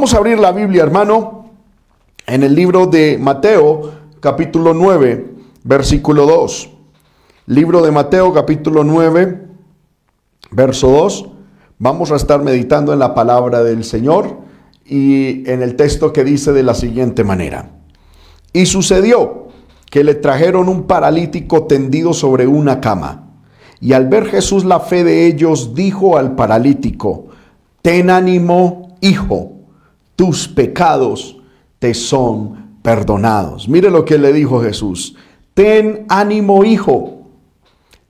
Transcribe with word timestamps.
Vamos 0.00 0.14
a 0.14 0.16
abrir 0.16 0.38
la 0.38 0.52
Biblia, 0.52 0.82
hermano, 0.82 1.50
en 2.26 2.42
el 2.42 2.54
libro 2.54 2.86
de 2.86 3.18
Mateo, 3.20 3.92
capítulo 4.18 4.72
9, 4.72 5.34
versículo 5.62 6.24
2. 6.24 6.70
Libro 7.48 7.82
de 7.82 7.90
Mateo, 7.90 8.32
capítulo 8.32 8.82
9, 8.82 9.46
verso 10.52 10.88
2. 10.88 11.28
Vamos 11.78 12.12
a 12.12 12.16
estar 12.16 12.42
meditando 12.42 12.94
en 12.94 12.98
la 12.98 13.14
palabra 13.14 13.62
del 13.62 13.84
Señor 13.84 14.38
y 14.86 15.46
en 15.50 15.60
el 15.60 15.76
texto 15.76 16.14
que 16.14 16.24
dice 16.24 16.54
de 16.54 16.62
la 16.62 16.72
siguiente 16.72 17.22
manera. 17.22 17.70
Y 18.54 18.64
sucedió 18.64 19.48
que 19.90 20.02
le 20.02 20.14
trajeron 20.14 20.70
un 20.70 20.84
paralítico 20.84 21.64
tendido 21.64 22.14
sobre 22.14 22.46
una 22.46 22.80
cama. 22.80 23.34
Y 23.82 23.92
al 23.92 24.08
ver 24.08 24.24
Jesús 24.24 24.64
la 24.64 24.80
fe 24.80 25.04
de 25.04 25.26
ellos, 25.26 25.74
dijo 25.74 26.16
al 26.16 26.36
paralítico, 26.36 27.26
ten 27.82 28.08
ánimo, 28.08 28.96
hijo, 29.02 29.59
tus 30.20 30.46
pecados 30.46 31.38
te 31.78 31.94
son 31.94 32.76
perdonados. 32.82 33.70
Mire 33.70 33.90
lo 33.90 34.04
que 34.04 34.18
le 34.18 34.34
dijo 34.34 34.60
Jesús, 34.60 35.16
ten 35.54 36.04
ánimo, 36.10 36.62
hijo, 36.62 37.22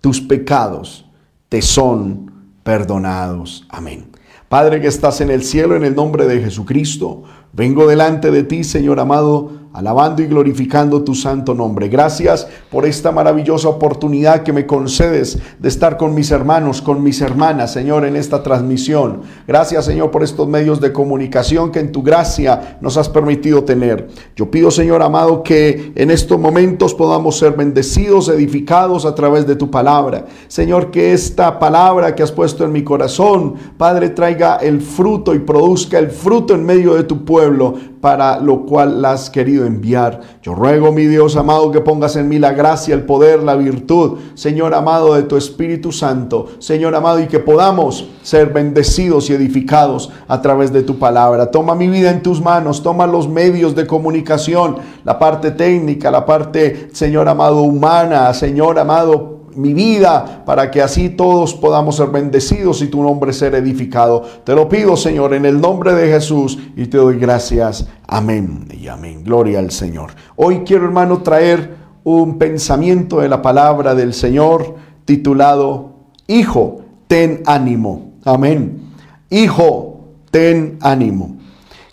tus 0.00 0.20
pecados 0.20 1.06
te 1.48 1.62
son 1.62 2.32
perdonados. 2.64 3.64
Amén. 3.68 4.10
Padre 4.48 4.80
que 4.80 4.88
estás 4.88 5.20
en 5.20 5.30
el 5.30 5.44
cielo, 5.44 5.76
en 5.76 5.84
el 5.84 5.94
nombre 5.94 6.26
de 6.26 6.40
Jesucristo, 6.40 7.22
vengo 7.52 7.86
delante 7.86 8.32
de 8.32 8.42
ti, 8.42 8.64
Señor 8.64 8.98
amado, 8.98 9.52
alabando 9.72 10.22
y 10.22 10.26
glorificando 10.26 11.02
tu 11.04 11.14
santo 11.14 11.54
nombre. 11.54 11.88
Gracias 11.88 12.48
por 12.70 12.86
esta 12.86 13.12
maravillosa 13.12 13.68
oportunidad 13.68 14.42
que 14.42 14.52
me 14.52 14.66
concedes 14.66 15.38
de 15.58 15.68
estar 15.68 15.96
con 15.96 16.14
mis 16.14 16.30
hermanos, 16.30 16.82
con 16.82 17.02
mis 17.02 17.20
hermanas, 17.20 17.72
Señor, 17.72 18.04
en 18.04 18.16
esta 18.16 18.42
transmisión. 18.42 19.22
Gracias, 19.46 19.84
Señor, 19.84 20.10
por 20.10 20.24
estos 20.24 20.48
medios 20.48 20.80
de 20.80 20.92
comunicación 20.92 21.70
que 21.70 21.78
en 21.78 21.92
tu 21.92 22.02
gracia 22.02 22.78
nos 22.80 22.96
has 22.96 23.08
permitido 23.08 23.62
tener. 23.62 24.08
Yo 24.34 24.50
pido, 24.50 24.70
Señor 24.70 25.02
amado, 25.02 25.42
que 25.42 25.92
en 25.94 26.10
estos 26.10 26.38
momentos 26.38 26.94
podamos 26.94 27.38
ser 27.38 27.52
bendecidos, 27.52 28.28
edificados 28.28 29.06
a 29.06 29.14
través 29.14 29.46
de 29.46 29.56
tu 29.56 29.70
palabra. 29.70 30.26
Señor, 30.48 30.90
que 30.90 31.12
esta 31.12 31.58
palabra 31.58 32.14
que 32.14 32.22
has 32.22 32.32
puesto 32.32 32.64
en 32.64 32.72
mi 32.72 32.82
corazón, 32.82 33.54
Padre, 33.76 34.10
traiga 34.10 34.56
el 34.56 34.80
fruto 34.80 35.34
y 35.34 35.38
produzca 35.38 35.98
el 35.98 36.10
fruto 36.10 36.54
en 36.54 36.64
medio 36.64 36.94
de 36.94 37.04
tu 37.04 37.24
pueblo, 37.24 37.74
para 38.00 38.40
lo 38.40 38.64
cual 38.64 39.02
la 39.02 39.12
has 39.12 39.28
querido 39.28 39.66
enviar. 39.66 40.20
Yo 40.42 40.54
ruego, 40.54 40.92
mi 40.92 41.06
Dios 41.06 41.36
amado, 41.36 41.70
que 41.70 41.80
pongas 41.80 42.16
en 42.16 42.28
mí 42.28 42.38
la 42.38 42.52
gracia, 42.52 42.94
el 42.94 43.04
poder, 43.04 43.42
la 43.42 43.56
virtud, 43.56 44.18
Señor 44.34 44.74
amado, 44.74 45.14
de 45.14 45.24
tu 45.24 45.36
Espíritu 45.36 45.92
Santo, 45.92 46.48
Señor 46.58 46.94
amado, 46.94 47.20
y 47.20 47.26
que 47.26 47.40
podamos 47.40 48.08
ser 48.22 48.52
bendecidos 48.52 49.28
y 49.28 49.34
edificados 49.34 50.10
a 50.28 50.40
través 50.40 50.72
de 50.72 50.82
tu 50.82 50.98
palabra. 50.98 51.50
Toma 51.50 51.74
mi 51.74 51.88
vida 51.88 52.10
en 52.10 52.22
tus 52.22 52.40
manos, 52.40 52.82
toma 52.82 53.06
los 53.06 53.28
medios 53.28 53.74
de 53.74 53.86
comunicación, 53.86 54.76
la 55.04 55.18
parte 55.18 55.50
técnica, 55.50 56.10
la 56.10 56.24
parte, 56.24 56.88
Señor 56.92 57.28
amado, 57.28 57.62
humana, 57.62 58.32
Señor 58.32 58.78
amado, 58.78 59.39
mi 59.54 59.74
vida, 59.74 60.42
para 60.44 60.70
que 60.70 60.82
así 60.82 61.10
todos 61.10 61.54
podamos 61.54 61.96
ser 61.96 62.08
bendecidos 62.08 62.82
y 62.82 62.88
tu 62.88 63.02
nombre 63.02 63.32
ser 63.32 63.54
edificado. 63.54 64.22
Te 64.44 64.54
lo 64.54 64.68
pido, 64.68 64.96
Señor, 64.96 65.34
en 65.34 65.46
el 65.46 65.60
nombre 65.60 65.94
de 65.94 66.08
Jesús 66.08 66.58
y 66.76 66.86
te 66.86 66.98
doy 66.98 67.18
gracias. 67.18 67.88
Amén 68.06 68.68
y 68.70 68.88
amén. 68.88 69.24
Gloria 69.24 69.58
al 69.58 69.70
Señor. 69.70 70.10
Hoy 70.36 70.60
quiero, 70.64 70.84
hermano, 70.84 71.22
traer 71.22 71.76
un 72.04 72.38
pensamiento 72.38 73.20
de 73.20 73.28
la 73.28 73.42
palabra 73.42 73.94
del 73.94 74.14
Señor 74.14 74.76
titulado, 75.04 75.90
Hijo, 76.26 76.82
ten 77.06 77.42
ánimo. 77.46 78.12
Amén. 78.24 78.92
Hijo, 79.30 80.00
ten 80.30 80.78
ánimo. 80.80 81.36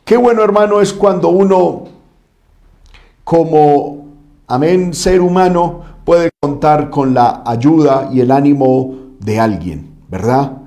Qué 0.05 0.15
bueno, 0.15 0.43
hermano, 0.43 0.79
es 0.79 0.93
cuando 0.93 1.29
uno, 1.29 1.85
como, 3.23 4.05
amén, 4.47 4.93
ser 4.93 5.21
humano, 5.21 5.81
contar 6.47 6.89
con 6.89 7.13
la 7.13 7.43
ayuda 7.45 8.09
y 8.13 8.21
el 8.21 8.31
ánimo 8.31 8.95
de 9.19 9.37
alguien, 9.37 9.95
¿verdad? 10.09 10.59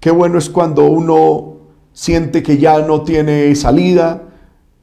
Qué 0.00 0.10
bueno 0.10 0.38
es 0.38 0.48
cuando 0.48 0.86
uno 0.86 1.56
siente 1.92 2.42
que 2.42 2.56
ya 2.56 2.80
no 2.80 3.02
tiene 3.02 3.54
salida, 3.54 4.22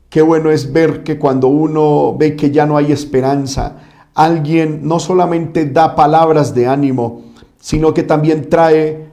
qué 0.08 0.22
bueno 0.22 0.52
es 0.52 0.72
ver 0.72 1.04
que 1.04 1.18
cuando 1.18 1.48
uno 1.48 2.16
ve 2.16 2.36
que 2.36 2.52
ya 2.52 2.68
no 2.68 2.78
hay 2.78 2.92
esperanza, 2.92 3.78
alguien 4.14 4.82
no 4.84 5.00
solamente 5.00 5.66
da 5.66 5.96
palabras 5.96 6.54
de 6.54 6.68
ánimo, 6.68 7.24
sino 7.60 7.96
que 7.96 8.04
también 8.04 8.48
trae 8.48 9.10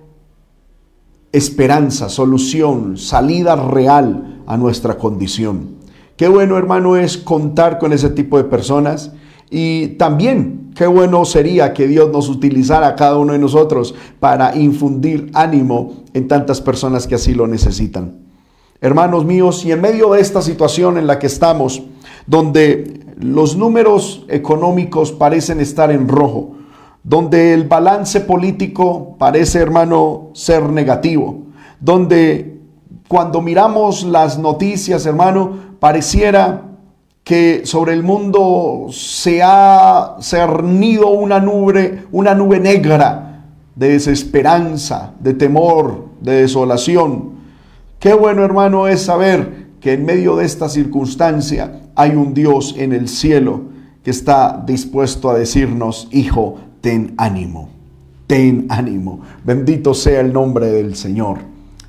esperanza, 1.32 2.10
solución, 2.10 2.98
salida 2.98 3.56
real 3.56 4.42
a 4.46 4.58
nuestra 4.58 4.98
condición. 4.98 5.76
Qué 6.18 6.28
bueno, 6.28 6.58
hermano, 6.58 6.96
es 6.96 7.16
contar 7.16 7.78
con 7.78 7.94
ese 7.94 8.10
tipo 8.10 8.36
de 8.36 8.44
personas 8.44 9.12
y 9.48 9.96
también 9.96 10.61
qué 10.74 10.86
bueno 10.86 11.24
sería 11.24 11.72
que 11.72 11.86
Dios 11.86 12.10
nos 12.10 12.28
utilizara 12.28 12.96
cada 12.96 13.16
uno 13.16 13.32
de 13.32 13.38
nosotros 13.38 13.94
para 14.20 14.56
infundir 14.56 15.30
ánimo 15.34 16.04
en 16.14 16.28
tantas 16.28 16.60
personas 16.60 17.06
que 17.06 17.16
así 17.16 17.34
lo 17.34 17.46
necesitan. 17.46 18.18
Hermanos 18.80 19.24
míos, 19.24 19.64
y 19.64 19.72
en 19.72 19.80
medio 19.80 20.12
de 20.12 20.20
esta 20.20 20.42
situación 20.42 20.98
en 20.98 21.06
la 21.06 21.18
que 21.18 21.28
estamos, 21.28 21.82
donde 22.26 23.00
los 23.16 23.56
números 23.56 24.24
económicos 24.28 25.12
parecen 25.12 25.60
estar 25.60 25.92
en 25.92 26.08
rojo, 26.08 26.56
donde 27.04 27.54
el 27.54 27.64
balance 27.64 28.20
político 28.20 29.16
parece, 29.18 29.58
hermano, 29.58 30.30
ser 30.34 30.68
negativo, 30.68 31.46
donde 31.80 32.60
cuando 33.08 33.40
miramos 33.40 34.04
las 34.04 34.38
noticias, 34.38 35.04
hermano, 35.06 35.52
pareciera 35.78 36.71
que 37.24 37.62
sobre 37.64 37.92
el 37.92 38.02
mundo 38.02 38.86
se 38.90 39.42
ha 39.42 40.16
cernido 40.20 41.10
una 41.10 41.38
nube, 41.38 42.04
una 42.10 42.34
nube 42.34 42.58
negra 42.58 43.44
de 43.76 43.90
desesperanza, 43.90 45.14
de 45.20 45.34
temor, 45.34 46.06
de 46.20 46.42
desolación. 46.42 47.32
Qué 48.00 48.12
bueno, 48.12 48.44
hermano, 48.44 48.88
es 48.88 49.02
saber 49.02 49.68
que 49.80 49.92
en 49.92 50.04
medio 50.04 50.36
de 50.36 50.44
esta 50.44 50.68
circunstancia 50.68 51.80
hay 51.94 52.10
un 52.10 52.34
Dios 52.34 52.74
en 52.76 52.92
el 52.92 53.08
cielo 53.08 53.62
que 54.02 54.10
está 54.10 54.62
dispuesto 54.66 55.30
a 55.30 55.38
decirnos, 55.38 56.08
hijo, 56.10 56.58
ten 56.80 57.14
ánimo, 57.16 57.68
ten 58.26 58.66
ánimo. 58.68 59.20
Bendito 59.44 59.94
sea 59.94 60.20
el 60.20 60.32
nombre 60.32 60.66
del 60.66 60.96
Señor. 60.96 61.38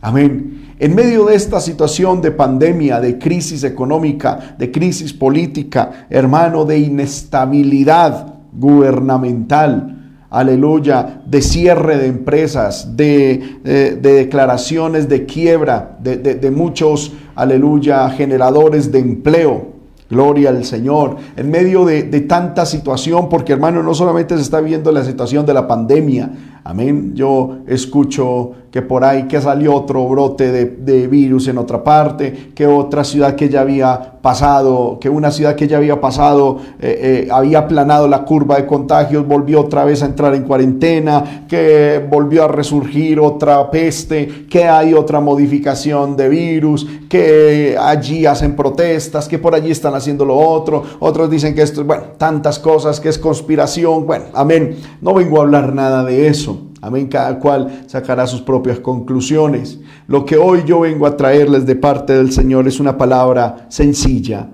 Amén. 0.02 0.63
En 0.80 0.96
medio 0.96 1.26
de 1.26 1.36
esta 1.36 1.60
situación 1.60 2.22
de 2.22 2.32
pandemia, 2.32 3.00
de 3.00 3.20
crisis 3.20 3.64
económica, 3.64 4.56
de 4.58 4.72
crisis 4.72 5.14
política, 5.14 6.08
hermano, 6.10 6.66
de 6.66 6.80
inestabilidad 6.80 8.34
gubernamental, 8.52 9.94
aleluya, 10.32 11.22
de 11.28 11.42
cierre 11.44 11.98
de 11.98 12.08
empresas, 12.08 12.98
de, 12.98 13.60
eh, 13.64 14.00
declaraciones 14.02 15.08
de 15.08 15.26
quiebra, 15.26 15.98
de, 16.02 16.52
muchos, 16.52 17.14
aleluya, 17.36 18.10
generadores 18.10 18.92
de 18.92 19.00
empleo. 19.00 19.74
Gloria 20.10 20.50
al 20.50 20.66
Señor. 20.66 21.18
En 21.36 21.50
medio 21.50 21.86
de, 21.86 22.04
de, 22.04 22.22
tanta 22.22 22.66
situación, 22.66 23.30
porque 23.30 23.54
hermano, 23.54 23.82
no 23.82 23.94
solamente 23.94 24.36
se 24.36 24.42
está 24.42 24.60
viendo 24.60 24.92
la 24.92 25.04
situación 25.04 25.46
de 25.46 25.54
la 25.54 25.68
pandemia. 25.68 26.32
Amén. 26.64 27.14
Yo 27.14 27.58
escucho 27.68 28.54
que 28.74 28.82
por 28.82 29.04
ahí 29.04 29.28
que 29.28 29.40
salió 29.40 29.76
otro 29.76 30.08
brote 30.08 30.52
de, 30.52 31.08
virus 31.08 31.48
en 31.48 31.60
otra 31.60 31.84
parte, 31.84 32.50
que 32.56 32.66
otra 32.66 33.04
ciudad 33.04 33.36
que 33.36 33.48
ya 33.48 33.62
había 33.62 34.14
pasado, 34.20 34.98
que 35.00 35.10
una 35.10 35.30
ciudad 35.30 35.56
que 35.56 35.68
ya 35.68 35.78
había 35.78 36.02
pasado, 36.02 36.58
eh, 36.82 37.26
eh, 37.26 37.28
había 37.32 37.60
aplanado 37.60 38.08
la 38.08 38.26
curva 38.26 38.56
de 38.56 38.66
contagios, 38.66 39.28
volvió 39.28 39.62
otra 39.62 39.86
vez 39.86 40.02
a 40.02 40.08
entrar 40.08 40.34
en 40.34 40.42
cuarentena, 40.42 41.46
que 41.48 42.04
volvió 42.10 42.46
a 42.46 42.48
resurgir 42.48 43.20
otra 43.20 43.70
peste, 43.70 44.48
que 44.50 44.64
hay 44.64 44.96
otra 44.96 45.20
modificación 45.20 46.18
de 46.18 46.30
virus, 46.30 46.88
que 47.08 47.78
allí 47.80 48.26
hacen 48.26 48.56
protestas, 48.56 49.28
que 49.28 49.38
por 49.38 49.54
allí 49.54 49.70
están 49.70 49.94
haciendo 49.94 50.26
lo 50.26 50.36
otro, 50.36 50.82
otros 51.00 51.30
dicen 51.30 51.54
que 51.54 51.62
esto 51.62 51.82
es, 51.82 51.86
bueno, 51.86 52.06
tantas 52.18 52.58
cosas, 52.58 53.00
que 53.00 53.10
es 53.10 53.20
conspiración, 53.20 54.08
bueno, 54.08 54.26
amén, 54.34 54.78
no 55.00 55.14
vengo 55.14 55.38
a 55.38 55.42
hablar 55.42 55.76
nada 55.76 56.04
de 56.04 56.28
eso. 56.28 56.53
Amén. 56.84 57.08
Cada 57.08 57.40
cual 57.40 57.86
sacará 57.88 58.28
sus 58.28 58.42
propias 58.42 58.78
conclusiones. 58.78 59.80
Lo 60.06 60.26
que 60.26 60.36
hoy 60.36 60.64
yo 60.66 60.82
vengo 60.82 61.08
a 61.08 61.16
traerles 61.16 61.66
de 61.66 61.78
parte 61.78 62.12
del 62.12 62.34
Señor 62.34 62.68
es 62.68 62.82
una 62.82 62.98
palabra 62.98 63.68
sencilla. 63.70 64.50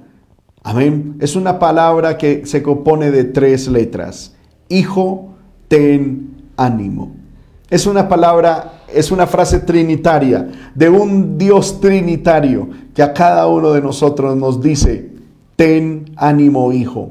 Amén. 0.62 1.16
Es 1.20 1.36
una 1.36 1.58
palabra 1.58 2.20
que 2.20 2.46
se 2.46 2.62
compone 2.62 3.10
de 3.10 3.24
tres 3.24 3.68
letras. 3.68 4.36
Hijo, 4.68 5.30
ten 5.68 6.52
ánimo. 6.56 7.16
Es 7.68 7.88
una 7.88 8.08
palabra, 8.08 8.84
es 8.94 9.10
una 9.10 9.26
frase 9.26 9.62
trinitaria 9.62 10.50
de 10.76 10.88
un 10.88 11.36
Dios 11.36 11.82
trinitario 11.82 12.70
que 12.94 13.02
a 13.02 13.12
cada 13.12 13.48
uno 13.48 13.72
de 13.72 13.82
nosotros 13.82 14.38
nos 14.38 14.62
dice, 14.62 15.10
ten 15.56 16.06
ánimo, 16.16 16.72
hijo. 16.74 17.10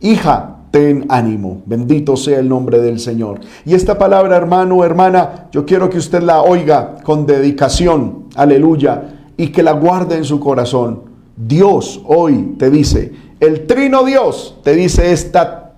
Hija, 0.00 0.61
ten 0.72 1.04
ánimo. 1.08 1.62
Bendito 1.66 2.16
sea 2.16 2.40
el 2.40 2.48
nombre 2.48 2.80
del 2.80 2.98
Señor. 2.98 3.38
Y 3.64 3.74
esta 3.74 3.96
palabra, 3.96 4.36
hermano, 4.36 4.84
hermana, 4.84 5.48
yo 5.52 5.64
quiero 5.64 5.88
que 5.88 5.98
usted 5.98 6.22
la 6.22 6.42
oiga 6.42 6.96
con 7.04 7.26
dedicación. 7.26 8.24
Aleluya. 8.34 9.18
y 9.34 9.48
que 9.48 9.62
la 9.62 9.72
guarde 9.72 10.16
en 10.16 10.24
su 10.24 10.38
corazón. 10.38 11.04
Dios 11.36 12.02
hoy 12.04 12.54
te 12.58 12.70
dice, 12.70 13.12
el 13.40 13.66
trino 13.66 14.04
Dios 14.04 14.58
te 14.62 14.74
dice 14.74 15.10
esta 15.10 15.72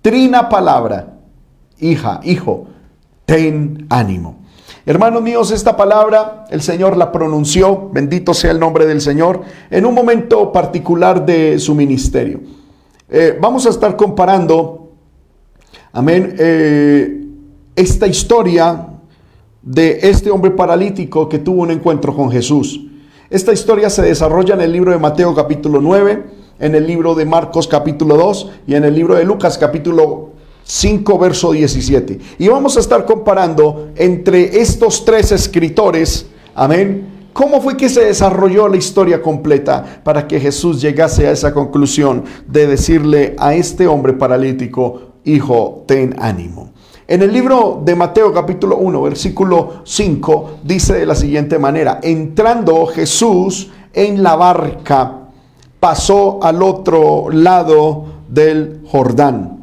trina 0.00 0.48
palabra, 0.48 1.18
hija, 1.78 2.20
hijo, 2.24 2.66
ten 3.26 3.86
ánimo. 3.90 4.38
Hermanos 4.86 5.22
míos, 5.22 5.50
esta 5.50 5.76
palabra 5.76 6.46
el 6.50 6.62
Señor 6.62 6.96
la 6.96 7.12
pronunció, 7.12 7.90
bendito 7.92 8.32
sea 8.32 8.50
el 8.50 8.58
nombre 8.58 8.86
del 8.86 9.00
Señor, 9.00 9.42
en 9.70 9.84
un 9.84 9.94
momento 9.94 10.50
particular 10.50 11.26
de 11.26 11.58
su 11.58 11.74
ministerio. 11.74 12.40
Eh, 13.08 13.38
vamos 13.40 13.64
a 13.66 13.70
estar 13.70 13.94
comparando, 13.94 14.90
amén, 15.92 16.34
eh, 16.40 17.24
esta 17.76 18.08
historia 18.08 18.88
de 19.62 20.00
este 20.02 20.28
hombre 20.28 20.50
paralítico 20.50 21.28
que 21.28 21.38
tuvo 21.38 21.62
un 21.62 21.70
encuentro 21.70 22.16
con 22.16 22.32
Jesús. 22.32 22.80
Esta 23.30 23.52
historia 23.52 23.90
se 23.90 24.02
desarrolla 24.02 24.54
en 24.54 24.60
el 24.60 24.72
libro 24.72 24.90
de 24.90 24.98
Mateo 24.98 25.36
capítulo 25.36 25.80
9, 25.80 26.24
en 26.58 26.74
el 26.74 26.84
libro 26.84 27.14
de 27.14 27.26
Marcos 27.26 27.68
capítulo 27.68 28.16
2 28.16 28.50
y 28.66 28.74
en 28.74 28.82
el 28.82 28.94
libro 28.94 29.14
de 29.14 29.24
Lucas 29.24 29.56
capítulo 29.56 30.30
5, 30.64 31.18
verso 31.18 31.52
17. 31.52 32.18
Y 32.40 32.48
vamos 32.48 32.76
a 32.76 32.80
estar 32.80 33.04
comparando 33.04 33.90
entre 33.94 34.60
estos 34.60 35.04
tres 35.04 35.30
escritores, 35.30 36.26
amén, 36.56 37.15
cómo 37.36 37.60
fue 37.60 37.76
que 37.76 37.90
se 37.90 38.02
desarrolló 38.02 38.66
la 38.66 38.78
historia 38.78 39.20
completa 39.20 40.00
para 40.02 40.26
que 40.26 40.40
Jesús 40.40 40.80
llegase 40.80 41.26
a 41.26 41.32
esa 41.32 41.52
conclusión 41.52 42.24
de 42.46 42.66
decirle 42.66 43.36
a 43.38 43.54
este 43.54 43.86
hombre 43.86 44.14
paralítico, 44.14 45.12
hijo, 45.22 45.84
ten 45.86 46.16
ánimo. 46.18 46.70
En 47.06 47.20
el 47.20 47.30
libro 47.34 47.82
de 47.84 47.94
Mateo 47.94 48.32
capítulo 48.32 48.78
1, 48.78 49.02
versículo 49.02 49.82
5, 49.84 50.60
dice 50.64 50.94
de 50.94 51.04
la 51.04 51.14
siguiente 51.14 51.58
manera, 51.58 52.00
entrando 52.02 52.86
Jesús 52.86 53.70
en 53.92 54.22
la 54.22 54.34
barca, 54.36 55.28
pasó 55.78 56.38
al 56.42 56.62
otro 56.62 57.28
lado 57.30 58.06
del 58.30 58.80
Jordán. 58.90 59.58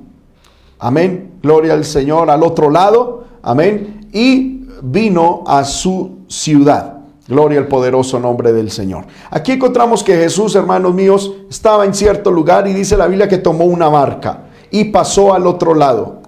Amén, 0.78 1.32
gloria 1.42 1.74
al 1.74 1.86
Señor, 1.86 2.30
al 2.30 2.44
otro 2.44 2.70
lado, 2.70 3.24
amén, 3.42 4.10
y 4.14 4.68
vino 4.84 5.44
a 5.48 5.64
su 5.64 6.20
ciudad. 6.28 6.93
Gloria 7.28 7.60
al 7.60 7.68
poderoso 7.68 8.20
nombre 8.20 8.52
del 8.52 8.70
Señor. 8.70 9.06
Aquí 9.30 9.54
encontramos 9.54 10.04
que 10.04 10.16
Jesús, 10.16 10.56
hermanos 10.56 10.94
míos, 10.94 11.32
estaba 11.50 11.86
en 11.86 11.94
cierto 11.94 12.32
lugar 12.32 12.68
y 12.68 12.74
dice 12.74 12.98
la 12.98 13.08
Biblia 13.08 13.30
que 13.30 13.38
tomó 13.38 13.64
una 13.64 13.88
barca 13.88 14.46
y 14.70 14.86
pasó 14.86 15.34
al 15.34 15.48
otro 15.48 15.74
lado 15.74 16.22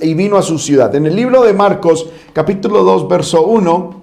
y 0.00 0.14
vino 0.14 0.38
a 0.38 0.42
su 0.42 0.58
ciudad. 0.58 0.94
En 0.94 1.06
el 1.06 1.14
libro 1.14 1.42
de 1.42 1.52
Marcos, 1.52 2.08
capítulo 2.32 2.84
2, 2.84 3.06
verso 3.06 3.44
1, 3.44 4.02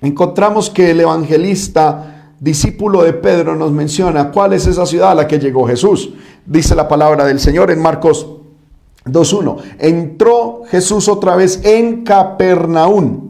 encontramos 0.00 0.68
que 0.68 0.90
el 0.90 1.00
evangelista, 1.00 2.32
discípulo 2.40 3.02
de 3.04 3.12
Pedro, 3.12 3.54
nos 3.54 3.70
menciona 3.70 4.32
cuál 4.32 4.52
es 4.52 4.66
esa 4.66 4.84
ciudad 4.84 5.12
a 5.12 5.14
la 5.14 5.28
que 5.28 5.38
llegó 5.38 5.66
Jesús. 5.66 6.10
Dice 6.44 6.74
la 6.74 6.88
palabra 6.88 7.24
del 7.24 7.38
Señor 7.38 7.70
en 7.70 7.80
Marcos 7.80 8.26
2.1. 9.04 9.58
Entró 9.78 10.62
Jesús 10.68 11.08
otra 11.08 11.36
vez 11.36 11.60
en 11.64 12.02
Capernaum. 12.02 13.29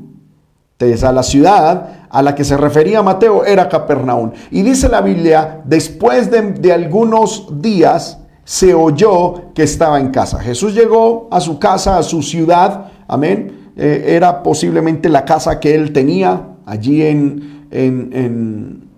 A 0.81 1.13
la 1.13 1.23
ciudad 1.23 2.07
a 2.09 2.23
la 2.23 2.35
que 2.35 2.43
se 2.43 2.57
refería 2.57 3.03
Mateo 3.03 3.45
era 3.45 3.69
Capernaum. 3.69 4.31
Y 4.51 4.63
dice 4.63 4.89
la 4.89 5.03
Biblia, 5.03 5.61
después 5.67 6.31
de, 6.31 6.53
de 6.53 6.73
algunos 6.73 7.61
días, 7.61 8.19
se 8.45 8.73
oyó 8.73 9.53
que 9.55 9.63
estaba 9.63 10.01
en 10.01 10.11
casa. 10.11 10.39
Jesús 10.41 10.75
llegó 10.75 11.29
a 11.31 11.41
su 11.41 11.59
casa, 11.59 11.99
a 11.99 12.03
su 12.03 12.23
ciudad, 12.23 12.87
amén. 13.07 13.73
Eh, 13.77 14.15
era 14.17 14.43
posiblemente 14.43 15.11
la 15.11 15.27
casa 15.27 15.61
que 15.61 15.75
él 15.75 15.93
tenía 15.93 16.49
allí 16.65 17.03
en, 17.03 17.67
en, 17.71 18.11
en, 18.13 18.89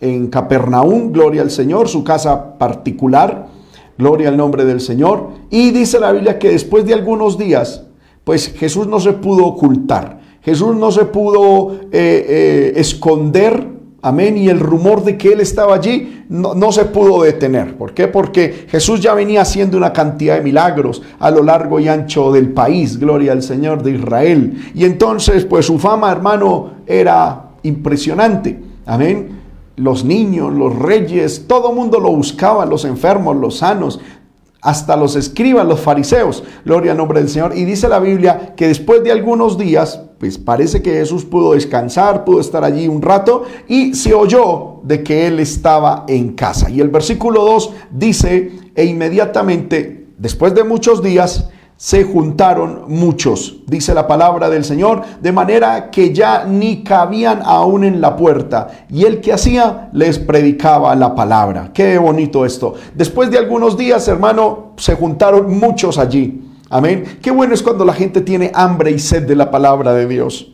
en 0.00 0.26
Capernaum, 0.28 1.10
gloria 1.10 1.40
al 1.40 1.50
Señor, 1.50 1.88
su 1.88 2.04
casa 2.04 2.58
particular, 2.58 3.48
gloria 3.96 4.28
al 4.28 4.36
nombre 4.36 4.66
del 4.66 4.80
Señor. 4.80 5.30
Y 5.48 5.70
dice 5.70 5.98
la 5.98 6.12
Biblia 6.12 6.38
que 6.38 6.50
después 6.50 6.84
de 6.84 6.92
algunos 6.94 7.38
días, 7.38 7.86
pues 8.24 8.52
Jesús 8.52 8.86
no 8.86 9.00
se 9.00 9.14
pudo 9.14 9.46
ocultar, 9.46 10.19
Jesús 10.42 10.76
no 10.76 10.90
se 10.90 11.04
pudo 11.04 11.72
eh, 11.72 11.90
eh, 11.92 12.72
esconder 12.76 13.80
Amén. 14.02 14.38
Y 14.38 14.48
el 14.48 14.60
rumor 14.60 15.04
de 15.04 15.18
que 15.18 15.32
él 15.32 15.40
estaba 15.40 15.74
allí 15.74 16.24
no, 16.28 16.72
se 16.72 16.86
pudo 16.86 17.22
detener. 17.22 17.76
¿Por 17.76 17.92
qué? 17.92 18.08
Porque 18.08 18.66
Jesús 18.68 19.00
ya 19.00 19.12
venía 19.12 19.42
haciendo 19.42 19.76
una 19.76 19.92
cantidad 19.92 20.36
de 20.36 20.42
milagros 20.42 21.02
a 21.18 21.30
lo 21.30 21.42
largo 21.42 21.78
y 21.80 21.88
ancho 21.88 22.32
del 22.32 22.50
país. 22.50 22.98
Gloria 22.98 23.32
al 23.32 23.42
Señor 23.42 23.82
de 23.82 23.92
Israel. 23.92 24.70
Y 24.74 24.84
entonces, 24.84 25.44
pues 25.44 25.66
su 25.66 25.78
fama, 25.78 26.10
hermano, 26.10 26.70
era 26.86 27.50
impresionante. 27.62 28.58
Amén. 28.86 29.38
Los 29.76 30.04
niños, 30.04 30.52
los 30.52 30.78
reyes, 30.78 31.44
todo 31.46 31.72
mundo 31.72 32.00
lo 32.00 32.10
buscaba, 32.10 32.64
los 32.64 32.86
enfermos, 32.86 33.36
los 33.36 33.58
sanos, 33.58 34.00
hasta 34.62 34.96
los 34.96 35.16
escribas, 35.16 35.66
los 35.66 35.80
fariseos, 35.80 36.44
gloria 36.66 36.92
al 36.92 36.98
nombre 36.98 37.20
del 37.20 37.28
Señor. 37.28 37.52
Y 37.54 37.64
dice 37.64 37.88
la 37.88 37.98
Biblia 37.98 38.54
que 38.56 38.68
después 38.68 39.02
de 39.02 39.12
algunos 39.12 39.56
días, 39.58 40.02
pues 40.20 40.36
parece 40.36 40.82
que 40.82 40.92
Jesús 40.92 41.24
pudo 41.24 41.54
descansar, 41.54 42.26
pudo 42.26 42.40
estar 42.40 42.62
allí 42.62 42.86
un 42.86 43.00
rato 43.00 43.44
y 43.66 43.94
se 43.94 44.12
oyó 44.12 44.80
de 44.82 45.02
que 45.02 45.26
él 45.26 45.40
estaba 45.40 46.04
en 46.08 46.34
casa. 46.34 46.68
Y 46.68 46.82
el 46.82 46.90
versículo 46.90 47.42
2 47.42 47.70
dice, 47.90 48.52
e 48.74 48.84
inmediatamente, 48.84 50.08
después 50.18 50.54
de 50.54 50.62
muchos 50.62 51.02
días, 51.02 51.48
se 51.78 52.04
juntaron 52.04 52.84
muchos, 52.88 53.60
dice 53.66 53.94
la 53.94 54.06
palabra 54.06 54.50
del 54.50 54.64
Señor, 54.64 55.04
de 55.22 55.32
manera 55.32 55.90
que 55.90 56.12
ya 56.12 56.44
ni 56.44 56.84
cabían 56.84 57.40
aún 57.42 57.84
en 57.84 58.02
la 58.02 58.14
puerta. 58.14 58.84
Y 58.90 59.06
el 59.06 59.22
que 59.22 59.32
hacía 59.32 59.88
les 59.94 60.18
predicaba 60.18 60.94
la 60.96 61.14
palabra. 61.14 61.70
Qué 61.72 61.96
bonito 61.96 62.44
esto. 62.44 62.74
Después 62.94 63.30
de 63.30 63.38
algunos 63.38 63.78
días, 63.78 64.06
hermano, 64.08 64.74
se 64.76 64.94
juntaron 64.96 65.58
muchos 65.58 65.96
allí. 65.96 66.49
Amén. 66.70 67.18
Qué 67.20 67.32
bueno 67.32 67.52
es 67.52 67.62
cuando 67.62 67.84
la 67.84 67.92
gente 67.92 68.20
tiene 68.20 68.52
hambre 68.54 68.92
y 68.92 69.00
sed 69.00 69.24
de 69.24 69.34
la 69.34 69.50
palabra 69.50 69.92
de 69.92 70.06
Dios. 70.06 70.52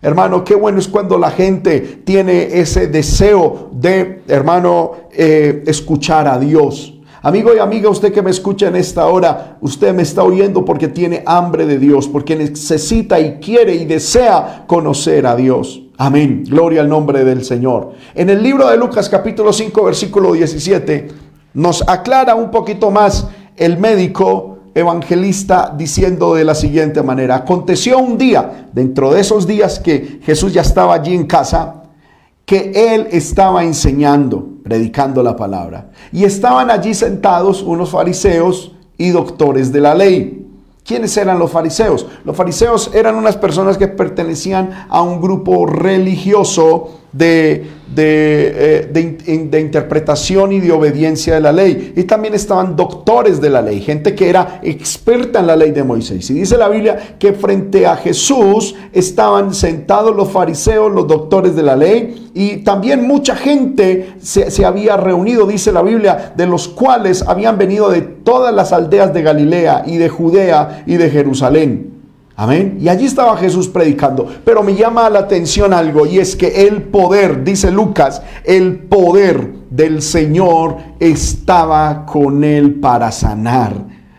Hermano, 0.00 0.44
qué 0.44 0.54
bueno 0.54 0.78
es 0.78 0.86
cuando 0.86 1.18
la 1.18 1.32
gente 1.32 1.80
tiene 1.80 2.60
ese 2.60 2.86
deseo 2.86 3.70
de, 3.72 4.22
hermano, 4.28 4.92
eh, 5.12 5.64
escuchar 5.66 6.28
a 6.28 6.38
Dios. 6.38 6.94
Amigo 7.20 7.52
y 7.52 7.58
amiga, 7.58 7.90
usted 7.90 8.12
que 8.12 8.22
me 8.22 8.30
escucha 8.30 8.68
en 8.68 8.76
esta 8.76 9.06
hora, 9.06 9.56
usted 9.60 9.92
me 9.92 10.02
está 10.02 10.22
oyendo 10.22 10.64
porque 10.64 10.86
tiene 10.86 11.24
hambre 11.26 11.66
de 11.66 11.78
Dios, 11.78 12.06
porque 12.06 12.36
necesita 12.36 13.18
y 13.18 13.40
quiere 13.40 13.74
y 13.74 13.84
desea 13.86 14.64
conocer 14.68 15.26
a 15.26 15.34
Dios. 15.34 15.82
Amén. 15.98 16.44
Gloria 16.46 16.82
al 16.82 16.88
nombre 16.88 17.24
del 17.24 17.44
Señor. 17.44 17.94
En 18.14 18.30
el 18.30 18.40
libro 18.40 18.68
de 18.68 18.76
Lucas 18.76 19.08
capítulo 19.08 19.52
5 19.52 19.82
versículo 19.82 20.34
17 20.34 21.08
nos 21.54 21.82
aclara 21.88 22.36
un 22.36 22.52
poquito 22.52 22.92
más 22.92 23.26
el 23.56 23.78
médico 23.78 24.55
evangelista 24.76 25.74
diciendo 25.74 26.34
de 26.34 26.44
la 26.44 26.54
siguiente 26.54 27.02
manera, 27.02 27.36
aconteció 27.36 27.98
un 27.98 28.18
día, 28.18 28.68
dentro 28.72 29.10
de 29.12 29.22
esos 29.22 29.46
días 29.46 29.80
que 29.80 30.20
Jesús 30.22 30.52
ya 30.52 30.60
estaba 30.60 30.92
allí 30.92 31.14
en 31.14 31.26
casa, 31.26 31.82
que 32.44 32.72
él 32.94 33.08
estaba 33.10 33.64
enseñando, 33.64 34.46
predicando 34.62 35.22
la 35.22 35.34
palabra. 35.34 35.90
Y 36.12 36.24
estaban 36.24 36.70
allí 36.70 36.92
sentados 36.92 37.62
unos 37.62 37.90
fariseos 37.90 38.72
y 38.98 39.08
doctores 39.08 39.72
de 39.72 39.80
la 39.80 39.94
ley. 39.94 40.46
¿Quiénes 40.84 41.16
eran 41.16 41.38
los 41.38 41.50
fariseos? 41.50 42.06
Los 42.24 42.36
fariseos 42.36 42.90
eran 42.94 43.16
unas 43.16 43.36
personas 43.38 43.78
que 43.78 43.88
pertenecían 43.88 44.86
a 44.90 45.00
un 45.00 45.22
grupo 45.22 45.64
religioso 45.64 47.00
de, 47.16 47.66
de, 47.94 48.82
eh, 48.84 49.48
de, 49.48 49.60
interpretación 49.60 50.52
y 50.52 50.60
de 50.60 50.72
obediencia 50.72 51.34
de 51.34 51.40
la 51.40 51.52
ley. 51.52 51.94
Y 51.96 52.04
también 52.04 52.34
estaban 52.34 52.76
doctores 52.76 53.40
de 53.40 53.50
la 53.50 53.62
ley, 53.62 53.80
gente 53.80 54.14
que 54.14 54.28
era 54.28 54.60
experta 54.62 55.40
en 55.40 55.46
la 55.46 55.56
ley 55.56 55.70
de 55.70 55.82
Moisés. 55.82 56.28
Y 56.30 56.34
dice 56.34 56.58
la 56.58 56.68
Biblia 56.68 57.16
que 57.18 57.32
frente 57.32 57.86
a 57.86 57.96
Jesús 57.96 58.74
estaban 58.92 59.54
sentados 59.54 60.14
los 60.14 60.30
fariseos, 60.30 60.92
los 60.92 61.06
doctores 61.06 61.56
de 61.56 61.62
la 61.62 61.76
ley, 61.76 62.30
y 62.34 62.58
también 62.58 63.06
mucha 63.06 63.34
gente 63.34 64.14
se, 64.20 64.50
se 64.50 64.64
había 64.64 64.96
reunido, 64.96 65.46
dice 65.46 65.72
la 65.72 65.82
Biblia, 65.82 66.34
de 66.36 66.46
los 66.46 66.68
cuales 66.68 67.22
habían 67.26 67.56
venido 67.56 67.88
de 67.88 68.02
todas 68.02 68.54
las 68.54 68.72
aldeas 68.72 69.14
de 69.14 69.22
Galilea 69.22 69.84
y 69.86 69.96
de 69.96 70.08
Judea 70.08 70.82
y 70.86 70.96
de 70.96 71.08
Jerusalén. 71.08 71.95
Amén. 72.38 72.76
Y 72.80 72.88
allí 72.88 73.06
estaba 73.06 73.36
Jesús 73.38 73.66
predicando. 73.66 74.26
Pero 74.44 74.62
me 74.62 74.74
llama 74.74 75.08
la 75.08 75.20
atención 75.20 75.72
algo 75.72 76.04
y 76.04 76.18
es 76.18 76.36
que 76.36 76.66
el 76.66 76.82
poder, 76.82 77.42
dice 77.42 77.70
Lucas, 77.70 78.20
el 78.44 78.78
poder 78.80 79.54
del 79.70 80.02
Señor 80.02 80.76
estaba 81.00 82.04
con 82.04 82.44
él 82.44 82.74
para 82.74 83.10
sanar. 83.10 83.72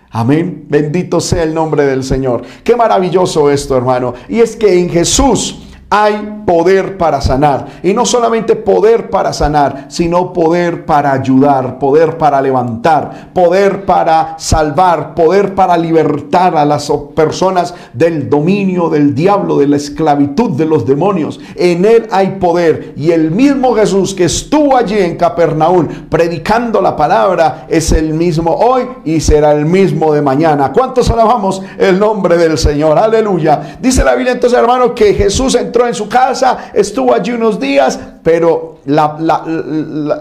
Amén. 0.09 0.65
Bendito 0.67 1.19
sea 1.19 1.43
el 1.43 1.53
nombre 1.53 1.85
del 1.85 2.03
Señor. 2.03 2.41
Qué 2.63 2.75
maravilloso 2.75 3.51
esto, 3.51 3.77
hermano. 3.77 4.15
Y 4.27 4.39
es 4.39 4.55
que 4.55 4.79
en 4.79 4.89
Jesús 4.89 5.66
hay 5.89 6.43
poder 6.45 6.97
para 6.97 7.21
sanar. 7.21 7.65
Y 7.83 7.93
no 7.93 8.05
solamente 8.05 8.55
poder 8.55 9.09
para 9.09 9.31
sanar, 9.31 9.85
sino 9.89 10.33
poder 10.33 10.85
para 10.85 11.13
ayudar, 11.13 11.79
poder 11.79 12.17
para 12.17 12.41
levantar, 12.41 13.29
poder 13.33 13.85
para 13.85 14.35
salvar, 14.37 15.15
poder 15.15 15.55
para 15.55 15.77
libertar 15.77 16.57
a 16.57 16.65
las 16.65 16.91
personas 17.15 17.73
del 17.93 18.29
dominio 18.29 18.89
del 18.89 19.15
diablo, 19.15 19.57
de 19.57 19.67
la 19.67 19.77
esclavitud 19.77 20.51
de 20.51 20.65
los 20.65 20.85
demonios. 20.85 21.39
En 21.55 21.85
Él 21.85 22.07
hay 22.11 22.37
poder. 22.39 22.93
Y 22.97 23.11
el 23.11 23.31
mismo 23.31 23.73
Jesús 23.75 24.13
que 24.13 24.25
estuvo 24.25 24.75
allí 24.75 24.97
en 24.97 25.15
Capernaum 25.15 25.87
predicando 26.09 26.81
la 26.81 26.95
palabra 26.95 27.65
es 27.69 27.91
el 27.91 28.13
mismo 28.13 28.51
hoy 28.51 28.87
y 29.05 29.19
será 29.19 29.51
el 29.51 29.65
mismo 29.65 30.13
de 30.13 30.21
mañana. 30.21 30.71
¿Cuántos 30.71 31.09
alabamos 31.09 31.61
el 31.77 31.99
nombre 31.99 32.37
del 32.37 32.57
Señor? 32.57 32.97
Aleluya. 32.97 33.77
Dice 33.81 34.03
la 34.03 34.15
Biblia 34.15 34.33
entonces, 34.33 34.59
hermano, 34.59 34.93
que 34.93 35.13
Jesús 35.13 35.55
entró 35.55 35.76
en 35.85 35.93
su 35.93 36.07
casa, 36.07 36.71
estuvo 36.73 37.13
allí 37.13 37.33
unos 37.33 37.59
días, 37.59 37.99
pero 38.23 38.79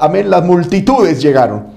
amén, 0.00 0.28
las 0.28 0.44
multitudes 0.44 1.22
llegaron. 1.22 1.68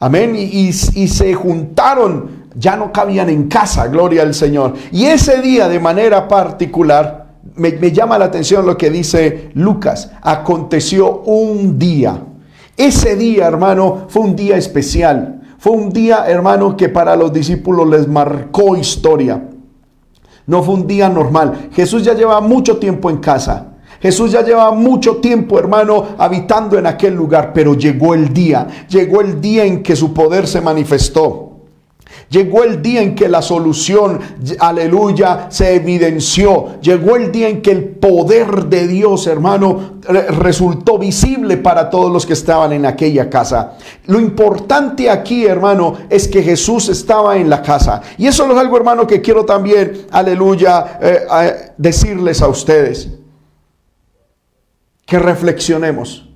Amén. 0.00 0.36
Y, 0.36 0.72
se 0.72 1.34
juntaron, 1.34 2.44
ya 2.54 2.76
no 2.76 2.92
cabían 2.92 3.28
en 3.28 3.48
casa, 3.48 3.88
gloria 3.88 4.22
al 4.22 4.34
Señor. 4.34 4.74
Y 4.92 5.06
ese 5.06 5.42
día 5.42 5.68
de 5.68 5.80
manera 5.80 6.28
particular, 6.28 7.26
me, 7.56 7.72
me 7.72 7.90
llama 7.90 8.18
la 8.18 8.26
atención 8.26 8.64
lo 8.64 8.78
que 8.78 8.90
dice 8.90 9.50
Lucas, 9.54 10.12
aconteció 10.22 11.22
un 11.22 11.78
día. 11.78 12.22
Ese 12.76 13.16
día, 13.16 13.48
hermano, 13.48 14.06
fue 14.08 14.22
un 14.22 14.36
día 14.36 14.56
especial. 14.56 15.40
Fue 15.58 15.72
un 15.72 15.90
día, 15.90 16.24
hermano, 16.28 16.76
que 16.76 16.88
para 16.88 17.16
los 17.16 17.32
discípulos 17.32 17.88
les 17.88 18.06
marcó 18.06 18.76
historia. 18.76 19.47
No 20.48 20.62
fue 20.62 20.74
un 20.74 20.86
día 20.86 21.10
normal. 21.10 21.68
Jesús 21.72 22.02
ya 22.02 22.14
lleva 22.14 22.40
mucho 22.40 22.78
tiempo 22.78 23.10
en 23.10 23.18
casa. 23.18 23.74
Jesús 24.00 24.32
ya 24.32 24.42
lleva 24.42 24.70
mucho 24.70 25.16
tiempo, 25.16 25.58
hermano, 25.58 26.06
habitando 26.16 26.78
en 26.78 26.86
aquel 26.86 27.14
lugar, 27.14 27.52
pero 27.52 27.74
llegó 27.74 28.14
el 28.14 28.32
día, 28.32 28.66
llegó 28.88 29.20
el 29.20 29.40
día 29.40 29.64
en 29.64 29.82
que 29.82 29.94
su 29.94 30.14
poder 30.14 30.46
se 30.46 30.60
manifestó. 30.62 31.47
Llegó 32.30 32.62
el 32.62 32.82
día 32.82 33.00
en 33.00 33.14
que 33.14 33.26
la 33.26 33.40
solución, 33.40 34.20
aleluya, 34.58 35.46
se 35.48 35.76
evidenció. 35.76 36.78
Llegó 36.82 37.16
el 37.16 37.32
día 37.32 37.48
en 37.48 37.62
que 37.62 37.70
el 37.70 37.84
poder 37.84 38.66
de 38.66 38.86
Dios, 38.86 39.26
hermano, 39.26 39.98
resultó 40.02 40.98
visible 40.98 41.56
para 41.56 41.88
todos 41.88 42.12
los 42.12 42.26
que 42.26 42.34
estaban 42.34 42.72
en 42.74 42.84
aquella 42.84 43.30
casa. 43.30 43.78
Lo 44.06 44.20
importante 44.20 45.08
aquí, 45.08 45.46
hermano, 45.46 45.94
es 46.10 46.28
que 46.28 46.42
Jesús 46.42 46.90
estaba 46.90 47.38
en 47.38 47.48
la 47.48 47.62
casa. 47.62 48.02
Y 48.18 48.26
eso 48.26 48.50
es 48.50 48.58
algo, 48.58 48.76
hermano, 48.76 49.06
que 49.06 49.22
quiero 49.22 49.46
también, 49.46 50.06
aleluya, 50.10 50.98
eh, 51.00 51.72
decirles 51.78 52.42
a 52.42 52.48
ustedes. 52.48 53.08
Que 55.06 55.18
reflexionemos. 55.18 56.27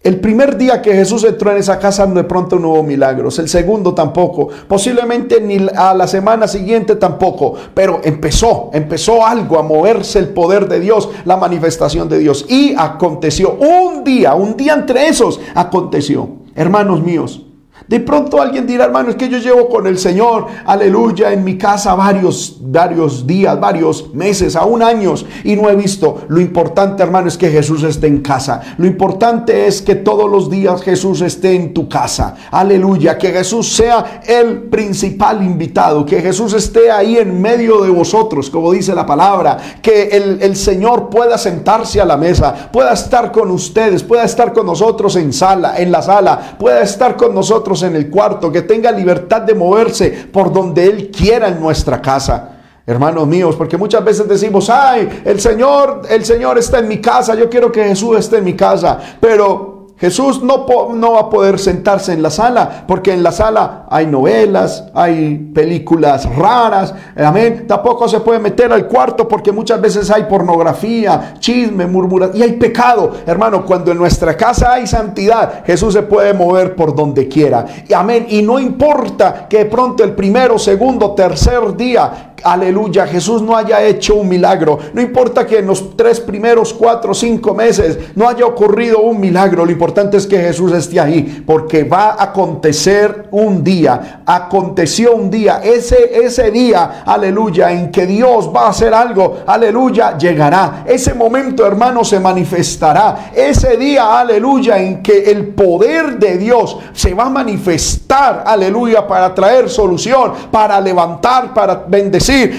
El 0.00 0.20
primer 0.20 0.56
día 0.56 0.80
que 0.80 0.92
Jesús 0.94 1.24
entró 1.24 1.50
en 1.50 1.56
esa 1.56 1.80
casa 1.80 2.06
de 2.06 2.22
pronto 2.22 2.56
no 2.56 2.70
hubo 2.70 2.82
milagros, 2.84 3.40
el 3.40 3.48
segundo 3.48 3.94
tampoco, 3.94 4.48
posiblemente 4.68 5.40
ni 5.40 5.66
a 5.74 5.92
la 5.92 6.06
semana 6.06 6.46
siguiente 6.46 6.94
tampoco, 6.94 7.54
pero 7.74 8.00
empezó, 8.04 8.70
empezó 8.72 9.26
algo 9.26 9.58
a 9.58 9.62
moverse 9.62 10.20
el 10.20 10.28
poder 10.28 10.68
de 10.68 10.78
Dios, 10.78 11.08
la 11.24 11.36
manifestación 11.36 12.08
de 12.08 12.20
Dios. 12.20 12.46
Y 12.48 12.74
aconteció 12.78 13.54
un 13.54 14.04
día, 14.04 14.36
un 14.36 14.56
día 14.56 14.74
entre 14.74 15.08
esos, 15.08 15.40
aconteció. 15.56 16.28
Hermanos 16.54 17.02
míos, 17.02 17.47
de 17.88 18.00
pronto 18.00 18.40
alguien 18.40 18.66
dirá, 18.66 18.84
hermano, 18.84 19.08
es 19.08 19.16
que 19.16 19.30
yo 19.30 19.38
llevo 19.38 19.66
con 19.68 19.86
el 19.86 19.98
Señor, 19.98 20.46
aleluya, 20.66 21.32
en 21.32 21.42
mi 21.42 21.56
casa 21.56 21.94
varios, 21.94 22.58
varios 22.60 23.26
días, 23.26 23.58
varios 23.58 24.12
meses, 24.12 24.56
aún 24.56 24.82
años, 24.82 25.24
y 25.42 25.56
no 25.56 25.70
he 25.70 25.74
visto. 25.74 26.22
Lo 26.28 26.38
importante, 26.38 27.02
hermano, 27.02 27.28
es 27.28 27.38
que 27.38 27.48
Jesús 27.48 27.82
esté 27.84 28.06
en 28.06 28.20
casa. 28.20 28.60
Lo 28.76 28.86
importante 28.86 29.66
es 29.66 29.80
que 29.80 29.94
todos 29.94 30.30
los 30.30 30.50
días 30.50 30.82
Jesús 30.82 31.22
esté 31.22 31.54
en 31.54 31.72
tu 31.72 31.88
casa. 31.88 32.36
Aleluya, 32.50 33.16
que 33.16 33.30
Jesús 33.30 33.74
sea 33.74 34.20
el 34.26 34.64
principal 34.64 35.42
invitado, 35.42 36.04
que 36.04 36.20
Jesús 36.20 36.52
esté 36.52 36.90
ahí 36.90 37.16
en 37.16 37.40
medio 37.40 37.80
de 37.80 37.88
vosotros, 37.88 38.50
como 38.50 38.70
dice 38.70 38.94
la 38.94 39.06
palabra, 39.06 39.56
que 39.80 40.08
el, 40.08 40.42
el 40.42 40.56
Señor 40.56 41.08
pueda 41.08 41.38
sentarse 41.38 42.02
a 42.02 42.04
la 42.04 42.18
mesa, 42.18 42.68
pueda 42.70 42.92
estar 42.92 43.32
con 43.32 43.50
ustedes, 43.50 44.02
pueda 44.02 44.24
estar 44.24 44.52
con 44.52 44.66
nosotros 44.66 45.16
en 45.16 45.32
sala, 45.32 45.78
en 45.78 45.90
la 45.90 46.02
sala, 46.02 46.56
pueda 46.58 46.82
estar 46.82 47.16
con 47.16 47.34
nosotros 47.34 47.77
en 47.82 47.96
el 47.96 48.08
cuarto, 48.08 48.50
que 48.50 48.62
tenga 48.62 48.90
libertad 48.90 49.42
de 49.42 49.54
moverse 49.54 50.28
por 50.32 50.52
donde 50.52 50.84
Él 50.84 51.10
quiera 51.10 51.48
en 51.48 51.60
nuestra 51.60 52.00
casa. 52.00 52.56
Hermanos 52.86 53.26
míos, 53.26 53.54
porque 53.54 53.76
muchas 53.76 54.02
veces 54.02 54.26
decimos, 54.26 54.70
ay, 54.70 55.22
el 55.24 55.38
Señor, 55.40 56.02
el 56.08 56.24
Señor 56.24 56.56
está 56.56 56.78
en 56.78 56.88
mi 56.88 57.02
casa, 57.02 57.34
yo 57.34 57.50
quiero 57.50 57.70
que 57.70 57.84
Jesús 57.84 58.18
esté 58.18 58.38
en 58.38 58.44
mi 58.44 58.54
casa, 58.54 58.98
pero 59.20 59.67
Jesús 59.98 60.42
no, 60.42 60.64
no, 60.94 61.12
va 61.12 61.20
a 61.20 61.30
poder 61.30 61.58
sentarse 61.58 62.12
en 62.12 62.22
la 62.22 62.30
sala, 62.30 62.84
porque 62.86 63.12
en 63.12 63.22
la 63.22 63.32
sala 63.32 63.86
hay 63.90 64.06
novelas, 64.06 64.84
hay 64.94 65.50
películas 65.52 66.24
raras, 66.36 66.94
amén. 67.16 67.64
Tampoco 67.66 68.08
se 68.08 68.20
puede 68.20 68.38
meter 68.38 68.72
al 68.72 68.86
cuarto 68.86 69.26
porque 69.26 69.50
muchas 69.50 69.80
veces 69.80 70.08
hay 70.10 70.24
pornografía, 70.24 71.34
chisme, 71.40 71.86
murmuración 71.86 72.38
y 72.38 72.42
hay 72.44 72.52
pecado. 72.52 73.12
Hermano, 73.26 73.64
cuando 73.64 73.90
en 73.90 73.98
nuestra 73.98 74.36
casa 74.36 74.74
hay 74.74 74.86
santidad, 74.86 75.64
Jesús 75.64 75.94
se 75.94 76.02
puede 76.02 76.32
mover 76.32 76.76
por 76.76 76.94
donde 76.94 77.26
quiera. 77.26 77.66
Y 77.88 77.92
amén. 77.92 78.26
Y 78.28 78.42
no 78.42 78.60
importa 78.60 79.46
que 79.48 79.58
de 79.58 79.66
pronto 79.66 80.04
el 80.04 80.12
primero, 80.12 80.58
segundo, 80.58 81.12
tercer 81.12 81.76
día 81.76 82.28
aleluya, 82.42 83.06
Jesús 83.06 83.42
no 83.42 83.56
haya 83.56 83.82
hecho 83.82 84.16
un 84.16 84.28
milagro. 84.28 84.78
No 84.92 85.00
importa 85.00 85.46
que 85.46 85.58
en 85.58 85.66
los 85.66 85.96
tres 85.96 86.20
primeros 86.20 86.72
cuatro 86.72 87.14
cinco 87.14 87.54
meses 87.54 87.98
no 88.14 88.28
haya 88.28 88.46
ocurrido 88.46 89.00
un 89.00 89.20
milagro. 89.20 89.64
Lo 89.64 89.72
es 90.12 90.26
que 90.26 90.38
Jesús 90.38 90.72
esté 90.72 91.00
ahí 91.00 91.42
porque 91.46 91.84
va 91.84 92.10
a 92.10 92.24
acontecer 92.24 93.28
un 93.30 93.62
día. 93.62 94.22
Aconteció 94.26 95.14
un 95.14 95.30
día. 95.30 95.60
Ese, 95.62 96.24
ese 96.24 96.50
día, 96.50 97.02
aleluya, 97.04 97.70
en 97.72 97.90
que 97.90 98.06
Dios 98.06 98.50
va 98.54 98.66
a 98.66 98.70
hacer 98.70 98.94
algo, 98.94 99.38
aleluya, 99.46 100.16
llegará. 100.16 100.84
Ese 100.86 101.14
momento, 101.14 101.66
hermano, 101.66 102.04
se 102.04 102.20
manifestará. 102.20 103.30
Ese 103.34 103.76
día, 103.76 104.18
aleluya, 104.18 104.78
en 104.78 105.02
que 105.02 105.30
el 105.30 105.48
poder 105.48 106.18
de 106.18 106.38
Dios 106.38 106.78
se 106.92 107.14
va 107.14 107.24
a 107.24 107.30
manifestar, 107.30 108.44
aleluya, 108.46 109.06
para 109.06 109.34
traer 109.34 109.68
solución, 109.68 110.32
para 110.50 110.80
levantar, 110.80 111.54
para 111.54 111.84
bendecir 111.86 112.18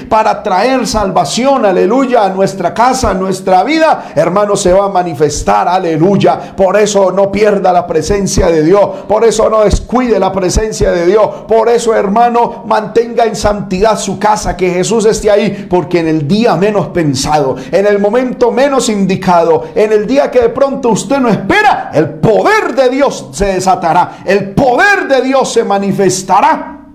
para 0.09 0.41
traer 0.41 0.87
salvación, 0.87 1.65
aleluya, 1.65 2.23
a 2.23 2.29
nuestra 2.29 2.73
casa, 2.73 3.11
a 3.11 3.13
nuestra 3.13 3.63
vida, 3.63 4.11
hermano, 4.15 4.55
se 4.55 4.73
va 4.73 4.85
a 4.85 4.89
manifestar, 4.89 5.67
aleluya. 5.67 6.39
Por 6.55 6.77
eso 6.77 7.11
no 7.19 7.29
pierda 7.33 7.73
la 7.73 7.85
presencia 7.85 8.47
de 8.47 8.63
Dios, 8.63 8.81
por 9.05 9.25
eso 9.25 9.49
no 9.49 9.65
descuide 9.65 10.17
la 10.19 10.31
presencia 10.31 10.91
de 10.91 11.05
Dios, 11.05 11.27
por 11.49 11.67
eso, 11.67 11.93
hermano, 11.93 12.63
mantenga 12.65 13.25
en 13.25 13.35
santidad 13.35 13.99
su 13.99 14.17
casa, 14.17 14.55
que 14.55 14.69
Jesús 14.69 15.05
esté 15.05 15.29
ahí, 15.29 15.67
porque 15.69 15.99
en 15.99 16.07
el 16.07 16.25
día 16.29 16.55
menos 16.55 16.87
pensado, 16.87 17.57
en 17.71 17.85
el 17.85 17.99
momento 17.99 18.51
menos 18.51 18.87
indicado, 18.87 19.65
en 19.75 19.91
el 19.91 20.07
día 20.07 20.31
que 20.31 20.39
de 20.39 20.49
pronto 20.49 20.89
usted 20.89 21.19
no 21.19 21.27
espera, 21.27 21.91
el 21.93 22.09
poder 22.11 22.73
de 22.73 22.89
Dios 22.89 23.31
se 23.33 23.47
desatará, 23.47 24.19
el 24.23 24.51
poder 24.51 25.09
de 25.09 25.21
Dios 25.21 25.51
se 25.51 25.65
manifestará 25.65 26.85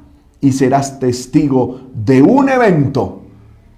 y 0.41 0.53
serás 0.53 0.99
testigo 0.99 1.81
de 1.93 2.23
un 2.23 2.49
evento 2.49 3.21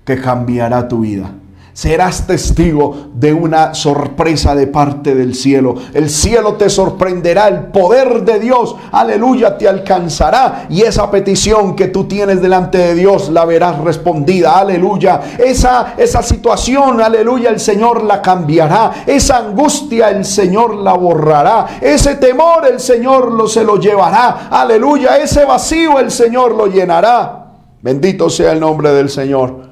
que 0.05 0.21
cambiará 0.21 0.87
tu 0.87 1.01
vida 1.01 1.29
serás 1.77 2.27
testigo 2.27 3.09
de 3.13 3.35
una 3.35 3.75
sorpresa 3.75 4.55
de 4.55 4.67
parte 4.67 5.15
del 5.15 5.35
cielo. 5.35 5.75
El 5.93 6.09
cielo 6.09 6.55
te 6.55 6.71
sorprenderá, 6.71 7.49
el 7.49 7.65
poder 7.67 8.25
de 8.25 8.41
Dios, 8.41 8.75
aleluya, 8.93 9.59
te 9.59 9.69
alcanzará 9.69 10.69
y 10.71 10.81
esa 10.81 11.11
petición 11.11 11.77
que 11.77 11.89
tú 11.89 12.05
tienes 12.05 12.41
delante 12.41 12.79
de 12.79 12.95
Dios 12.95 13.29
la 13.29 13.45
verás 13.45 13.79
respondida, 13.79 14.59
aleluya. 14.59 15.21
Esa, 15.39 15.93
esa 15.99 16.23
situación, 16.23 17.03
aleluya, 17.03 17.51
el 17.51 17.61
Señor 17.61 18.05
la 18.05 18.23
cambiará. 18.23 19.05
Esa 19.07 19.37
angustia 19.37 20.09
el 20.09 20.25
Señor 20.25 20.77
la 20.77 20.95
borrará. 20.95 21.67
Ese 21.83 22.17
temor 22.17 22.67
el 22.73 22.81
Señor 22.81 23.31
lo 23.33 23.47
se 23.47 23.63
lo 23.63 23.77
llevará, 23.77 24.49
aleluya. 24.51 25.19
Ese 25.19 25.45
vacío 25.45 25.99
el 25.99 26.11
Señor 26.11 26.55
lo 26.55 26.69
llenará. 26.69 27.49
Bendito 27.83 28.31
sea 28.31 28.53
el 28.53 28.61
nombre 28.61 28.93
del 28.93 29.11
Señor. 29.11 29.66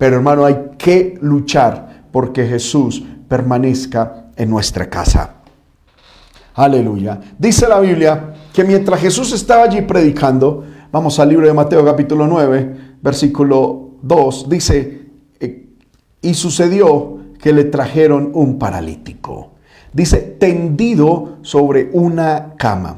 Pero 0.00 0.16
hermano, 0.16 0.46
hay 0.46 0.70
que 0.78 1.18
luchar 1.20 2.04
porque 2.10 2.46
Jesús 2.46 3.04
permanezca 3.28 4.30
en 4.34 4.48
nuestra 4.48 4.88
casa. 4.88 5.34
Aleluya. 6.54 7.20
Dice 7.38 7.68
la 7.68 7.78
Biblia 7.80 8.32
que 8.50 8.64
mientras 8.64 8.98
Jesús 8.98 9.30
estaba 9.34 9.64
allí 9.64 9.82
predicando, 9.82 10.64
vamos 10.90 11.18
al 11.18 11.28
libro 11.28 11.46
de 11.46 11.52
Mateo 11.52 11.84
capítulo 11.84 12.26
9, 12.26 12.96
versículo 13.02 13.90
2, 14.00 14.48
dice, 14.48 15.02
eh, 15.38 15.68
y 16.22 16.32
sucedió 16.32 17.18
que 17.38 17.52
le 17.52 17.64
trajeron 17.64 18.30
un 18.32 18.58
paralítico. 18.58 19.50
Dice, 19.92 20.16
tendido 20.40 21.36
sobre 21.42 21.90
una 21.92 22.54
cama. 22.56 22.96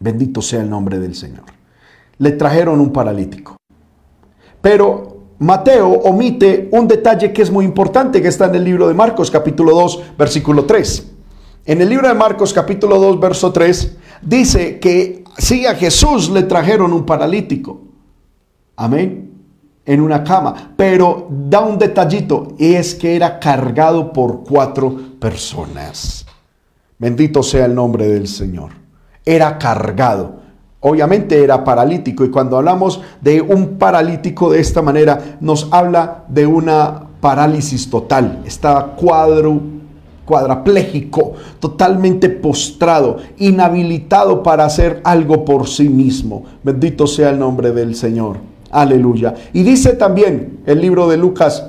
Bendito 0.00 0.40
sea 0.40 0.62
el 0.62 0.70
nombre 0.70 0.98
del 0.98 1.14
Señor. 1.14 1.44
Le 2.16 2.32
trajeron 2.32 2.80
un 2.80 2.90
paralítico. 2.90 3.58
Pero 4.62 5.13
Mateo 5.38 5.88
omite 5.90 6.68
un 6.72 6.86
detalle 6.86 7.32
que 7.32 7.42
es 7.42 7.50
muy 7.50 7.64
importante 7.64 8.22
que 8.22 8.28
está 8.28 8.46
en 8.46 8.54
el 8.54 8.64
libro 8.64 8.86
de 8.86 8.94
Marcos 8.94 9.30
capítulo 9.30 9.72
2 9.72 10.16
versículo 10.16 10.64
3. 10.64 11.10
En 11.66 11.80
el 11.80 11.88
libro 11.88 12.06
de 12.06 12.14
Marcos 12.14 12.52
capítulo 12.52 12.98
2 12.98 13.18
verso 13.18 13.52
3 13.52 13.96
dice 14.22 14.78
que 14.78 15.24
sí 15.36 15.66
a 15.66 15.74
Jesús 15.74 16.30
le 16.30 16.44
trajeron 16.44 16.92
un 16.92 17.04
paralítico. 17.04 17.80
Amén. 18.76 19.32
En 19.84 20.00
una 20.00 20.22
cama. 20.22 20.72
Pero 20.76 21.26
da 21.30 21.60
un 21.60 21.78
detallito 21.78 22.54
y 22.58 22.74
es 22.74 22.94
que 22.94 23.16
era 23.16 23.40
cargado 23.40 24.12
por 24.12 24.44
cuatro 24.44 24.96
personas. 25.18 26.26
Bendito 26.98 27.42
sea 27.42 27.66
el 27.66 27.74
nombre 27.74 28.06
del 28.06 28.28
Señor. 28.28 28.70
Era 29.24 29.58
cargado. 29.58 30.43
Obviamente 30.86 31.42
era 31.42 31.64
paralítico 31.64 32.26
y 32.26 32.30
cuando 32.30 32.58
hablamos 32.58 33.00
de 33.22 33.40
un 33.40 33.78
paralítico 33.78 34.50
de 34.50 34.60
esta 34.60 34.82
manera 34.82 35.38
nos 35.40 35.68
habla 35.70 36.24
de 36.28 36.46
una 36.46 37.04
parálisis 37.22 37.88
total. 37.88 38.42
Estaba 38.44 38.94
cuadro, 38.94 39.62
cuadraplégico, 40.26 41.32
totalmente 41.58 42.28
postrado, 42.28 43.16
inhabilitado 43.38 44.42
para 44.42 44.66
hacer 44.66 45.00
algo 45.04 45.42
por 45.42 45.66
sí 45.68 45.88
mismo. 45.88 46.44
Bendito 46.62 47.06
sea 47.06 47.30
el 47.30 47.38
nombre 47.38 47.72
del 47.72 47.94
Señor. 47.94 48.36
Aleluya. 48.70 49.34
Y 49.54 49.62
dice 49.62 49.94
también 49.94 50.60
el 50.66 50.82
libro 50.82 51.08
de 51.08 51.16
Lucas 51.16 51.64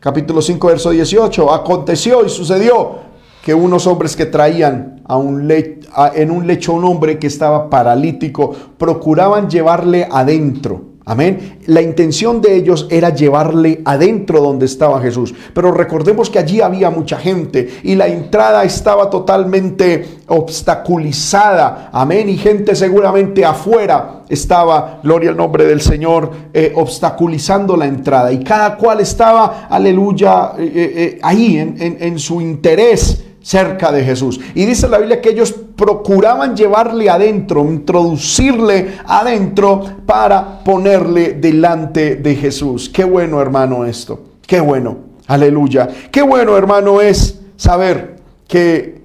capítulo 0.00 0.42
5 0.42 0.66
verso 0.66 0.90
18, 0.90 1.50
aconteció 1.50 2.26
y 2.26 2.28
sucedió 2.28 2.98
que 3.42 3.54
unos 3.54 3.86
hombres 3.86 4.16
que 4.16 4.26
traían 4.26 4.99
a 5.10 5.16
un 5.16 5.50
en 5.50 6.30
un 6.30 6.46
lecho 6.46 6.72
a 6.72 6.76
un 6.76 6.84
hombre 6.84 7.18
que 7.18 7.26
estaba 7.26 7.68
paralítico 7.68 8.54
procuraban 8.78 9.50
llevarle 9.50 10.06
adentro 10.10 10.90
Amén. 11.10 11.58
La 11.66 11.82
intención 11.82 12.40
de 12.40 12.54
ellos 12.54 12.86
era 12.88 13.12
llevarle 13.12 13.80
adentro 13.84 14.40
donde 14.40 14.66
estaba 14.66 15.00
Jesús. 15.00 15.34
Pero 15.52 15.72
recordemos 15.72 16.30
que 16.30 16.38
allí 16.38 16.60
había 16.60 16.88
mucha 16.90 17.16
gente 17.16 17.68
y 17.82 17.96
la 17.96 18.06
entrada 18.06 18.62
estaba 18.62 19.10
totalmente 19.10 20.18
obstaculizada. 20.28 21.90
Amén. 21.92 22.28
Y 22.28 22.36
gente 22.36 22.76
seguramente 22.76 23.44
afuera 23.44 24.22
estaba, 24.28 25.00
gloria 25.02 25.30
al 25.30 25.36
nombre 25.36 25.64
del 25.64 25.80
Señor, 25.80 26.30
eh, 26.52 26.72
obstaculizando 26.76 27.76
la 27.76 27.86
entrada. 27.86 28.30
Y 28.30 28.44
cada 28.44 28.76
cual 28.76 29.00
estaba, 29.00 29.66
aleluya, 29.68 30.52
eh, 30.58 30.70
eh, 30.74 31.18
ahí 31.22 31.56
en, 31.56 31.96
en 31.98 32.18
su 32.20 32.40
interés 32.40 33.29
cerca 33.42 33.90
de 33.90 34.04
Jesús. 34.04 34.40
Y 34.54 34.64
dice 34.66 34.88
la 34.88 34.98
Biblia 34.98 35.20
que 35.20 35.30
ellos 35.30 35.52
procuraban 35.52 36.56
llevarle 36.56 37.08
adentro, 37.08 37.64
introducirle 37.64 38.98
adentro 39.06 39.82
para 40.06 40.62
ponerle 40.62 41.34
delante 41.34 42.16
de 42.16 42.36
Jesús. 42.36 42.88
Qué 42.88 43.04
bueno 43.04 43.40
hermano 43.40 43.84
esto, 43.84 44.20
qué 44.46 44.60
bueno, 44.60 44.98
aleluya. 45.26 45.88
Qué 46.10 46.22
bueno 46.22 46.56
hermano 46.56 47.00
es 47.00 47.40
saber 47.56 48.16
que 48.46 49.00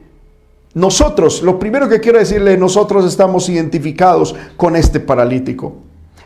nosotros, 0.74 1.42
lo 1.42 1.58
primero 1.58 1.88
que 1.88 2.02
quiero 2.02 2.20
decirle, 2.20 2.58
nosotros 2.58 3.06
estamos 3.06 3.48
identificados 3.48 4.36
con 4.58 4.76
este 4.76 5.00
paralítico. 5.00 5.74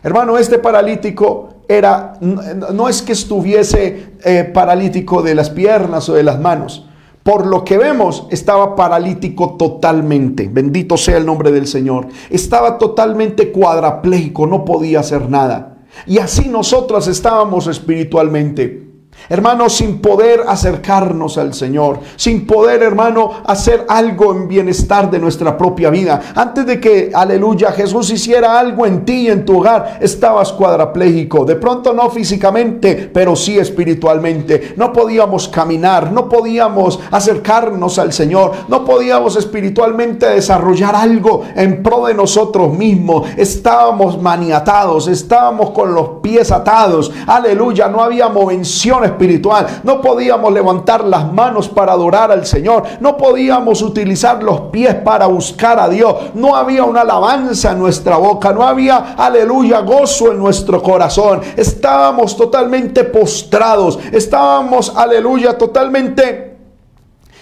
Hermano, 0.01 0.37
este 0.37 0.57
paralítico 0.57 1.49
era, 1.67 2.13
no 2.21 2.89
es 2.89 3.03
que 3.03 3.11
estuviese 3.11 4.13
eh, 4.23 4.49
paralítico 4.51 5.21
de 5.21 5.35
las 5.35 5.51
piernas 5.51 6.09
o 6.09 6.15
de 6.15 6.23
las 6.23 6.39
manos, 6.39 6.88
por 7.23 7.45
lo 7.45 7.63
que 7.63 7.77
vemos, 7.77 8.27
estaba 8.31 8.75
paralítico 8.75 9.55
totalmente. 9.57 10.49
Bendito 10.51 10.97
sea 10.97 11.17
el 11.17 11.25
nombre 11.25 11.51
del 11.51 11.67
Señor. 11.67 12.07
Estaba 12.29 12.77
totalmente 12.77 13.51
cuadraplégico, 13.51 14.47
no 14.47 14.65
podía 14.65 15.01
hacer 15.01 15.29
nada. 15.29 15.77
Y 16.05 16.19
así 16.19 16.47
nosotros 16.49 17.07
estábamos 17.07 17.67
espiritualmente. 17.67 18.88
Hermano, 19.29 19.69
sin 19.69 19.99
poder 19.99 20.43
acercarnos 20.47 21.37
al 21.37 21.53
Señor, 21.53 21.99
sin 22.15 22.47
poder, 22.47 22.81
hermano, 22.81 23.31
hacer 23.45 23.85
algo 23.87 24.33
en 24.33 24.47
bienestar 24.47 25.11
de 25.11 25.19
nuestra 25.19 25.55
propia 25.55 25.91
vida. 25.91 26.19
Antes 26.33 26.65
de 26.65 26.79
que, 26.79 27.11
aleluya, 27.13 27.71
Jesús 27.71 28.09
hiciera 28.09 28.59
algo 28.59 28.87
en 28.87 29.05
ti 29.05 29.27
y 29.27 29.29
en 29.29 29.45
tu 29.45 29.59
hogar, 29.59 29.99
estabas 30.01 30.51
cuadraplégico. 30.53 31.45
De 31.45 31.55
pronto 31.55 31.93
no 31.93 32.09
físicamente, 32.09 33.09
pero 33.13 33.35
sí 33.35 33.59
espiritualmente. 33.59 34.73
No 34.77 34.91
podíamos 34.91 35.47
caminar, 35.47 36.11
no 36.11 36.27
podíamos 36.27 36.99
acercarnos 37.11 37.99
al 37.99 38.13
Señor, 38.13 38.51
no 38.67 38.83
podíamos 38.83 39.35
espiritualmente 39.35 40.25
desarrollar 40.27 40.95
algo 40.95 41.43
en 41.55 41.83
pro 41.83 42.07
de 42.07 42.15
nosotros 42.15 42.73
mismos. 42.73 43.29
Estábamos 43.37 44.19
maniatados, 44.19 45.07
estábamos 45.07 45.69
con 45.69 45.93
los 45.93 46.09
pies 46.23 46.51
atados. 46.51 47.11
Aleluya, 47.27 47.87
no 47.89 48.01
había 48.01 48.27
movenciones 48.29 49.11
espiritual. 49.19 49.81
No 49.83 50.01
podíamos 50.01 50.53
levantar 50.53 51.03
las 51.03 51.31
manos 51.31 51.67
para 51.67 51.91
adorar 51.91 52.31
al 52.31 52.45
Señor. 52.45 52.83
No 53.01 53.17
podíamos 53.17 53.81
utilizar 53.81 54.41
los 54.41 54.61
pies 54.71 54.95
para 54.95 55.27
buscar 55.27 55.79
a 55.79 55.89
Dios. 55.89 56.15
No 56.33 56.55
había 56.55 56.85
una 56.85 57.01
alabanza 57.01 57.71
en 57.71 57.79
nuestra 57.79 58.17
boca. 58.17 58.53
No 58.53 58.63
había, 58.63 59.15
aleluya, 59.17 59.81
gozo 59.81 60.31
en 60.31 60.39
nuestro 60.39 60.81
corazón. 60.81 61.41
Estábamos 61.57 62.37
totalmente 62.37 63.03
postrados. 63.03 63.99
Estábamos, 64.11 64.93
aleluya, 64.95 65.57
totalmente 65.57 66.49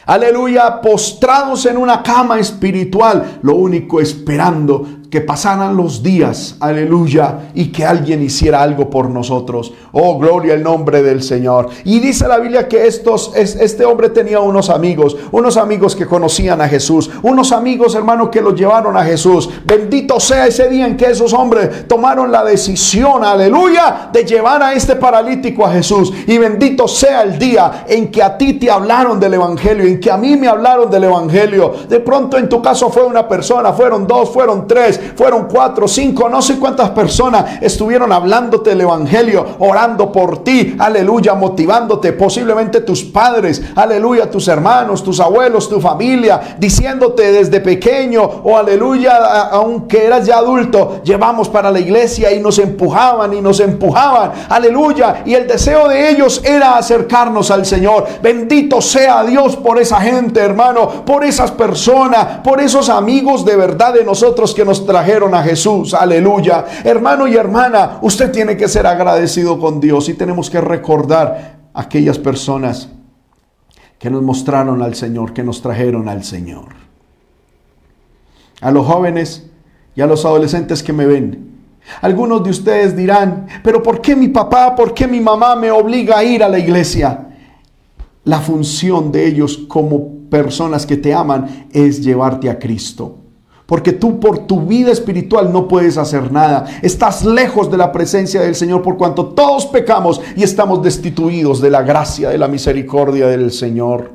aleluya, 0.07 0.79
postrados 0.81 1.65
en 1.65 1.75
una 1.77 2.01
cama 2.01 2.39
espiritual, 2.39 3.39
lo 3.41 3.55
único 3.55 3.99
esperando 3.99 4.96
que 5.09 5.21
pasaran 5.21 5.77
los 5.77 6.03
días, 6.03 6.57
aleluya, 6.59 7.51
y 7.53 7.71
que 7.71 7.85
alguien 7.85 8.21
hiciera 8.21 8.61
algo 8.61 8.89
por 8.89 9.09
nosotros. 9.09 9.73
Oh, 9.93 10.19
gloria 10.19 10.53
al 10.53 10.63
nombre 10.63 11.01
del 11.01 11.23
Señor. 11.23 11.69
Y 11.85 11.99
dice 11.99 12.27
la 12.27 12.39
Biblia 12.39 12.67
que 12.67 12.87
estos, 12.87 13.31
este 13.35 13.85
hombre 13.85 14.09
tenía 14.09 14.41
unos 14.41 14.69
amigos, 14.69 15.15
unos 15.31 15.55
amigos 15.55 15.95
que 15.95 16.05
conocían 16.05 16.59
a 16.59 16.67
Jesús, 16.67 17.09
unos 17.23 17.53
amigos, 17.53 17.95
hermanos, 17.95 18.29
que 18.29 18.41
lo 18.41 18.53
llevaron 18.53 18.97
a 18.97 19.05
Jesús. 19.05 19.49
Bendito 19.63 20.19
sea 20.19 20.45
ese 20.45 20.67
día 20.67 20.85
en 20.85 20.97
que 20.97 21.05
esos 21.05 21.31
hombres 21.31 21.87
tomaron 21.87 22.29
la 22.29 22.43
decisión, 22.43 23.23
aleluya, 23.23 24.09
de 24.11 24.25
llevar 24.25 24.61
a 24.61 24.73
este 24.73 24.97
paralítico 24.97 25.65
a 25.65 25.71
Jesús. 25.71 26.11
Y 26.27 26.37
bendito 26.37 26.85
sea 26.85 27.21
el 27.21 27.39
día 27.39 27.85
en 27.87 28.11
que 28.11 28.21
a 28.21 28.37
ti 28.37 28.55
te 28.55 28.69
hablaron 28.69 29.21
del 29.21 29.35
Evangelio, 29.35 29.85
en 29.85 30.01
que 30.01 30.11
a 30.11 30.17
mí 30.17 30.35
me 30.35 30.49
hablaron 30.49 30.91
del 30.91 31.05
Evangelio. 31.05 31.73
De 31.87 32.01
pronto 32.01 32.37
en 32.37 32.49
tu 32.49 32.61
caso 32.61 32.89
fue 32.89 33.05
una 33.05 33.25
persona, 33.25 33.71
fueron 33.71 34.05
dos, 34.05 34.29
fueron 34.29 34.67
tres 34.67 34.96
fueron 35.15 35.47
cuatro, 35.49 35.88
cinco, 35.88 36.29
no 36.29 36.41
sé 36.41 36.57
cuántas 36.57 36.89
personas 36.91 37.62
estuvieron 37.62 38.12
hablándote 38.12 38.71
del 38.71 38.81
Evangelio, 38.81 39.45
orando 39.60 40.12
por 40.12 40.43
ti, 40.43 40.75
aleluya, 40.79 41.33
motivándote, 41.33 42.13
posiblemente 42.13 42.81
tus 42.81 43.03
padres, 43.03 43.62
aleluya, 43.75 44.29
tus 44.29 44.47
hermanos, 44.47 45.03
tus 45.03 45.19
abuelos, 45.19 45.69
tu 45.69 45.79
familia, 45.79 46.55
diciéndote 46.57 47.31
desde 47.31 47.60
pequeño 47.60 48.23
o 48.23 48.57
aleluya, 48.57 49.17
aunque 49.51 50.05
eras 50.05 50.25
ya 50.25 50.38
adulto, 50.38 51.01
llevamos 51.03 51.49
para 51.49 51.71
la 51.71 51.79
iglesia 51.79 52.31
y 52.31 52.39
nos 52.39 52.60
empujaban 52.60 53.33
y 53.33 53.41
nos 53.41 53.60
empujaban, 53.60 54.31
aleluya, 54.49 55.23
y 55.25 55.33
el 55.33 55.47
deseo 55.47 55.88
de 55.88 56.10
ellos 56.10 56.41
era 56.43 56.77
acercarnos 56.77 57.51
al 57.51 57.65
Señor. 57.65 58.05
Bendito 58.21 58.81
sea 58.81 59.23
Dios 59.23 59.55
por 59.55 59.79
esa 59.79 59.99
gente, 60.01 60.39
hermano, 60.39 61.05
por 61.05 61.23
esas 61.23 61.51
personas, 61.51 62.39
por 62.43 62.62
esos 62.62 62.89
amigos 62.89 63.45
de 63.45 63.55
verdad 63.55 63.93
de 63.93 64.03
nosotros 64.03 64.53
que 64.53 64.65
nos 64.65 64.86
trajeron 64.88 65.36
a 65.36 65.43
Jesús. 65.43 65.93
Aleluya. 65.93 66.65
Hermano 66.84 67.28
y 67.28 67.36
hermana, 67.36 68.00
usted 68.02 68.32
tiene 68.32 68.58
que 68.58 68.67
ser 68.67 68.88
agradecido 68.88 69.60
con 69.60 69.80
Dios 69.80 70.10
y 70.10 70.15
tenemos 70.15 70.50
que 70.50 70.60
recordar 70.60 71.60
aquellas 71.76 72.17
personas 72.17 72.89
que 74.00 74.10
nos 74.10 74.23
mostraron 74.23 74.82
al 74.82 74.95
Señor, 74.95 75.34
que 75.34 75.43
nos 75.43 75.62
trajeron 75.62 76.10
al 76.10 76.23
Señor. 76.23 76.69
A 78.62 78.71
los 78.71 78.88
jóvenes 78.88 79.47
y 79.95 80.02
a 80.02 80.08
los 80.08 80.26
adolescentes 80.26 80.82
que 80.82 80.93
me 80.93 81.06
ven, 81.06 81.47
algunos 82.02 82.43
de 82.43 82.50
ustedes 82.50 82.95
dirán, 82.95 83.47
pero 83.63 83.82
¿por 83.82 84.02
qué 84.02 84.15
mi 84.15 84.28
papá, 84.28 84.76
por 84.76 84.93
qué 84.93 85.08
mi 85.08 85.19
mamá 85.19 85.56
me 85.56 85.71
obliga 85.71 86.17
a 86.17 86.23
ir 86.23 86.43
a 86.43 86.50
la 86.50 86.60
iglesia? 86.60 87.28
La 88.23 88.39
función 88.39 89.12
de 89.12 89.28
ellos 89.28 89.58
como 89.67 90.17
personas 90.30 90.86
que 90.86 90.97
te 90.97 91.13
aman 91.13 91.67
es 91.71 92.04
llevarte 92.04 92.50
a 92.50 92.60
Cristo. 92.60 93.26
Porque 93.67 93.91
tú 93.91 94.19
por 94.19 94.47
tu 94.47 94.62
vida 94.62 94.91
espiritual 94.91 95.51
no 95.51 95.67
puedes 95.67 95.97
hacer 95.97 96.32
nada. 96.32 96.65
Estás 96.82 97.25
lejos 97.25 97.69
de 97.69 97.77
la 97.77 97.91
presencia 97.91 98.41
del 98.41 98.56
Señor 98.56 98.82
por 98.82 98.97
cuanto 98.97 99.27
todos 99.27 99.65
pecamos 99.67 100.21
y 100.38 100.43
estamos 100.43 100.82
destituidos 100.82 101.62
de 101.62 101.69
la 101.69 101.84
gracia, 101.84 102.30
de 102.30 102.38
la 102.38 102.47
misericordia 102.47 103.27
del 103.27 103.51
Señor. 103.51 104.12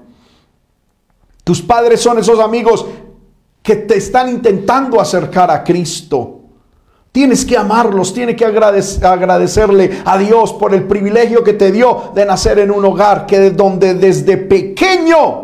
Tus 1.44 1.60
padres 1.60 2.00
son 2.00 2.18
esos 2.18 2.40
amigos 2.40 2.86
que 3.62 3.76
te 3.76 3.98
están 3.98 4.30
intentando 4.30 4.98
acercar 4.98 5.50
a 5.50 5.62
Cristo. 5.62 6.40
Tienes 7.12 7.44
que 7.44 7.58
amarlos, 7.58 8.14
tienes 8.14 8.36
que 8.36 8.46
agradecerle 8.46 10.00
a 10.06 10.16
Dios 10.16 10.54
por 10.54 10.74
el 10.74 10.84
privilegio 10.84 11.44
que 11.44 11.52
te 11.52 11.70
dio 11.70 12.10
de 12.14 12.24
nacer 12.24 12.58
en 12.58 12.70
un 12.70 12.86
hogar 12.86 13.26
que 13.26 13.50
donde 13.50 13.92
desde 13.92 14.38
pequeño 14.38 15.41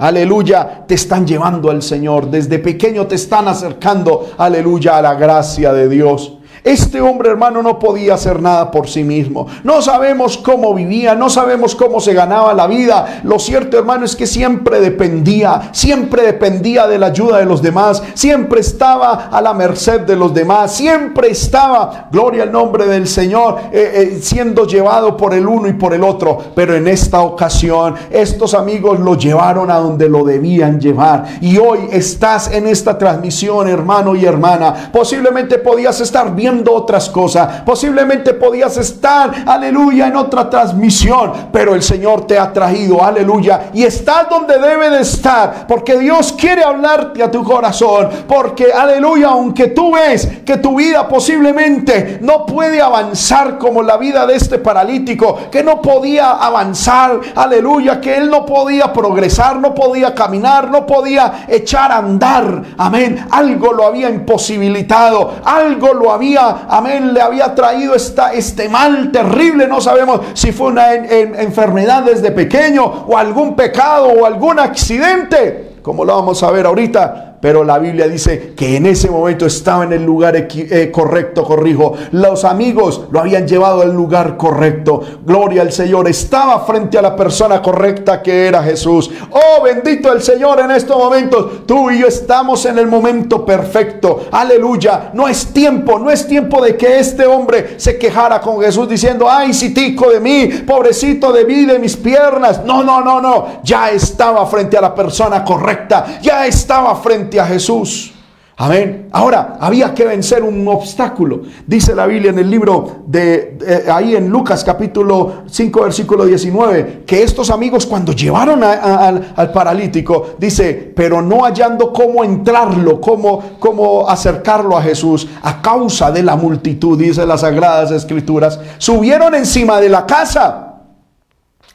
aleluya, 0.00 0.84
te 0.86 0.94
están 0.94 1.26
llevando 1.26 1.70
al 1.70 1.82
Señor. 1.82 2.30
Desde 2.30 2.58
pequeño 2.58 3.06
te 3.06 3.14
están 3.14 3.46
acercando, 3.46 4.32
aleluya, 4.36 4.96
a 4.96 5.02
la 5.02 5.14
gracia 5.14 5.72
de 5.72 5.88
Dios. 5.88 6.39
Este 6.62 7.00
hombre 7.00 7.30
hermano 7.30 7.62
no 7.62 7.78
podía 7.78 8.14
hacer 8.14 8.42
nada 8.42 8.70
por 8.70 8.88
sí 8.88 9.02
mismo. 9.02 9.46
No 9.64 9.80
sabemos 9.80 10.36
cómo 10.36 10.74
vivía, 10.74 11.14
no 11.14 11.30
sabemos 11.30 11.74
cómo 11.74 12.00
se 12.00 12.12
ganaba 12.12 12.52
la 12.54 12.66
vida. 12.66 13.20
Lo 13.24 13.38
cierto 13.38 13.78
hermano 13.78 14.04
es 14.04 14.14
que 14.14 14.26
siempre 14.26 14.80
dependía, 14.80 15.70
siempre 15.72 16.22
dependía 16.22 16.86
de 16.86 16.98
la 16.98 17.06
ayuda 17.06 17.38
de 17.38 17.46
los 17.46 17.62
demás, 17.62 18.02
siempre 18.14 18.60
estaba 18.60 19.28
a 19.30 19.40
la 19.40 19.54
merced 19.54 20.00
de 20.02 20.16
los 20.16 20.34
demás, 20.34 20.74
siempre 20.74 21.30
estaba, 21.30 22.08
gloria 22.12 22.42
al 22.42 22.52
nombre 22.52 22.86
del 22.86 23.08
Señor, 23.08 23.58
eh, 23.72 23.92
eh, 23.94 24.18
siendo 24.20 24.66
llevado 24.66 25.16
por 25.16 25.34
el 25.34 25.46
uno 25.46 25.68
y 25.68 25.72
por 25.72 25.94
el 25.94 26.04
otro. 26.04 26.38
Pero 26.54 26.74
en 26.74 26.88
esta 26.88 27.20
ocasión 27.22 27.94
estos 28.10 28.54
amigos 28.54 29.00
lo 29.00 29.16
llevaron 29.16 29.70
a 29.70 29.76
donde 29.76 30.08
lo 30.08 30.24
debían 30.24 30.80
llevar. 30.80 31.24
Y 31.40 31.58
hoy 31.58 31.88
estás 31.90 32.52
en 32.52 32.66
esta 32.66 32.98
transmisión 32.98 33.68
hermano 33.68 34.14
y 34.14 34.24
hermana. 34.24 34.90
Posiblemente 34.92 35.58
podías 35.58 36.00
estar 36.00 36.34
otras 36.68 37.08
cosas, 37.10 37.62
posiblemente 37.62 38.34
podías 38.34 38.76
estar, 38.76 39.30
aleluya, 39.46 40.08
en 40.08 40.16
otra 40.16 40.48
transmisión, 40.48 41.32
pero 41.52 41.74
el 41.74 41.82
Señor 41.82 42.26
te 42.26 42.38
ha 42.38 42.52
traído, 42.52 43.02
aleluya, 43.02 43.70
y 43.72 43.84
estás 43.84 44.28
donde 44.28 44.58
debe 44.58 44.90
de 44.90 45.00
estar, 45.00 45.66
porque 45.66 45.98
Dios 45.98 46.32
quiere 46.32 46.62
hablarte 46.62 47.22
a 47.22 47.30
tu 47.30 47.42
corazón, 47.44 48.08
porque, 48.26 48.72
aleluya, 48.72 49.28
aunque 49.28 49.68
tú 49.68 49.92
ves 49.92 50.28
que 50.44 50.58
tu 50.58 50.76
vida 50.76 51.08
posiblemente 51.08 52.18
no 52.22 52.46
puede 52.46 52.80
avanzar 52.80 53.58
como 53.58 53.82
la 53.82 53.96
vida 53.96 54.26
de 54.26 54.34
este 54.34 54.58
paralítico, 54.58 55.38
que 55.50 55.62
no 55.62 55.80
podía 55.80 56.32
avanzar, 56.32 57.20
aleluya, 57.34 58.00
que 58.00 58.16
él 58.16 58.30
no 58.30 58.44
podía 58.44 58.92
progresar, 58.92 59.56
no 59.56 59.74
podía 59.74 60.14
caminar, 60.14 60.70
no 60.70 60.86
podía 60.86 61.44
echar 61.48 61.92
a 61.92 61.98
andar, 61.98 62.62
amén, 62.78 63.26
algo 63.30 63.72
lo 63.72 63.86
había 63.86 64.10
imposibilitado, 64.10 65.34
algo 65.44 65.94
lo 65.94 66.12
había, 66.12 66.39
amén, 66.40 67.14
le 67.14 67.20
había 67.20 67.54
traído 67.54 67.94
esta, 67.94 68.32
este 68.32 68.68
mal 68.68 69.10
terrible, 69.12 69.66
no 69.66 69.80
sabemos 69.80 70.20
si 70.34 70.52
fue 70.52 70.68
una 70.68 70.94
enfermedad 70.94 72.02
desde 72.02 72.30
pequeño 72.30 72.84
o 72.84 73.16
algún 73.16 73.54
pecado 73.54 74.08
o 74.08 74.26
algún 74.26 74.58
accidente, 74.58 75.76
como 75.82 76.04
lo 76.04 76.14
vamos 76.16 76.42
a 76.42 76.50
ver 76.50 76.66
ahorita, 76.66 77.29
pero 77.40 77.64
la 77.64 77.78
Biblia 77.78 78.06
dice 78.06 78.52
que 78.54 78.76
en 78.76 78.86
ese 78.86 79.10
momento 79.10 79.46
estaba 79.46 79.84
en 79.84 79.94
el 79.94 80.04
lugar 80.04 80.36
eh, 80.36 80.90
correcto, 80.92 81.42
corrijo. 81.44 81.94
Los 82.12 82.44
amigos 82.44 83.06
lo 83.10 83.20
habían 83.20 83.48
llevado 83.48 83.80
al 83.80 83.94
lugar 83.94 84.36
correcto. 84.36 85.00
Gloria 85.24 85.62
al 85.62 85.72
Señor. 85.72 86.08
Estaba 86.08 86.60
frente 86.66 86.98
a 86.98 87.02
la 87.02 87.16
persona 87.16 87.62
correcta 87.62 88.22
que 88.22 88.46
era 88.46 88.62
Jesús. 88.62 89.10
Oh, 89.30 89.62
bendito 89.62 90.12
el 90.12 90.20
Señor 90.20 90.60
en 90.60 90.70
estos 90.70 90.98
momentos. 90.98 91.66
Tú 91.66 91.90
y 91.90 92.00
yo 92.00 92.08
estamos 92.08 92.66
en 92.66 92.78
el 92.78 92.86
momento 92.86 93.44
perfecto. 93.46 94.26
Aleluya. 94.32 95.10
No 95.14 95.26
es 95.26 95.46
tiempo, 95.46 95.98
no 95.98 96.10
es 96.10 96.26
tiempo 96.26 96.62
de 96.62 96.76
que 96.76 96.98
este 96.98 97.26
hombre 97.26 97.74
se 97.78 97.98
quejara 97.98 98.40
con 98.40 98.60
Jesús 98.60 98.88
diciendo, 98.88 99.26
ay, 99.30 99.52
tico 99.74 100.10
de 100.10 100.20
mí, 100.20 100.46
pobrecito 100.66 101.32
de 101.32 101.44
mí, 101.44 101.64
de 101.64 101.78
mis 101.78 101.96
piernas. 101.96 102.64
No, 102.64 102.82
no, 102.82 103.00
no, 103.02 103.20
no. 103.20 103.46
Ya 103.62 103.90
estaba 103.90 104.44
frente 104.46 104.76
a 104.76 104.80
la 104.80 104.94
persona 104.94 105.44
correcta. 105.44 106.18
Ya 106.20 106.46
estaba 106.46 106.96
frente 106.96 107.29
a 107.38 107.46
Jesús. 107.46 108.14
Amén. 108.62 109.08
Ahora, 109.12 109.56
había 109.58 109.94
que 109.94 110.04
vencer 110.04 110.42
un 110.42 110.68
obstáculo. 110.68 111.44
Dice 111.66 111.94
la 111.94 112.04
Biblia 112.04 112.30
en 112.30 112.40
el 112.40 112.50
libro 112.50 113.04
de, 113.06 113.56
ahí 113.90 114.14
en 114.14 114.28
Lucas 114.28 114.62
capítulo 114.62 115.44
5 115.46 115.80
versículo 115.80 116.26
19, 116.26 117.04
que 117.06 117.22
estos 117.22 117.48
amigos 117.48 117.86
cuando 117.86 118.12
llevaron 118.12 118.62
al 118.62 119.50
paralítico, 119.50 120.34
dice, 120.36 120.92
pero 120.94 121.22
no 121.22 121.44
hallando 121.44 121.90
cómo 121.90 122.22
entrarlo, 122.22 123.00
cómo, 123.00 123.42
cómo 123.58 124.06
acercarlo 124.06 124.76
a 124.76 124.82
Jesús, 124.82 125.26
a 125.40 125.62
causa 125.62 126.10
de 126.10 126.22
la 126.22 126.36
multitud, 126.36 126.98
dice 126.98 127.24
las 127.24 127.40
sagradas 127.40 127.90
escrituras, 127.92 128.60
subieron 128.76 129.34
encima 129.34 129.80
de 129.80 129.88
la 129.88 130.04
casa. 130.04 130.82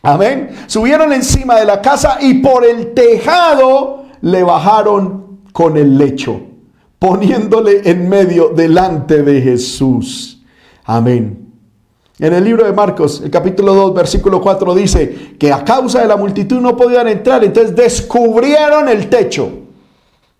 Amén. 0.03 0.51
Subieron 0.67 1.11
encima 1.13 1.55
de 1.55 1.65
la 1.65 1.81
casa 1.81 2.19
y 2.21 2.35
por 2.35 2.63
el 2.63 2.93
tejado 2.93 4.05
le 4.21 4.43
bajaron 4.43 5.24
con 5.55 5.77
el 5.77 5.97
lecho, 5.97 6.41
poniéndole 6.99 7.89
en 7.89 8.09
medio 8.09 8.49
delante 8.49 9.23
de 9.23 9.41
Jesús. 9.41 10.43
Amén. 10.83 11.47
En 12.19 12.33
el 12.33 12.43
libro 12.43 12.65
de 12.65 12.73
Marcos, 12.73 13.21
el 13.23 13.31
capítulo 13.31 13.73
2, 13.73 13.93
versículo 13.93 14.41
4 14.41 14.75
dice 14.75 15.35
que 15.39 15.53
a 15.53 15.63
causa 15.63 16.01
de 16.01 16.09
la 16.09 16.17
multitud 16.17 16.59
no 16.59 16.75
podían 16.75 17.07
entrar, 17.07 17.41
entonces 17.41 17.73
descubrieron 17.73 18.89
el 18.89 19.07
techo. 19.07 19.49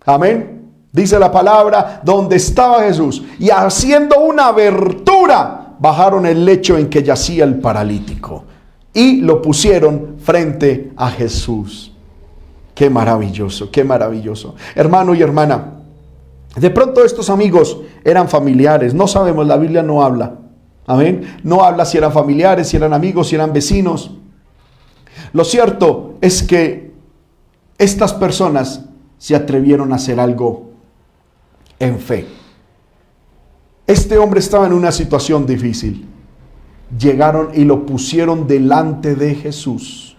Amén. 0.04 0.70
Dice 0.92 1.18
la 1.18 1.32
palabra 1.32 2.02
donde 2.04 2.36
estaba 2.36 2.82
Jesús 2.82 3.22
y 3.38 3.48
haciendo 3.48 4.20
una 4.20 4.48
abertura 4.48 5.76
bajaron 5.78 6.26
el 6.26 6.44
lecho 6.44 6.76
en 6.76 6.90
que 6.90 7.02
yacía 7.02 7.44
el 7.44 7.58
paralítico 7.58 8.44
y 8.92 9.22
lo 9.22 9.40
pusieron 9.40 10.16
frente 10.18 10.92
a 10.94 11.08
Jesús. 11.08 11.95
Qué 12.76 12.90
maravilloso, 12.90 13.70
qué 13.70 13.84
maravilloso. 13.84 14.54
Hermano 14.74 15.14
y 15.14 15.22
hermana, 15.22 15.76
de 16.56 16.68
pronto 16.68 17.02
estos 17.02 17.30
amigos 17.30 17.78
eran 18.04 18.28
familiares, 18.28 18.92
no 18.92 19.08
sabemos, 19.08 19.46
la 19.46 19.56
Biblia 19.56 19.82
no 19.82 20.02
habla. 20.02 20.34
Amén. 20.86 21.38
No 21.42 21.64
habla 21.64 21.86
si 21.86 21.96
eran 21.96 22.12
familiares, 22.12 22.68
si 22.68 22.76
eran 22.76 22.92
amigos, 22.92 23.28
si 23.28 23.34
eran 23.34 23.54
vecinos. 23.54 24.10
Lo 25.32 25.42
cierto 25.42 26.18
es 26.20 26.42
que 26.42 26.92
estas 27.78 28.12
personas 28.12 28.82
se 29.16 29.34
atrevieron 29.34 29.94
a 29.94 29.96
hacer 29.96 30.20
algo 30.20 30.72
en 31.78 31.98
fe. 31.98 32.26
Este 33.86 34.18
hombre 34.18 34.40
estaba 34.40 34.66
en 34.66 34.74
una 34.74 34.92
situación 34.92 35.46
difícil. 35.46 36.06
Llegaron 36.98 37.52
y 37.54 37.64
lo 37.64 37.86
pusieron 37.86 38.46
delante 38.46 39.14
de 39.14 39.34
Jesús. 39.34 40.15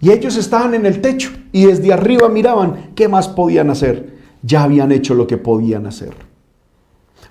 Y 0.00 0.10
ellos 0.10 0.36
estaban 0.36 0.74
en 0.74 0.86
el 0.86 1.00
techo 1.00 1.30
y 1.52 1.66
desde 1.66 1.92
arriba 1.92 2.28
miraban 2.28 2.90
qué 2.94 3.08
más 3.08 3.28
podían 3.28 3.70
hacer. 3.70 4.16
Ya 4.42 4.62
habían 4.62 4.92
hecho 4.92 5.14
lo 5.14 5.26
que 5.26 5.38
podían 5.38 5.86
hacer. 5.86 6.12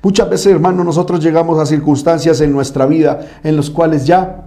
Muchas 0.02 0.30
veces, 0.30 0.48
hermano, 0.48 0.84
nosotros 0.84 1.24
llegamos 1.24 1.60
a 1.60 1.66
circunstancias 1.66 2.42
en 2.42 2.52
nuestra 2.52 2.86
vida 2.86 3.40
en 3.44 3.56
las 3.56 3.70
cuales 3.70 4.06
ya 4.06 4.46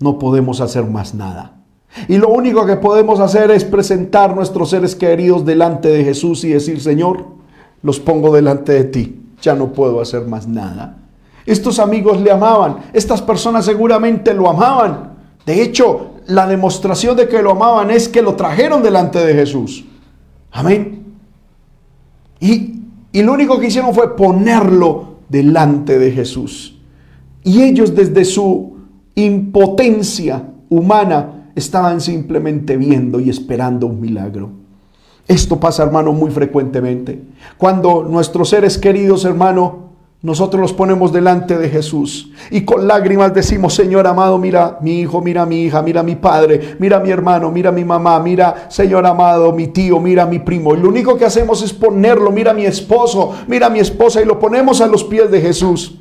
no 0.00 0.18
podemos 0.18 0.60
hacer 0.60 0.84
más 0.84 1.14
nada. 1.14 1.62
Y 2.08 2.18
lo 2.18 2.28
único 2.28 2.66
que 2.66 2.76
podemos 2.76 3.20
hacer 3.20 3.50
es 3.50 3.64
presentar 3.64 4.34
nuestros 4.34 4.70
seres 4.70 4.96
queridos 4.96 5.44
delante 5.44 5.88
de 5.88 6.04
Jesús 6.04 6.44
y 6.44 6.50
decir, 6.50 6.80
Señor, 6.80 7.24
los 7.82 8.00
pongo 8.00 8.34
delante 8.34 8.72
de 8.72 8.84
ti. 8.84 9.22
Ya 9.40 9.54
no 9.54 9.72
puedo 9.72 10.00
hacer 10.00 10.26
más 10.26 10.48
nada. 10.48 10.98
Estos 11.46 11.78
amigos 11.78 12.20
le 12.20 12.32
amaban. 12.32 12.78
Estas 12.92 13.22
personas 13.22 13.64
seguramente 13.64 14.34
lo 14.34 14.48
amaban. 14.48 15.14
De 15.46 15.62
hecho, 15.62 16.13
la 16.26 16.46
demostración 16.46 17.16
de 17.16 17.28
que 17.28 17.42
lo 17.42 17.52
amaban 17.52 17.90
es 17.90 18.08
que 18.08 18.22
lo 18.22 18.34
trajeron 18.34 18.82
delante 18.82 19.24
de 19.24 19.34
Jesús. 19.34 19.84
Amén. 20.50 21.04
Y, 22.40 22.80
y 23.12 23.22
lo 23.22 23.32
único 23.32 23.58
que 23.58 23.68
hicieron 23.68 23.94
fue 23.94 24.16
ponerlo 24.16 25.16
delante 25.28 25.98
de 25.98 26.10
Jesús. 26.10 26.78
Y 27.42 27.62
ellos 27.62 27.94
desde 27.94 28.24
su 28.24 28.76
impotencia 29.14 30.50
humana 30.68 31.50
estaban 31.54 32.00
simplemente 32.00 32.76
viendo 32.76 33.20
y 33.20 33.30
esperando 33.30 33.86
un 33.86 34.00
milagro. 34.00 34.50
Esto 35.26 35.58
pasa, 35.58 35.84
hermano, 35.84 36.12
muy 36.12 36.30
frecuentemente. 36.30 37.22
Cuando 37.56 38.04
nuestros 38.04 38.50
seres 38.50 38.76
queridos, 38.76 39.24
hermano, 39.24 39.83
nosotros 40.24 40.58
los 40.58 40.72
ponemos 40.72 41.12
delante 41.12 41.58
de 41.58 41.68
Jesús 41.68 42.30
y 42.50 42.62
con 42.62 42.88
lágrimas 42.88 43.34
decimos, 43.34 43.74
Señor 43.74 44.06
amado, 44.06 44.38
mira 44.38 44.78
mi 44.80 45.00
hijo, 45.00 45.20
mira 45.20 45.44
mi 45.44 45.64
hija, 45.64 45.82
mira 45.82 46.02
mi 46.02 46.16
padre, 46.16 46.76
mira 46.78 46.98
mi 46.98 47.10
hermano, 47.10 47.50
mira 47.50 47.70
mi 47.70 47.84
mamá, 47.84 48.18
mira, 48.20 48.68
Señor 48.70 49.04
amado, 49.04 49.52
mi 49.52 49.66
tío, 49.66 50.00
mira 50.00 50.24
mi 50.24 50.38
primo. 50.38 50.74
Y 50.74 50.78
lo 50.78 50.88
único 50.88 51.18
que 51.18 51.26
hacemos 51.26 51.60
es 51.60 51.74
ponerlo, 51.74 52.30
mira 52.30 52.54
mi 52.54 52.64
esposo, 52.64 53.34
mira 53.48 53.68
mi 53.68 53.80
esposa 53.80 54.22
y 54.22 54.24
lo 54.24 54.38
ponemos 54.38 54.80
a 54.80 54.86
los 54.86 55.04
pies 55.04 55.30
de 55.30 55.42
Jesús. 55.42 55.98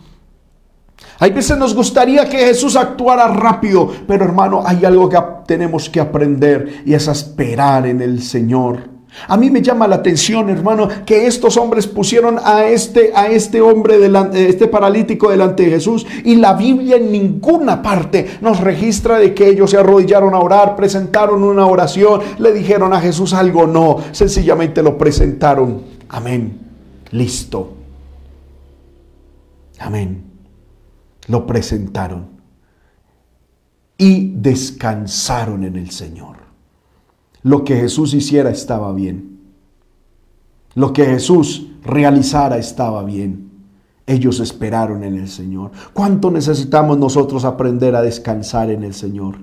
Hay 1.19 1.31
veces 1.31 1.57
nos 1.57 1.75
gustaría 1.75 2.29
que 2.29 2.37
Jesús 2.37 2.77
actuara 2.77 3.27
rápido, 3.27 3.91
pero 4.07 4.23
hermano, 4.23 4.63
hay 4.65 4.85
algo 4.85 5.09
que 5.09 5.19
tenemos 5.45 5.89
que 5.89 5.99
aprender 5.99 6.83
y 6.85 6.93
es 6.93 7.09
esperar 7.09 7.85
en 7.87 8.01
el 8.01 8.21
Señor. 8.21 8.92
A 9.27 9.37
mí 9.37 9.49
me 9.49 9.61
llama 9.61 9.87
la 9.87 9.97
atención, 9.97 10.49
hermano, 10.49 10.87
que 11.05 11.27
estos 11.27 11.57
hombres 11.57 11.87
pusieron 11.87 12.39
a 12.43 12.65
este, 12.65 13.11
a 13.15 13.27
este 13.27 13.61
hombre, 13.61 13.97
delante, 13.97 14.49
este 14.49 14.67
paralítico 14.67 15.29
delante 15.29 15.63
de 15.63 15.69
Jesús 15.69 16.05
y 16.23 16.35
la 16.35 16.53
Biblia 16.53 16.97
en 16.97 17.11
ninguna 17.11 17.81
parte 17.81 18.37
nos 18.41 18.59
registra 18.59 19.17
de 19.17 19.33
que 19.33 19.47
ellos 19.47 19.71
se 19.71 19.77
arrodillaron 19.77 20.33
a 20.33 20.39
orar, 20.39 20.75
presentaron 20.75 21.43
una 21.43 21.65
oración, 21.65 22.21
le 22.39 22.51
dijeron 22.53 22.93
a 22.93 22.99
Jesús 22.99 23.33
algo, 23.33 23.67
no, 23.67 23.97
sencillamente 24.11 24.83
lo 24.83 24.97
presentaron. 24.97 25.81
Amén. 26.09 26.59
Listo. 27.11 27.73
Amén. 29.79 30.23
Lo 31.27 31.45
presentaron 31.45 32.27
y 33.97 34.33
descansaron 34.35 35.63
en 35.63 35.77
el 35.77 35.91
Señor 35.91 36.42
lo 37.43 37.63
que 37.63 37.75
Jesús 37.75 38.13
hiciera 38.13 38.49
estaba 38.49 38.93
bien. 38.93 39.39
Lo 40.75 40.93
que 40.93 41.05
Jesús 41.05 41.67
realizara 41.83 42.57
estaba 42.57 43.03
bien. 43.03 43.51
Ellos 44.07 44.39
esperaron 44.39 45.03
en 45.03 45.15
el 45.15 45.27
Señor. 45.27 45.71
¿Cuánto 45.93 46.31
necesitamos 46.31 46.97
nosotros 46.97 47.45
aprender 47.45 47.95
a 47.95 48.01
descansar 48.01 48.69
en 48.69 48.83
el 48.83 48.93
Señor? 48.93 49.37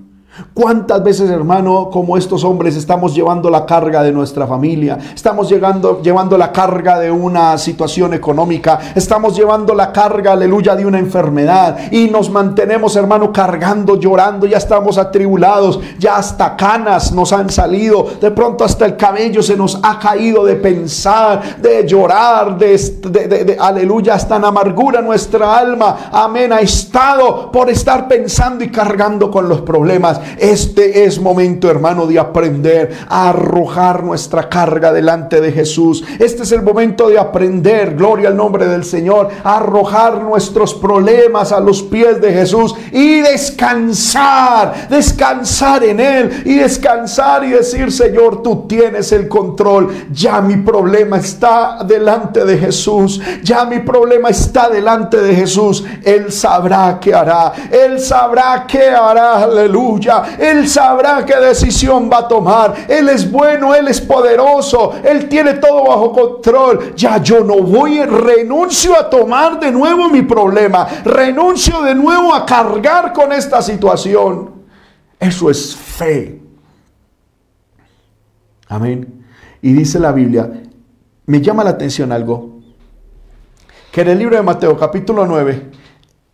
¿Cuántas 0.54 1.02
veces, 1.02 1.28
hermano, 1.28 1.90
como 1.90 2.16
estos 2.16 2.44
hombres 2.44 2.76
estamos 2.76 3.14
llevando 3.14 3.50
la 3.50 3.66
carga 3.66 4.02
de 4.02 4.12
nuestra 4.12 4.46
familia? 4.46 4.96
Estamos 5.14 5.48
llegando, 5.48 6.00
llevando 6.02 6.38
la 6.38 6.52
carga 6.52 6.98
de 6.98 7.10
una 7.10 7.58
situación 7.58 8.14
económica. 8.14 8.78
Estamos 8.94 9.36
llevando 9.36 9.74
la 9.74 9.92
carga, 9.92 10.32
aleluya, 10.32 10.76
de 10.76 10.86
una 10.86 10.98
enfermedad. 10.98 11.90
Y 11.90 12.08
nos 12.08 12.30
mantenemos, 12.30 12.94
hermano, 12.94 13.32
cargando, 13.32 13.98
llorando. 13.98 14.46
Ya 14.46 14.58
estamos 14.58 14.98
atribulados. 14.98 15.80
Ya 15.98 16.16
hasta 16.16 16.56
canas 16.56 17.12
nos 17.12 17.32
han 17.32 17.50
salido. 17.50 18.06
De 18.20 18.30
pronto 18.30 18.64
hasta 18.64 18.86
el 18.86 18.96
cabello 18.96 19.42
se 19.42 19.56
nos 19.56 19.80
ha 19.82 19.98
caído 19.98 20.44
de 20.44 20.54
pensar, 20.56 21.58
de 21.60 21.86
llorar, 21.86 22.56
de, 22.56 22.78
de 22.78 23.56
aleluya, 23.58 24.14
hasta 24.14 24.36
en 24.36 24.44
amargura 24.44 25.02
nuestra 25.02 25.58
alma. 25.58 26.10
Amén. 26.12 26.52
Ha 26.52 26.60
estado 26.60 27.50
por 27.50 27.68
estar 27.68 28.06
pensando 28.06 28.62
y 28.62 28.70
cargando 28.70 29.30
con 29.30 29.48
los 29.48 29.60
problemas. 29.62 30.19
Este 30.38 31.04
es 31.04 31.20
momento, 31.20 31.70
hermano, 31.70 32.06
de 32.06 32.18
aprender 32.18 32.92
a 33.08 33.30
arrojar 33.30 34.04
nuestra 34.04 34.48
carga 34.48 34.92
delante 34.92 35.40
de 35.40 35.52
Jesús. 35.52 36.04
Este 36.18 36.42
es 36.42 36.52
el 36.52 36.62
momento 36.62 37.08
de 37.08 37.18
aprender, 37.18 37.94
gloria 37.94 38.28
al 38.28 38.36
nombre 38.36 38.66
del 38.66 38.84
Señor, 38.84 39.28
a 39.44 39.56
arrojar 39.58 40.22
nuestros 40.22 40.74
problemas 40.74 41.52
a 41.52 41.60
los 41.60 41.82
pies 41.82 42.20
de 42.20 42.32
Jesús 42.32 42.74
y 42.92 43.20
descansar, 43.20 44.88
descansar 44.88 45.84
en 45.84 46.00
Él 46.00 46.42
y 46.44 46.54
descansar 46.54 47.44
y 47.44 47.50
decir, 47.50 47.92
Señor, 47.92 48.42
tú 48.42 48.66
tienes 48.66 49.12
el 49.12 49.28
control. 49.28 49.88
Ya 50.12 50.40
mi 50.40 50.56
problema 50.56 51.18
está 51.18 51.78
delante 51.84 52.44
de 52.44 52.58
Jesús. 52.58 53.20
Ya 53.42 53.64
mi 53.64 53.80
problema 53.80 54.28
está 54.28 54.68
delante 54.68 55.18
de 55.18 55.34
Jesús. 55.34 55.84
Él 56.02 56.32
sabrá 56.32 56.98
qué 57.00 57.14
hará. 57.14 57.52
Él 57.70 58.00
sabrá 58.00 58.64
qué 58.66 58.90
hará. 58.90 59.44
Aleluya. 59.44 60.09
Él 60.38 60.68
sabrá 60.68 61.24
qué 61.24 61.36
decisión 61.36 62.10
va 62.12 62.18
a 62.18 62.28
tomar. 62.28 62.74
Él 62.88 63.08
es 63.08 63.30
bueno, 63.30 63.74
Él 63.74 63.88
es 63.88 64.00
poderoso, 64.00 64.94
Él 65.02 65.28
tiene 65.28 65.54
todo 65.54 65.84
bajo 65.84 66.12
control. 66.12 66.94
Ya 66.94 67.18
yo 67.18 67.44
no 67.44 67.56
voy, 67.62 68.02
renuncio 68.02 68.98
a 68.98 69.08
tomar 69.08 69.60
de 69.60 69.70
nuevo 69.70 70.08
mi 70.08 70.22
problema, 70.22 70.86
renuncio 71.04 71.82
de 71.82 71.94
nuevo 71.94 72.34
a 72.34 72.44
cargar 72.44 73.12
con 73.12 73.32
esta 73.32 73.62
situación. 73.62 74.50
Eso 75.18 75.50
es 75.50 75.76
fe. 75.76 76.40
Amén. 78.68 79.24
Y 79.62 79.72
dice 79.72 79.98
la 79.98 80.12
Biblia, 80.12 80.50
me 81.26 81.40
llama 81.40 81.64
la 81.64 81.70
atención 81.70 82.12
algo, 82.12 82.60
que 83.92 84.00
en 84.00 84.08
el 84.08 84.18
libro 84.18 84.36
de 84.36 84.42
Mateo 84.42 84.76
capítulo 84.76 85.26
9, 85.26 85.70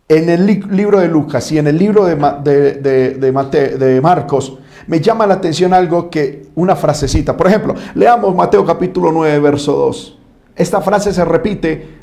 en 0.09 0.29
el 0.29 0.45
libro 0.45 0.99
de 0.99 1.07
Lucas 1.07 1.51
y 1.51 1.57
en 1.57 1.67
el 1.67 1.77
libro 1.77 2.05
de, 2.05 2.15
de, 2.15 3.99
Marcos, 4.01 4.57
me 4.87 5.01
llama 5.01 5.27
la 5.27 5.35
atención 5.35 5.73
algo 5.73 6.09
que, 6.09 6.47
una 6.55 6.75
frasecita. 6.75 7.35
Por 7.35 7.47
ejemplo, 7.47 7.75
leamos 7.93 8.33
Mateo 8.33 8.65
capítulo 8.65 9.11
9, 9.11 9.39
verso 9.39 9.73
2. 9.73 10.17
Esta 10.55 10.81
frase 10.81 11.13
se 11.13 11.25
repite 11.25 11.97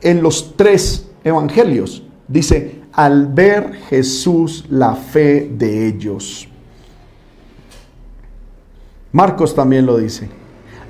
en 0.00 0.22
los 0.22 0.56
tres 0.56 1.10
evangelios. 1.24 2.04
Dice, 2.28 2.82
al 2.92 3.26
ver 3.26 3.72
Jesús 3.88 4.64
la 4.70 4.94
fe 4.94 5.50
de 5.52 5.88
ellos. 5.88 6.48
Marcos 9.10 9.54
también 9.54 9.86
lo 9.86 9.96
dice. 9.96 10.28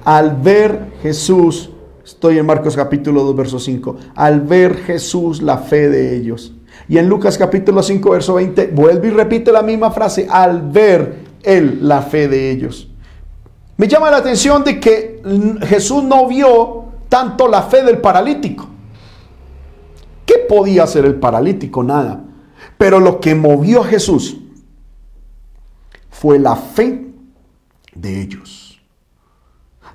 Al 0.04 0.37
ver 0.37 0.92
Jesús 1.02 1.70
Estoy 2.04 2.38
en 2.38 2.44
Marcos 2.44 2.76
capítulo 2.76 3.22
2, 3.24 3.36
verso 3.36 3.58
5. 3.58 3.96
Al 4.14 4.42
ver 4.42 4.76
Jesús 4.76 5.40
la 5.40 5.58
fe 5.58 5.88
de 5.88 6.14
ellos. 6.14 6.52
Y 6.86 6.98
en 6.98 7.08
Lucas 7.08 7.38
capítulo 7.38 7.82
5, 7.82 8.10
verso 8.10 8.34
20, 8.34 8.66
vuelve 8.68 9.08
y 9.08 9.10
repite 9.10 9.50
la 9.50 9.62
misma 9.62 9.90
frase. 9.90 10.26
Al 10.28 10.70
ver 10.70 11.24
él 11.42 11.78
la 11.80 12.02
fe 12.02 12.28
de 12.28 12.50
ellos. 12.50 12.88
Me 13.78 13.88
llama 13.88 14.10
la 14.10 14.18
atención 14.18 14.62
de 14.64 14.78
que 14.78 15.22
Jesús 15.62 16.04
no 16.04 16.28
vio 16.28 16.84
tanto 17.08 17.48
la 17.48 17.62
fe 17.62 17.82
del 17.82 17.98
paralítico. 17.98 18.68
¿Qué 20.26 20.34
podía 20.48 20.84
hacer 20.84 21.06
el 21.06 21.14
paralítico? 21.14 21.82
Nada. 21.82 22.22
Pero 22.76 23.00
lo 23.00 23.18
que 23.18 23.34
movió 23.34 23.82
a 23.82 23.86
Jesús 23.86 24.36
fue 26.10 26.38
la 26.38 26.54
fe 26.54 27.06
de 27.94 28.20
ellos. 28.20 28.63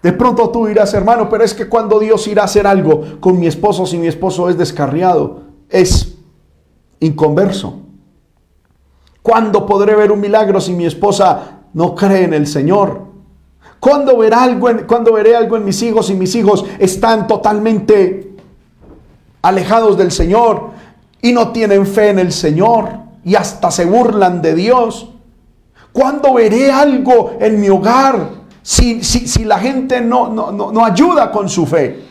De 0.01 0.13
pronto 0.13 0.49
tú 0.49 0.65
dirás, 0.65 0.93
hermano, 0.93 1.29
pero 1.29 1.43
es 1.43 1.53
que 1.53 1.67
cuando 1.67 1.99
Dios 1.99 2.25
irá 2.27 2.43
a 2.43 2.45
hacer 2.45 2.65
algo 2.65 3.19
con 3.19 3.37
mi 3.37 3.47
esposo, 3.47 3.85
si 3.85 3.97
mi 3.97 4.07
esposo 4.07 4.49
es 4.49 4.57
descarriado, 4.57 5.41
es 5.69 6.15
inconverso. 7.01 7.79
¿Cuándo 9.21 9.65
podré 9.65 9.95
ver 9.95 10.11
un 10.11 10.21
milagro 10.21 10.61
si 10.61 10.73
mi 10.73 10.85
esposa 10.85 11.59
no 11.73 11.95
cree 11.95 12.23
en 12.23 12.33
el 12.33 12.47
Señor? 12.47 13.09
¿Cuándo, 13.79 14.17
verá 14.17 14.43
algo 14.43 14.69
en, 14.69 14.85
¿Cuándo 14.85 15.13
veré 15.13 15.35
algo 15.35 15.57
en 15.57 15.65
mis 15.65 15.81
hijos 15.83 16.07
si 16.07 16.13
mis 16.13 16.33
hijos 16.35 16.65
están 16.79 17.27
totalmente 17.27 18.35
alejados 19.41 19.97
del 19.97 20.11
Señor 20.11 20.71
y 21.21 21.33
no 21.33 21.51
tienen 21.51 21.85
fe 21.85 22.09
en 22.09 22.19
el 22.19 22.31
Señor 22.31 22.89
y 23.23 23.35
hasta 23.35 23.69
se 23.69 23.85
burlan 23.85 24.41
de 24.41 24.55
Dios? 24.55 25.09
¿Cuándo 25.91 26.33
veré 26.33 26.71
algo 26.71 27.33
en 27.39 27.59
mi 27.59 27.69
hogar 27.69 28.39
si, 28.61 29.03
si, 29.03 29.45
la 29.45 29.59
gente 29.59 30.01
no, 30.01 30.29
no, 30.29 30.51
no, 30.51 30.85
ayuda 30.85 31.31
con 31.31 31.49
su 31.49 31.65
fe. 31.65 32.03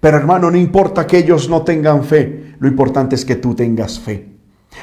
Pero 0.00 0.16
hermano, 0.16 0.50
no 0.50 0.56
importa 0.56 1.06
que 1.06 1.18
ellos 1.18 1.48
no 1.48 1.62
tengan 1.62 2.04
fe, 2.04 2.54
lo 2.58 2.68
importante 2.68 3.14
es 3.14 3.24
que 3.24 3.36
tú 3.36 3.54
tengas 3.54 3.98
fe. 3.98 4.28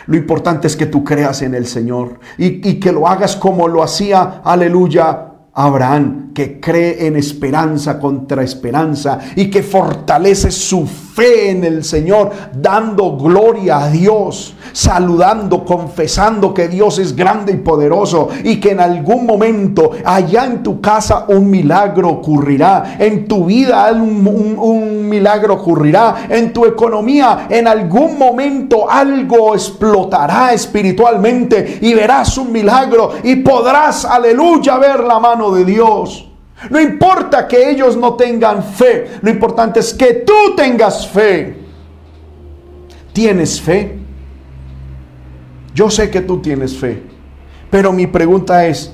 Lo 0.06 0.18
importante 0.18 0.68
es 0.68 0.76
que 0.76 0.86
tú 0.86 1.04
creas 1.04 1.42
en 1.42 1.56
el 1.56 1.66
Señor 1.66 2.20
y, 2.38 2.70
y 2.70 2.80
que 2.80 2.92
lo 2.92 3.08
hagas 3.08 3.36
como 3.36 3.68
lo 3.68 3.82
hacía, 3.82 4.42
aleluya, 4.44 5.32
Abraham, 5.54 6.34
que 6.34 6.60
cree 6.60 7.08
en 7.08 7.16
esperanza 7.16 8.00
contra 8.00 8.44
esperanza 8.44 9.20
y 9.36 9.50
que 9.50 9.64
fortalece 9.64 10.52
su 10.52 10.86
fe 10.86 11.07
en 11.20 11.64
el 11.64 11.84
Señor, 11.84 12.32
dando 12.54 13.18
gloria 13.18 13.80
a 13.80 13.90
Dios, 13.90 14.54
saludando, 14.72 15.66
confesando 15.66 16.54
que 16.54 16.68
Dios 16.68 17.00
es 17.00 17.16
grande 17.16 17.54
y 17.54 17.58
poderoso 17.58 18.30
y 18.44 18.60
que 18.60 18.72
en 18.72 18.80
algún 18.80 19.26
momento 19.26 19.92
allá 20.06 20.46
en 20.46 20.64
tu 20.64 20.80
casa 20.82 21.26
un 21.28 21.50
milagro 21.50 22.10
ocurrirá, 22.10 22.98
en 23.00 23.28
tu 23.28 23.46
vida 23.46 23.92
un, 23.92 24.58
un 24.60 25.10
milagro 25.10 25.56
ocurrirá, 25.56 26.28
en 26.30 26.54
tu 26.54 26.66
economía 26.66 27.48
en 27.50 27.68
algún 27.68 28.18
momento 28.18 28.90
algo 28.90 29.54
explotará 29.54 30.54
espiritualmente 30.54 31.80
y 31.82 31.94
verás 31.94 32.38
un 32.38 32.52
milagro 32.52 33.12
y 33.24 33.38
podrás, 33.38 34.06
aleluya, 34.06 34.78
ver 34.78 35.02
la 35.02 35.20
mano 35.20 35.52
de 35.52 35.66
Dios. 35.66 36.27
No 36.70 36.80
importa 36.82 37.48
que 37.48 37.70
ellos 37.70 37.96
no 37.96 38.16
tengan 38.16 38.64
fe, 38.64 39.20
lo 39.22 39.30
importante 39.30 39.80
es 39.80 39.94
que 39.94 40.14
tú 40.26 40.56
tengas 40.56 41.08
fe. 41.08 41.56
¿Tienes 43.14 43.62
fe? 43.62 43.98
Yo 45.74 45.90
sé 45.90 46.10
que 46.10 46.22
tú 46.22 46.42
tienes 46.42 46.76
fe, 46.76 47.04
pero 47.70 47.92
mi 47.92 48.08
pregunta 48.08 48.66
es, 48.66 48.92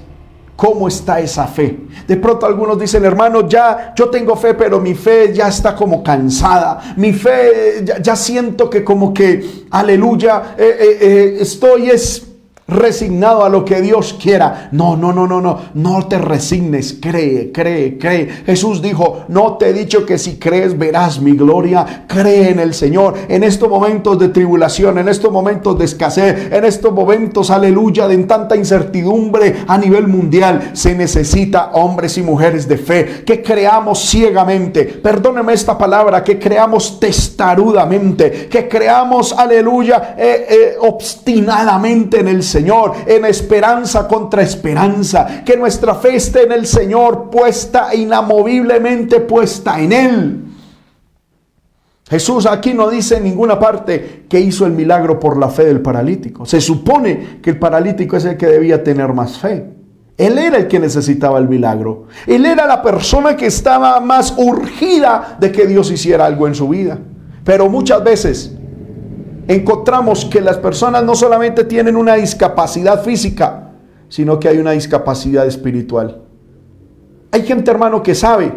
¿cómo 0.58 0.90
está 0.90 1.22
esa 1.22 1.48
fe? 1.48 1.78
De 2.06 2.18
pronto 2.18 2.46
algunos 2.46 2.78
dicen, 2.78 3.06
hermano, 3.06 3.48
ya 3.48 3.94
yo 3.96 4.10
tengo 4.10 4.36
fe, 4.36 4.54
pero 4.54 4.82
mi 4.82 4.94
fe 4.94 5.34
ya 5.34 5.48
está 5.48 5.74
como 5.74 6.04
cansada. 6.04 6.94
Mi 6.98 7.14
fe, 7.14 7.86
ya, 8.02 8.16
siento 8.18 8.70
que 8.70 8.84
como 8.84 9.14
que, 9.14 9.66
aleluya, 9.72 10.56
eh, 10.58 10.78
eh, 10.78 10.98
eh, 11.00 11.38
estoy 11.40 11.90
es 11.90 12.33
resignado 12.68 13.44
a 13.44 13.50
lo 13.50 13.66
que 13.66 13.82
Dios 13.82 14.18
quiera. 14.22 14.70
No, 14.72 14.96
no, 14.96 15.14
no, 15.14 15.28
no, 15.28 15.42
no. 15.42 15.60
No 15.74 16.08
te 16.08 16.18
resignes. 16.18 16.98
Cree, 17.02 17.52
cree, 17.52 17.98
cree. 17.98 18.28
Jesús 18.46 18.82
dijo, 18.82 19.26
no 19.28 19.58
te 19.58 19.70
he 19.70 19.74
dicho 19.74 20.06
que 20.06 20.18
si 20.18 20.38
crees 20.38 20.78
verás 20.78 21.20
mi 21.22 21.34
gloria. 21.34 22.06
Cree 22.08 22.50
en 22.50 22.60
el 22.60 22.74
Señor. 22.74 23.16
En 23.28 23.44
estos 23.44 23.70
momentos 23.70 24.18
de 24.20 24.30
tribulación, 24.30 24.98
en 24.98 25.10
estos 25.10 25.32
momentos 25.32 25.78
de 25.78 25.86
escasez, 25.86 26.52
en 26.52 26.66
estos 26.66 26.94
momentos, 26.94 27.50
aleluya, 27.50 28.08
de 28.08 28.24
tanta 28.24 28.56
incertidumbre 28.56 29.64
a 29.68 29.78
nivel 29.78 30.08
mundial, 30.08 30.72
se 30.74 30.96
necesita 30.96 31.72
hombres 31.74 32.18
y 32.18 32.22
mujeres 32.22 32.68
de 32.68 32.78
fe 32.78 33.24
que 33.26 33.42
creamos 33.42 34.00
ciegamente. 34.00 34.86
Perdóneme 34.86 35.54
esta 35.54 35.78
palabra, 35.78 36.24
que 36.24 36.40
creamos 36.40 37.00
testarudamente, 37.00 38.48
que 38.50 38.68
creamos, 38.68 39.34
aleluya, 39.34 40.16
eh, 40.18 40.48
eh, 40.50 40.76
obstinadamente 40.80 42.20
en 42.20 42.28
el 42.28 42.44
en 42.56 43.26
esperanza 43.26 44.08
contra 44.08 44.42
esperanza. 44.42 45.44
Que 45.44 45.58
nuestra 45.58 45.96
fe 45.96 46.16
esté 46.16 46.44
en 46.44 46.52
el 46.52 46.68
Señor, 46.68 47.30
puesta 47.30 47.94
inamoviblemente 47.94 49.20
puesta 49.22 49.80
en 49.80 49.92
Él. 49.92 50.44
Jesús 52.10 52.46
aquí 52.46 52.74
no 52.74 52.90
dice 52.90 53.18
en 53.18 53.24
ninguna 53.24 53.58
parte 53.58 54.26
que 54.30 54.40
hizo 54.40 54.66
el 54.66 54.74
milagro 54.74 55.20
por 55.20 55.38
la 55.38 55.50
fe 55.50 55.66
del 55.66 55.82
paralítico. 55.82 56.46
Se 56.46 56.62
supone 56.62 57.40
que 57.42 57.52
el 57.52 57.60
paralítico 57.60 58.18
es 58.18 58.26
el 58.26 58.38
que 58.38 58.48
debía 58.48 58.84
tener 58.84 59.14
más 59.14 59.38
fe. 59.38 59.66
Él 60.18 60.38
era 60.38 60.58
el 60.58 60.68
que 60.68 60.80
necesitaba 60.80 61.40
el 61.40 61.48
milagro. 61.48 62.06
Él 62.28 62.46
era 62.46 62.68
la 62.68 62.84
persona 62.84 63.36
que 63.36 63.48
estaba 63.48 64.00
más 64.00 64.36
urgida 64.38 65.38
de 65.40 65.52
que 65.52 65.66
Dios 65.66 65.90
hiciera 65.90 66.26
algo 66.26 66.48
en 66.48 66.54
su 66.54 66.70
vida. 66.70 67.00
Pero 67.44 67.68
muchas 67.68 68.04
veces 68.04 68.56
encontramos 69.48 70.26
que 70.26 70.42
las 70.42 70.58
personas 70.58 71.04
no 71.04 71.16
solamente 71.16 71.64
tienen 71.64 71.96
una 71.96 72.16
discapacidad 72.16 73.04
física, 73.04 73.72
sino 74.10 74.40
que 74.40 74.50
hay 74.50 74.58
una 74.58 74.72
discapacidad 74.72 75.48
espiritual. 75.48 76.22
Hay 77.32 77.44
gente, 77.44 77.72
hermano, 77.72 78.04
que 78.04 78.14
sabe, 78.14 78.54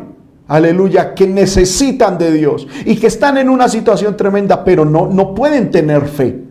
aleluya, 0.49 1.15
que 1.15 1.27
necesitan 1.27 2.19
de 2.19 2.33
Dios 2.33 2.69
y 2.85 2.97
que 2.97 3.07
están 3.07 3.39
en 3.39 3.49
una 3.49 3.69
situación 3.69 4.17
tremenda, 4.17 4.65
pero 4.65 4.85
no, 4.85 5.07
no 5.07 5.35
pueden 5.35 5.71
tener 5.71 6.07
fe. 6.09 6.45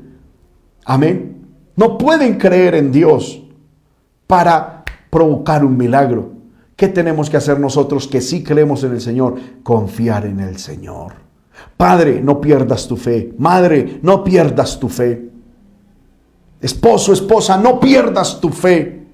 Amén. 0.85 1.45
No 1.75 1.97
pueden 1.97 2.37
creer 2.37 2.75
en 2.75 2.91
Dios 2.91 3.43
para 4.27 4.83
provocar 5.09 5.63
un 5.63 5.77
milagro. 5.77 6.31
¿Qué 6.75 6.87
tenemos 6.87 7.29
que 7.29 7.37
hacer 7.37 7.59
nosotros 7.59 8.07
que 8.07 8.21
sí 8.21 8.43
creemos 8.43 8.83
en 8.83 8.91
el 8.91 9.01
Señor? 9.01 9.35
Confiar 9.63 10.25
en 10.25 10.39
el 10.39 10.57
Señor. 10.57 11.13
Padre, 11.77 12.21
no 12.21 12.39
pierdas 12.39 12.87
tu 12.87 12.95
fe. 12.95 13.33
Madre, 13.37 13.99
no 14.01 14.23
pierdas 14.23 14.79
tu 14.79 14.89
fe. 14.89 15.29
Esposo, 16.61 17.13
esposa, 17.13 17.57
no 17.57 17.79
pierdas 17.79 18.39
tu 18.39 18.49
fe. 18.49 19.05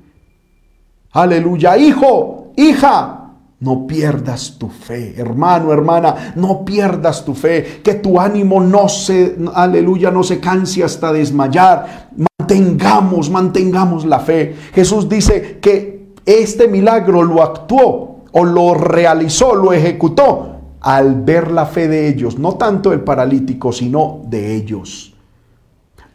Aleluya. 1.12 1.78
Hijo, 1.78 2.54
hija, 2.56 3.22
no 3.60 3.86
pierdas 3.86 4.56
tu 4.58 4.70
fe, 4.70 5.14
hermano, 5.18 5.72
hermana, 5.72 6.34
no 6.36 6.66
pierdas 6.66 7.24
tu 7.24 7.36
fe, 7.36 7.82
que 7.84 7.96
tu 7.96 8.20
ánimo 8.20 8.60
no 8.60 8.90
se, 8.90 9.38
aleluya, 9.54 10.10
no 10.10 10.24
se 10.24 10.40
canse 10.40 10.84
hasta 10.84 11.14
desmayar. 11.14 12.10
Mantengamos, 12.40 13.30
mantengamos 13.30 14.06
la 14.06 14.20
fe. 14.20 14.56
Jesús 14.74 15.08
dice 15.08 15.60
que 15.62 16.14
este 16.26 16.68
milagro 16.68 17.22
lo 17.24 17.44
actuó 17.44 18.22
o 18.32 18.46
lo 18.46 18.74
realizó, 18.74 19.56
lo 19.56 19.74
ejecutó 19.74 20.51
al 20.82 21.22
ver 21.22 21.52
la 21.52 21.66
fe 21.66 21.88
de 21.88 22.08
ellos, 22.08 22.38
no 22.38 22.56
tanto 22.56 22.92
el 22.92 23.02
paralítico, 23.02 23.72
sino 23.72 24.22
de 24.26 24.56
ellos. 24.56 25.14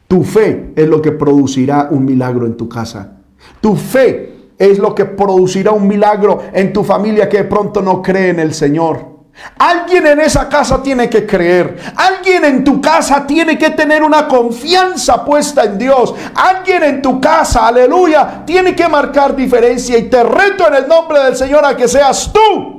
Tu 0.09 0.23
fe 0.23 0.73
es 0.77 0.89
lo 0.89 1.01
que 1.01 1.13
producirá 1.13 1.89
un 1.91 2.05
milagro 2.05 2.47
en 2.47 2.57
tu 2.57 2.69
casa. 2.69 3.13
Tu 3.61 3.75
fe 3.77 4.51
es 4.59 4.79
lo 4.79 4.95
que 4.95 5.05
producirá 5.05 5.73
un 5.73 5.87
milagro 5.87 6.43
en 6.53 6.73
tu 6.73 6.83
familia 6.83 7.29
que 7.29 7.39
de 7.39 7.45
pronto 7.45 7.83
no 7.83 8.03
cree 8.03 8.31
en 8.31 8.41
el 8.41 8.55
Señor. 8.55 9.17
Alguien 9.59 10.07
en 10.07 10.21
esa 10.21 10.49
casa 10.49 10.83
tiene 10.83 11.11
que 11.11 11.27
creer. 11.27 11.77
Alguien 11.95 12.45
en 12.45 12.65
tu 12.65 12.81
casa 12.81 13.27
tiene 13.27 13.59
que 13.59 13.71
tener 13.71 14.03
una 14.03 14.27
confianza 14.27 15.25
puesta 15.25 15.65
en 15.65 15.77
Dios. 15.77 16.15
Alguien 16.35 16.83
en 16.85 17.03
tu 17.03 17.21
casa, 17.21 17.67
aleluya, 17.67 18.45
tiene 18.47 18.75
que 18.75 18.89
marcar 18.89 19.37
diferencia. 19.37 19.99
Y 19.99 20.05
te 20.05 20.23
reto 20.23 20.67
en 20.69 20.75
el 20.75 20.89
nombre 20.89 21.21
del 21.21 21.37
Señor 21.37 21.65
a 21.65 21.77
que 21.77 21.87
seas 21.87 22.33
tú. 22.33 22.76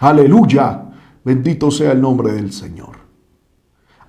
Aleluya. 0.00 0.82
Bendito 1.24 1.70
sea 1.70 1.92
el 1.92 2.00
nombre 2.00 2.32
del 2.32 2.52
Señor. 2.52 2.96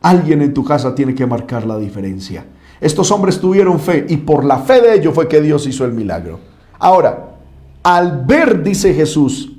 Alguien 0.02 0.41
en 0.41 0.54
tu 0.54 0.63
casa 0.63 0.93
tiene 0.93 1.15
que 1.15 1.26
marcar 1.26 1.65
la 1.65 1.78
diferencia. 1.78 2.45
Estos 2.80 3.12
hombres 3.12 3.39
tuvieron 3.39 3.80
fe 3.80 4.06
y 4.08 4.17
por 4.17 4.45
la 4.45 4.60
fe 4.60 4.82
de 4.82 4.93
ellos 4.93 5.13
fue 5.13 5.28
que 5.28 5.41
Dios 5.41 5.65
hizo 5.65 5.84
el 5.86 5.93
milagro. 5.93 6.39
Ahora, 6.78 7.38
al 7.82 8.26
ver, 8.26 8.62
dice 8.62 8.93
Jesús, 8.93 9.54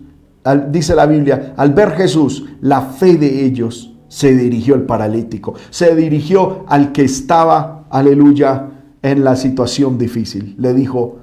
dice 0.70 0.94
la 0.94 1.06
Biblia, 1.06 1.54
al 1.56 1.74
ver 1.74 1.92
Jesús, 1.92 2.44
la 2.60 2.82
fe 2.82 3.16
de 3.16 3.44
ellos 3.44 3.94
se 4.06 4.36
dirigió 4.36 4.74
al 4.74 4.82
paralítico, 4.82 5.54
se 5.70 5.94
dirigió 5.96 6.64
al 6.68 6.92
que 6.92 7.02
estaba, 7.02 7.84
aleluya, 7.90 8.68
en 9.02 9.24
la 9.24 9.34
situación 9.36 9.98
difícil. 9.98 10.54
Le 10.58 10.74
dijo, 10.74 11.18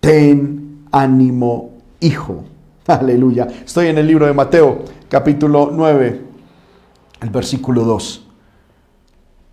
ten 0.00 0.86
ánimo, 0.92 1.72
hijo. 2.00 2.44
Aleluya. 2.86 3.46
Estoy 3.64 3.88
en 3.88 3.98
el 3.98 4.06
libro 4.06 4.26
de 4.26 4.32
Mateo, 4.32 4.84
capítulo 5.08 5.70
9, 5.72 6.20
el 7.20 7.30
versículo 7.30 7.84
2. 7.84 8.28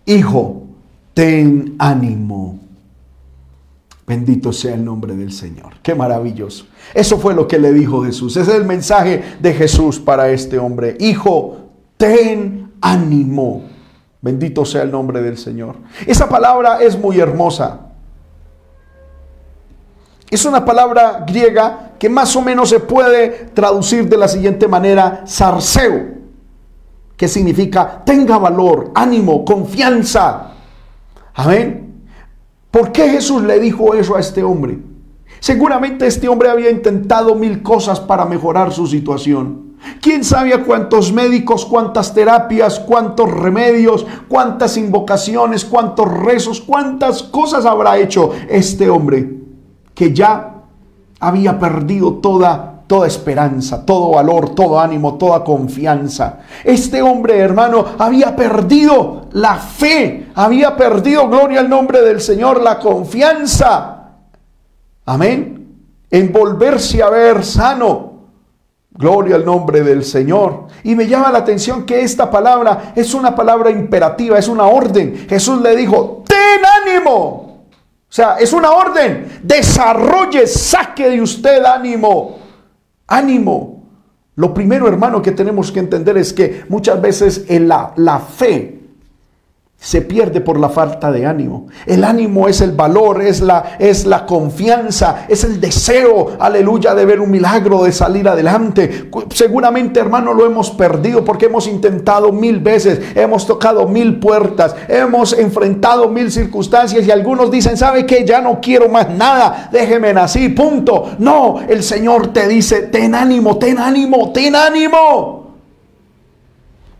Hijo, 0.06 0.62
ten 1.14 1.76
ánimo. 1.78 2.58
Bendito 4.06 4.52
sea 4.52 4.74
el 4.74 4.84
nombre 4.84 5.14
del 5.14 5.30
Señor. 5.30 5.74
Qué 5.82 5.94
maravilloso. 5.94 6.66
Eso 6.92 7.18
fue 7.18 7.32
lo 7.32 7.46
que 7.46 7.60
le 7.60 7.72
dijo 7.72 8.02
Jesús. 8.02 8.36
Ese 8.36 8.50
es 8.50 8.56
el 8.56 8.64
mensaje 8.64 9.22
de 9.40 9.54
Jesús 9.54 10.00
para 10.00 10.30
este 10.30 10.58
hombre. 10.58 10.96
Hijo, 10.98 11.58
ten 11.96 12.72
ánimo. 12.80 13.62
Bendito 14.20 14.64
sea 14.64 14.82
el 14.82 14.90
nombre 14.90 15.22
del 15.22 15.38
Señor. 15.38 15.76
Esa 16.06 16.28
palabra 16.28 16.82
es 16.82 16.98
muy 16.98 17.20
hermosa. 17.20 17.89
Es 20.30 20.44
una 20.44 20.64
palabra 20.64 21.24
griega 21.26 21.92
que 21.98 22.08
más 22.08 22.34
o 22.36 22.42
menos 22.42 22.68
se 22.68 22.80
puede 22.80 23.50
traducir 23.52 24.08
de 24.08 24.16
la 24.16 24.28
siguiente 24.28 24.68
manera, 24.68 25.22
sarceo, 25.26 26.20
que 27.16 27.28
significa 27.28 28.02
tenga 28.04 28.38
valor, 28.38 28.92
ánimo, 28.94 29.44
confianza, 29.44 30.50
Amén. 31.34 32.04
¿Por 32.70 32.92
qué 32.92 33.08
Jesús 33.08 33.42
le 33.42 33.58
dijo 33.58 33.94
eso 33.94 34.16
a 34.16 34.20
este 34.20 34.42
hombre? 34.42 34.78
Seguramente 35.38 36.06
este 36.06 36.28
hombre 36.28 36.50
había 36.50 36.70
intentado 36.70 37.34
mil 37.34 37.62
cosas 37.62 37.98
para 37.98 38.26
mejorar 38.26 38.72
su 38.72 38.86
situación. 38.86 39.70
¿Quién 40.02 40.22
sabe 40.22 40.62
cuántos 40.64 41.10
médicos, 41.12 41.64
cuántas 41.64 42.12
terapias, 42.12 42.78
cuántos 42.78 43.30
remedios, 43.32 44.06
cuántas 44.28 44.76
invocaciones, 44.76 45.64
cuántos 45.64 46.12
rezos, 46.12 46.60
cuántas 46.60 47.22
cosas 47.22 47.64
habrá 47.64 47.96
hecho 47.98 48.32
este 48.50 48.90
hombre 48.90 49.39
que 49.94 50.12
ya 50.12 50.54
había 51.20 51.58
perdido 51.58 52.14
toda 52.14 52.70
toda 52.90 53.06
esperanza, 53.06 53.86
todo 53.86 54.10
valor, 54.10 54.52
todo 54.52 54.80
ánimo, 54.80 55.14
toda 55.14 55.44
confianza. 55.44 56.40
Este 56.64 57.00
hombre, 57.00 57.38
hermano, 57.38 57.84
había 57.96 58.34
perdido 58.34 59.28
la 59.30 59.54
fe, 59.54 60.26
había 60.34 60.76
perdido, 60.76 61.28
gloria 61.28 61.60
al 61.60 61.68
nombre 61.68 62.02
del 62.02 62.20
Señor, 62.20 62.60
la 62.60 62.80
confianza. 62.80 64.08
Amén. 65.06 65.76
En 66.10 66.32
volverse 66.32 67.00
a 67.00 67.10
ver 67.10 67.44
sano. 67.44 68.10
Gloria 68.90 69.36
al 69.36 69.44
nombre 69.44 69.82
del 69.82 70.04
Señor. 70.04 70.66
Y 70.82 70.96
me 70.96 71.06
llama 71.06 71.30
la 71.30 71.38
atención 71.38 71.86
que 71.86 72.00
esta 72.00 72.28
palabra 72.28 72.92
es 72.96 73.14
una 73.14 73.36
palabra 73.36 73.70
imperativa, 73.70 74.36
es 74.36 74.48
una 74.48 74.64
orden. 74.64 75.28
Jesús 75.28 75.62
le 75.62 75.76
dijo, 75.76 76.24
ten 76.26 76.60
ánimo. 76.88 77.49
O 78.10 78.12
sea, 78.12 78.38
es 78.40 78.52
una 78.52 78.72
orden. 78.72 79.40
Desarrolle, 79.44 80.44
saque 80.48 81.10
de 81.10 81.22
usted 81.22 81.64
ánimo. 81.64 82.40
Ánimo. 83.06 83.84
Lo 84.34 84.52
primero, 84.52 84.88
hermano, 84.88 85.22
que 85.22 85.30
tenemos 85.30 85.70
que 85.70 85.78
entender 85.78 86.18
es 86.18 86.32
que 86.32 86.64
muchas 86.68 87.00
veces 87.00 87.44
en 87.46 87.68
la, 87.68 87.92
la 87.94 88.18
fe 88.18 88.79
se 89.80 90.02
pierde 90.02 90.42
por 90.42 90.60
la 90.60 90.68
falta 90.68 91.10
de 91.10 91.24
ánimo. 91.24 91.68
El 91.86 92.04
ánimo 92.04 92.48
es 92.48 92.60
el 92.60 92.72
valor, 92.72 93.22
es 93.22 93.40
la, 93.40 93.76
es 93.78 94.04
la 94.04 94.26
confianza, 94.26 95.24
es 95.26 95.42
el 95.42 95.58
deseo, 95.58 96.36
aleluya, 96.38 96.94
de 96.94 97.06
ver 97.06 97.18
un 97.18 97.30
milagro, 97.30 97.84
de 97.84 97.92
salir 97.92 98.28
adelante. 98.28 99.10
Seguramente, 99.32 99.98
hermano, 99.98 100.34
lo 100.34 100.44
hemos 100.44 100.70
perdido 100.70 101.24
porque 101.24 101.46
hemos 101.46 101.66
intentado 101.66 102.30
mil 102.30 102.60
veces, 102.60 103.16
hemos 103.16 103.46
tocado 103.46 103.88
mil 103.88 104.20
puertas, 104.20 104.76
hemos 104.86 105.32
enfrentado 105.32 106.10
mil 106.10 106.30
circunstancias 106.30 107.06
y 107.06 107.10
algunos 107.10 107.50
dicen, 107.50 107.78
¿sabe 107.78 108.04
qué? 108.04 108.26
Ya 108.26 108.42
no 108.42 108.60
quiero 108.60 108.90
más 108.90 109.08
nada, 109.08 109.70
déjeme 109.72 110.10
así, 110.10 110.50
punto. 110.50 111.12
No, 111.18 111.58
el 111.66 111.82
Señor 111.82 112.34
te 112.34 112.46
dice, 112.48 112.82
ten 112.82 113.14
ánimo, 113.14 113.56
ten 113.56 113.78
ánimo, 113.78 114.30
ten 114.30 114.54
ánimo. 114.54 115.54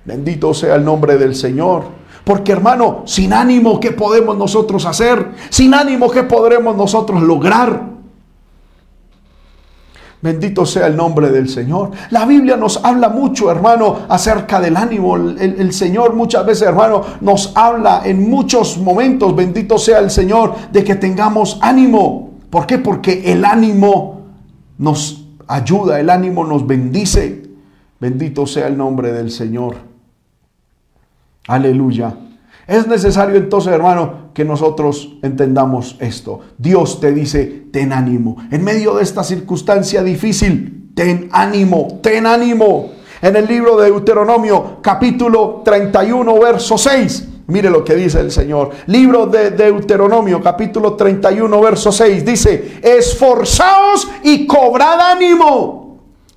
Bendito 0.03 0.55
sea 0.55 0.77
el 0.77 0.85
nombre 0.85 1.19
del 1.19 1.35
Señor. 1.35 2.00
Porque 2.31 2.53
hermano, 2.53 3.03
sin 3.07 3.33
ánimo, 3.33 3.81
¿qué 3.81 3.91
podemos 3.91 4.39
nosotros 4.39 4.87
hacer? 4.87 5.33
Sin 5.49 5.75
ánimo, 5.75 6.09
¿qué 6.09 6.23
podremos 6.23 6.77
nosotros 6.77 7.21
lograr? 7.21 7.89
Bendito 10.23 10.65
sea 10.65 10.87
el 10.87 10.97
nombre 10.97 11.33
del 11.33 11.49
Señor. 11.49 11.91
La 12.11 12.27
Biblia 12.27 12.57
nos 12.57 12.85
habla 12.85 13.09
mucho, 13.09 13.51
hermano, 13.51 14.03
acerca 14.09 14.61
del 14.61 14.77
ánimo. 14.77 15.17
El, 15.17 15.73
Señor 15.73 16.15
muchas 16.15 16.47
veces, 16.47 16.69
hermano, 16.69 17.03
nos 17.21 17.51
habla 17.57 18.03
en 18.05 18.31
muchos 18.31 18.79
momentos, 18.79 19.35
bendito 19.35 19.77
sea 19.77 19.99
el 19.99 20.13
Señor, 20.13 20.55
de 20.71 20.85
que 20.85 20.95
tengamos 20.95 21.59
ánimo. 21.61 22.31
¿Por 22.49 22.65
qué? 22.65 22.79
Porque 22.79 23.33
el 23.33 23.45
ánimo 23.45 24.21
nos 24.79 25.27
ayuda, 25.49 25.99
el 25.99 26.09
ánimo 26.09 26.45
nos 26.45 26.65
bendice. 26.65 27.43
Bendito 27.99 28.47
sea 28.47 28.69
el 28.69 28.79
nombre 28.79 29.11
del 29.11 29.33
Señor. 29.33 29.90
Aleluya. 31.47 32.15
Es 32.67 32.87
necesario 32.87 33.37
entonces, 33.37 33.73
hermano, 33.73 34.31
que 34.33 34.45
nosotros 34.45 35.17
entendamos 35.23 35.97
esto. 35.99 36.41
Dios 36.57 37.01
te 37.01 37.13
dice, 37.13 37.67
ten 37.73 37.93
ánimo. 37.93 38.37
En 38.51 38.63
medio 38.63 38.95
de 38.95 39.03
esta 39.03 39.25
circunstancia 39.25 40.03
difícil, 40.03 40.93
ten 40.95 41.29
ánimo, 41.33 41.99
ten 42.03 42.27
ánimo. 42.27 42.93
En 43.23 43.37
el 43.37 43.47
libro 43.47 43.77
de 43.77 43.91
Deuteronomio, 43.91 44.79
capítulo 44.83 45.63
31, 45.65 46.39
verso 46.39 46.79
6, 46.79 47.29
Mire 47.51 47.69
lo 47.69 47.85
que 47.85 47.97
dice 47.97 48.21
el 48.21 48.31
Señor. 48.31 48.71
Libro 48.87 49.27
de 49.27 49.51
Deuteronomio, 49.51 50.41
capítulo 50.41 50.95
31, 50.95 51.61
verso 51.61 51.91
6. 51.91 52.25
Dice, 52.25 52.79
esforzaos 52.81 54.09
y 54.23 54.47
cobrad 54.47 55.01
ánimo. 55.01 55.80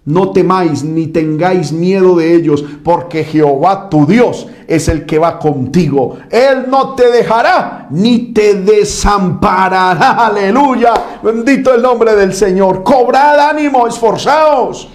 No 0.05 0.31
temáis 0.31 0.83
ni 0.83 1.07
tengáis 1.07 1.71
miedo 1.71 2.17
de 2.17 2.35
ellos, 2.35 2.63
porque 2.83 3.23
Jehová 3.23 3.89
tu 3.89 4.05
Dios 4.05 4.47
es 4.67 4.89
el 4.89 5.05
que 5.05 5.17
va 5.17 5.39
contigo. 5.39 6.17
Él 6.29 6.65
no 6.69 6.93
te 6.93 7.09
dejará 7.09 7.87
ni 7.89 8.33
te 8.33 8.55
desamparará. 8.55 10.11
Aleluya. 10.25 10.93
Bendito 11.23 11.73
el 11.73 11.81
nombre 11.81 12.15
del 12.15 12.33
Señor. 12.33 12.83
Cobrad 12.83 13.49
ánimo, 13.49 13.87
esforzaos. 13.87 14.89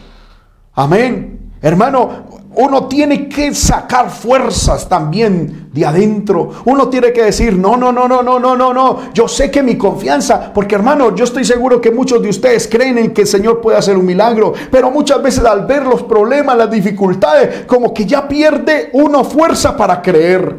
Amén. 0.75 1.53
Hermano, 1.61 2.27
uno 2.61 2.89
tiene 2.89 3.29
que 3.29 3.55
sacar 3.55 4.11
fuerzas 4.11 4.89
también 4.89 5.69
de 5.73 5.87
adentro. 5.87 6.51
Uno 6.65 6.89
tiene 6.89 7.13
que 7.13 7.23
decir, 7.23 7.57
no, 7.57 7.77
no, 7.77 7.93
no, 7.93 8.09
no, 8.09 8.21
no, 8.21 8.41
no, 8.41 8.57
no, 8.57 8.75
no. 8.75 9.13
Yo 9.15 9.29
sé 9.29 9.49
que 9.49 9.63
mi 9.63 9.79
confianza, 9.79 10.53
porque 10.53 10.75
hermano, 10.75 11.15
yo 11.15 11.23
estoy 11.23 11.45
seguro 11.45 11.81
que 11.81 11.93
muchos 11.93 12.21
de 12.21 12.31
ustedes 12.31 12.67
creen 12.67 12.99
en 12.99 13.15
que 13.15 13.21
el 13.21 13.27
Señor 13.29 13.61
puede 13.61 13.79
hacer 13.79 13.97
un 13.97 14.05
milagro, 14.05 14.55
pero 14.73 14.91
muchas 14.91 15.23
veces 15.23 15.45
al 15.45 15.67
ver 15.67 15.87
los 15.87 16.03
problemas, 16.03 16.57
las 16.57 16.69
dificultades, 16.69 17.65
como 17.67 17.95
que 17.95 18.05
ya 18.05 18.27
pierde 18.27 18.91
uno 18.93 19.23
fuerza 19.23 19.77
para 19.77 20.03
creer. 20.03 20.57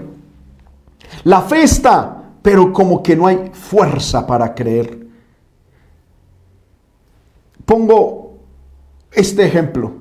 La 1.26 1.42
fe 1.42 1.66
pero 2.42 2.72
como 2.72 3.04
que 3.04 3.18
no 3.18 3.28
hay 3.28 3.52
fuerza 3.52 4.26
para 4.26 4.56
creer. 4.56 5.06
Pongo 7.66 8.38
este 9.12 9.46
ejemplo. 9.46 9.99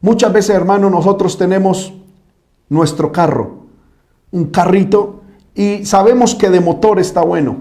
Muchas 0.00 0.32
veces, 0.32 0.54
hermano, 0.54 0.90
nosotros 0.90 1.38
tenemos 1.38 1.92
nuestro 2.68 3.12
carro, 3.12 3.66
un 4.30 4.46
carrito, 4.46 5.22
y 5.54 5.86
sabemos 5.86 6.34
que 6.34 6.50
de 6.50 6.60
motor 6.60 6.98
está 6.98 7.22
bueno. 7.22 7.56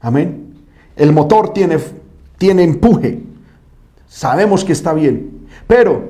Amén. 0.00 0.54
El 0.94 1.12
motor 1.12 1.52
tiene, 1.54 1.78
tiene 2.36 2.64
empuje. 2.64 3.22
Sabemos 4.06 4.64
que 4.64 4.72
está 4.72 4.92
bien. 4.92 5.46
Pero 5.66 6.02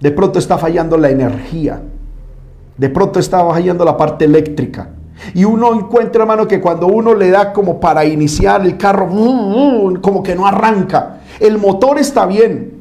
de 0.00 0.10
pronto 0.12 0.38
está 0.38 0.58
fallando 0.58 0.96
la 0.96 1.10
energía. 1.10 1.82
De 2.76 2.88
pronto 2.88 3.18
está 3.18 3.44
fallando 3.44 3.84
la 3.84 3.96
parte 3.96 4.26
eléctrica. 4.26 4.90
Y 5.34 5.44
uno 5.44 5.74
encuentra, 5.74 6.22
hermano, 6.22 6.46
que 6.46 6.60
cuando 6.60 6.86
uno 6.86 7.14
le 7.14 7.30
da 7.30 7.52
como 7.52 7.80
para 7.80 8.04
iniciar 8.04 8.64
el 8.64 8.76
carro, 8.76 9.08
como 10.00 10.22
que 10.22 10.36
no 10.36 10.46
arranca. 10.46 11.22
El 11.40 11.58
motor 11.58 11.98
está 11.98 12.26
bien, 12.26 12.77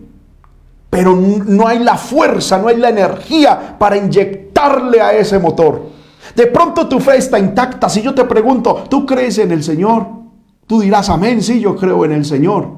pero 0.89 1.15
no 1.15 1.67
hay 1.67 1.79
la 1.79 1.97
fuerza, 1.97 2.57
no 2.57 2.67
hay 2.67 2.77
la 2.77 2.89
energía 2.89 3.77
para 3.77 3.97
inyectarle 3.97 5.01
a 5.01 5.13
ese 5.17 5.37
motor. 5.37 5.89
De 6.35 6.47
pronto 6.47 6.87
tu 6.87 6.99
fe 6.99 7.17
está 7.17 7.39
intacta. 7.39 7.89
Si 7.89 8.01
yo 8.01 8.13
te 8.13 8.23
pregunto, 8.23 8.83
¿tú 8.89 9.05
crees 9.05 9.37
en 9.37 9.51
el 9.51 9.63
Señor? 9.63 10.07
Tú 10.65 10.79
dirás, 10.79 11.09
amén, 11.09 11.41
sí, 11.41 11.59
yo 11.59 11.75
creo 11.75 12.05
en 12.05 12.13
el 12.13 12.25
Señor. 12.25 12.69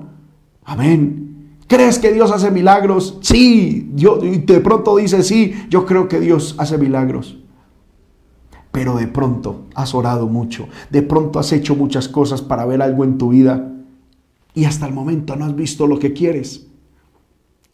Amén. 0.63 1.57
¿Crees 1.67 1.99
que 1.99 2.11
Dios 2.11 2.31
hace 2.31 2.51
milagros? 2.51 3.19
Sí. 3.21 3.91
Yo, 3.95 4.17
de 4.17 4.59
pronto 4.59 4.95
dices, 4.97 5.27
sí, 5.27 5.53
yo 5.69 5.85
creo 5.85 6.07
que 6.07 6.19
Dios 6.19 6.55
hace 6.57 6.77
milagros. 6.77 7.37
Pero 8.71 8.95
de 8.95 9.07
pronto 9.07 9.65
has 9.75 9.93
orado 9.93 10.27
mucho. 10.27 10.67
De 10.89 11.01
pronto 11.01 11.39
has 11.39 11.51
hecho 11.51 11.75
muchas 11.75 12.07
cosas 12.07 12.41
para 12.41 12.65
ver 12.65 12.81
algo 12.81 13.03
en 13.03 13.17
tu 13.17 13.29
vida. 13.29 13.71
Y 14.53 14.65
hasta 14.65 14.87
el 14.87 14.93
momento 14.93 15.35
no 15.35 15.45
has 15.45 15.55
visto 15.55 15.85
lo 15.85 15.99
que 15.99 16.13
quieres 16.13 16.68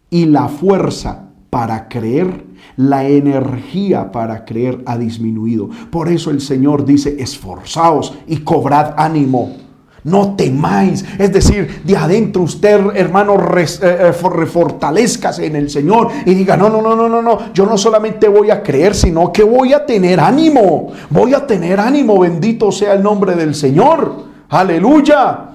y 0.10 0.26
la 0.26 0.48
fuerza 0.48 1.30
para 1.50 1.88
creer, 1.88 2.44
la 2.76 3.08
energía 3.08 4.12
para 4.12 4.44
creer 4.44 4.82
ha 4.86 4.98
disminuido. 4.98 5.70
Por 5.90 6.10
eso 6.10 6.32
el 6.32 6.42
Señor 6.42 6.84
dice, 6.84 7.16
esforzaos 7.20 8.14
y 8.28 8.38
cobrad 8.38 8.94
ánimo. 8.98 9.56
No 10.04 10.36
temáis. 10.36 11.04
Es 11.18 11.34
decir, 11.34 11.82
de 11.84 11.98
adentro 11.98 12.44
usted, 12.44 12.80
hermano, 12.96 13.36
eh, 13.58 13.66
eh, 13.82 14.12
refortalezcase 14.12 15.48
en 15.48 15.56
el 15.56 15.70
Señor 15.70 16.10
y 16.26 16.36
diga, 16.36 16.56
no, 16.56 16.70
no, 16.70 16.82
no, 16.82 16.96
no, 16.96 17.10
no, 17.10 17.22
no. 17.22 17.54
Yo 17.54 17.66
no 17.66 17.78
solamente 17.78 18.28
voy 18.28 18.52
a 18.52 18.62
creer, 18.62 18.94
sino 18.94 19.32
que 19.34 19.44
voy 19.44 19.74
a 19.74 19.86
tener 19.86 20.20
ánimo. 20.20 20.92
Voy 21.10 21.34
a 21.34 21.48
tener 21.48 21.80
ánimo. 21.80 22.20
Bendito 22.20 22.72
sea 22.72 22.94
el 22.94 23.02
nombre 23.02 23.34
del 23.34 23.56
Señor. 23.56 24.26
Aleluya. 24.50 25.52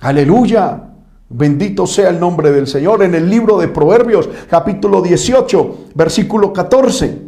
Aleluya. 0.00 0.91
Bendito 1.34 1.86
sea 1.86 2.10
el 2.10 2.20
nombre 2.20 2.52
del 2.52 2.66
Señor. 2.66 3.02
En 3.02 3.14
el 3.14 3.30
libro 3.30 3.56
de 3.58 3.68
Proverbios, 3.68 4.28
capítulo 4.50 5.00
18, 5.00 5.86
versículo 5.94 6.52
14, 6.52 7.22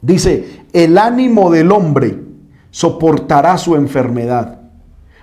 dice, 0.00 0.66
el 0.72 0.96
ánimo 0.96 1.50
del 1.50 1.72
hombre 1.72 2.22
soportará 2.70 3.58
su 3.58 3.74
enfermedad, 3.74 4.60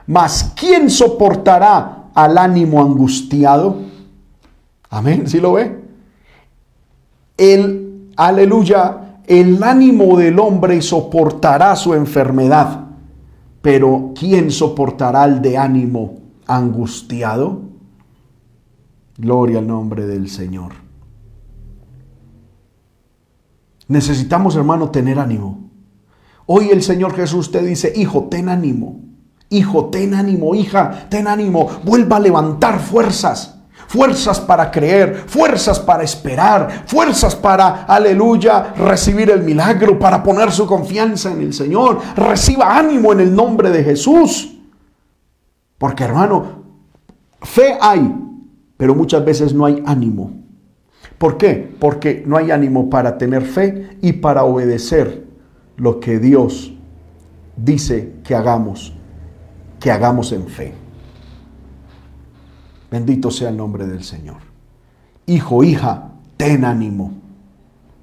mas 0.06 0.52
¿quién 0.54 0.90
soportará 0.90 2.10
al 2.14 2.38
ánimo 2.38 2.82
angustiado? 2.82 3.78
Amén, 4.90 5.30
¿sí 5.30 5.40
lo 5.40 5.54
ve? 5.54 5.80
El, 7.38 8.12
aleluya, 8.18 9.20
el 9.26 9.64
ánimo 9.64 10.18
del 10.18 10.38
hombre 10.40 10.82
soportará 10.82 11.78
su 11.78 11.94
enfermedad, 11.94 12.86
pero 13.62 14.12
¿quién 14.14 14.52
soportará 14.52 15.24
el 15.24 15.42
de 15.42 15.58
ánimo 15.58 16.21
angustiado? 16.56 17.62
Gloria 19.18 19.60
al 19.60 19.68
nombre 19.68 20.08
del 20.08 20.30
Señor. 20.30 20.74
Necesitamos, 23.88 24.56
hermano, 24.56 24.90
tener 24.90 25.20
ánimo. 25.20 25.70
Hoy 26.46 26.70
el 26.70 26.82
Señor 26.82 27.16
Jesús 27.16 27.52
te 27.52 27.62
dice, 27.62 27.94
hijo, 27.96 28.28
ten 28.30 28.50
ánimo. 28.50 29.02
Hijo, 29.50 29.86
ten 29.86 30.14
ánimo, 30.14 30.56
hija, 30.56 31.08
ten 31.10 31.28
ánimo. 31.28 31.70
Vuelva 31.84 32.18
a 32.18 32.22
levantar 32.22 32.80
fuerzas. 32.80 33.58
Fuerzas 33.88 34.40
para 34.40 34.72
creer, 34.72 35.26
fuerzas 35.28 35.78
para 35.78 36.04
esperar, 36.04 36.86
fuerzas 36.88 37.36
para, 37.36 37.84
aleluya, 37.84 38.74
recibir 38.78 39.30
el 39.30 39.44
milagro, 39.44 40.00
para 40.00 40.24
poner 40.24 40.50
su 40.54 40.66
confianza 40.66 41.30
en 41.30 41.42
el 41.42 41.54
Señor. 41.54 42.00
Reciba 42.16 42.78
ánimo 42.78 43.12
en 43.12 43.20
el 43.20 43.36
nombre 43.36 43.70
de 43.70 43.84
Jesús. 43.84 44.61
Porque 45.82 46.04
hermano, 46.04 46.46
fe 47.42 47.76
hay, 47.82 48.16
pero 48.78 48.94
muchas 48.94 49.26
veces 49.26 49.52
no 49.52 49.66
hay 49.66 49.82
ánimo. 49.84 50.32
¿Por 51.18 51.40
qué? 51.40 51.76
Porque 51.80 52.24
no 52.24 52.38
hay 52.38 52.52
ánimo 52.52 52.88
para 52.88 53.18
tener 53.18 53.42
fe 53.42 53.98
y 54.00 54.14
para 54.14 54.44
obedecer 54.44 55.26
lo 55.78 56.00
que 56.00 56.20
Dios 56.20 56.72
dice 57.58 58.14
que 58.24 58.36
hagamos, 58.36 58.94
que 59.80 59.90
hagamos 59.90 60.32
en 60.34 60.46
fe. 60.46 60.76
Bendito 62.92 63.32
sea 63.32 63.50
el 63.50 63.58
nombre 63.58 63.88
del 63.88 64.04
Señor. 64.04 64.38
Hijo, 65.26 65.64
hija, 65.64 66.12
ten 66.38 66.64
ánimo. 66.64 67.12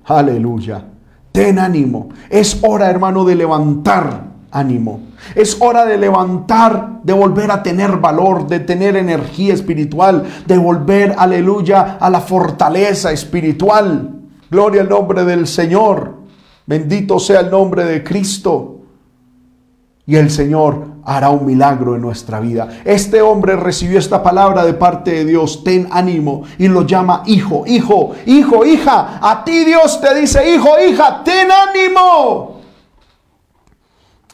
Aleluya. 0.05 0.85
Ten 1.31 1.61
ánimo. 1.61 2.09
Es 2.29 2.59
hora, 2.64 2.91
hermano, 2.91 3.24
de 3.24 3.37
levantar 3.37 4.24
ánimo. 4.51 5.01
Es 5.34 5.57
hora 5.61 5.84
de 5.84 5.99
levantar, 5.99 7.01
de 7.03 7.12
volver 7.12 7.51
a 7.51 7.62
tener 7.62 7.99
valor, 7.99 8.46
de 8.46 8.61
tener 8.61 8.96
energía 8.96 9.55
espiritual, 9.55 10.24
de 10.46 10.57
volver, 10.57 11.14
aleluya, 11.18 11.99
a 12.01 12.09
la 12.11 12.20
fortaleza 12.20 13.12
espiritual. 13.12 14.14
Gloria 14.51 14.82
al 14.82 14.88
nombre 14.88 15.24
del 15.24 15.46
Señor. 15.46 16.16
Bendito 16.66 17.18
sea 17.18 17.40
el 17.40 17.51
nombre 17.51 17.84
de 17.84 18.03
Cristo. 18.03 18.76
Y 20.07 20.16
el 20.16 20.30
Señor 20.30 20.86
hará 21.05 21.30
un 21.30 21.44
milagro 21.44 21.94
en 21.94 22.03
nuestra 22.03 22.40
vida. 22.40 22.68
Este 22.84 23.20
hombre 23.20 23.57
recibió 23.57 23.99
esta 23.99 24.22
palabra 24.22 24.64
de 24.64 24.74
parte 24.74 25.11
de 25.11 25.24
Dios, 25.24 25.64
ten 25.64 25.88
ánimo, 25.90 26.44
y 26.59 26.68
lo 26.68 26.86
llama 26.86 27.22
hijo, 27.26 27.64
hijo, 27.66 28.12
hijo, 28.26 28.64
hija. 28.64 29.18
A 29.20 29.44
ti 29.44 29.64
Dios 29.64 30.01
te 30.01 30.14
dice, 30.14 30.55
hijo, 30.55 30.68
hija, 30.86 31.22
ten 31.24 31.49
ánimo. 31.51 32.57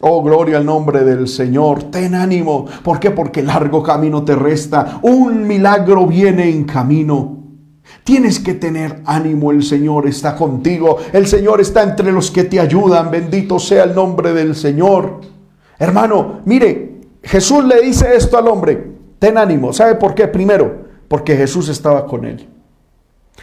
Oh, 0.01 0.23
gloria 0.23 0.59
al 0.59 0.67
nombre 0.67 1.05
del 1.05 1.29
Señor. 1.29 1.85
Ten 1.85 2.15
ánimo. 2.15 2.67
¿Por 2.83 2.99
qué? 2.99 3.11
Porque 3.11 3.43
largo 3.43 3.83
camino 3.83 4.25
te 4.25 4.35
resta. 4.35 4.99
Un 5.03 5.47
milagro 5.47 6.07
viene 6.07 6.49
en 6.49 6.65
camino. 6.65 7.45
Tienes 8.03 8.41
que 8.41 8.55
tener 8.55 9.03
ánimo, 9.07 9.51
el 9.51 9.63
Señor 9.63 10.07
está 10.07 10.37
contigo, 10.37 10.99
el 11.13 11.27
Señor 11.27 11.61
está 11.61 11.83
entre 11.83 12.13
los 12.13 12.31
que 12.31 12.45
te 12.45 12.61
ayudan, 12.61 13.11
bendito 13.11 13.59
sea 13.59 13.85
el 13.85 13.95
nombre 13.95 14.33
del 14.33 14.55
Señor. 14.55 15.21
Hermano, 15.79 16.41
mire, 16.45 17.01
Jesús 17.23 17.65
le 17.65 17.81
dice 17.81 18.15
esto 18.15 18.39
al 18.39 18.49
hombre, 18.49 18.93
ten 19.19 19.39
ánimo, 19.39 19.73
¿sabe 19.73 19.97
por 19.97 20.15
qué? 20.15 20.29
Primero, 20.29 20.85
porque 21.09 21.37
Jesús 21.37 21.69
estaba 21.69 22.07
con 22.07 22.25
él. 22.25 22.49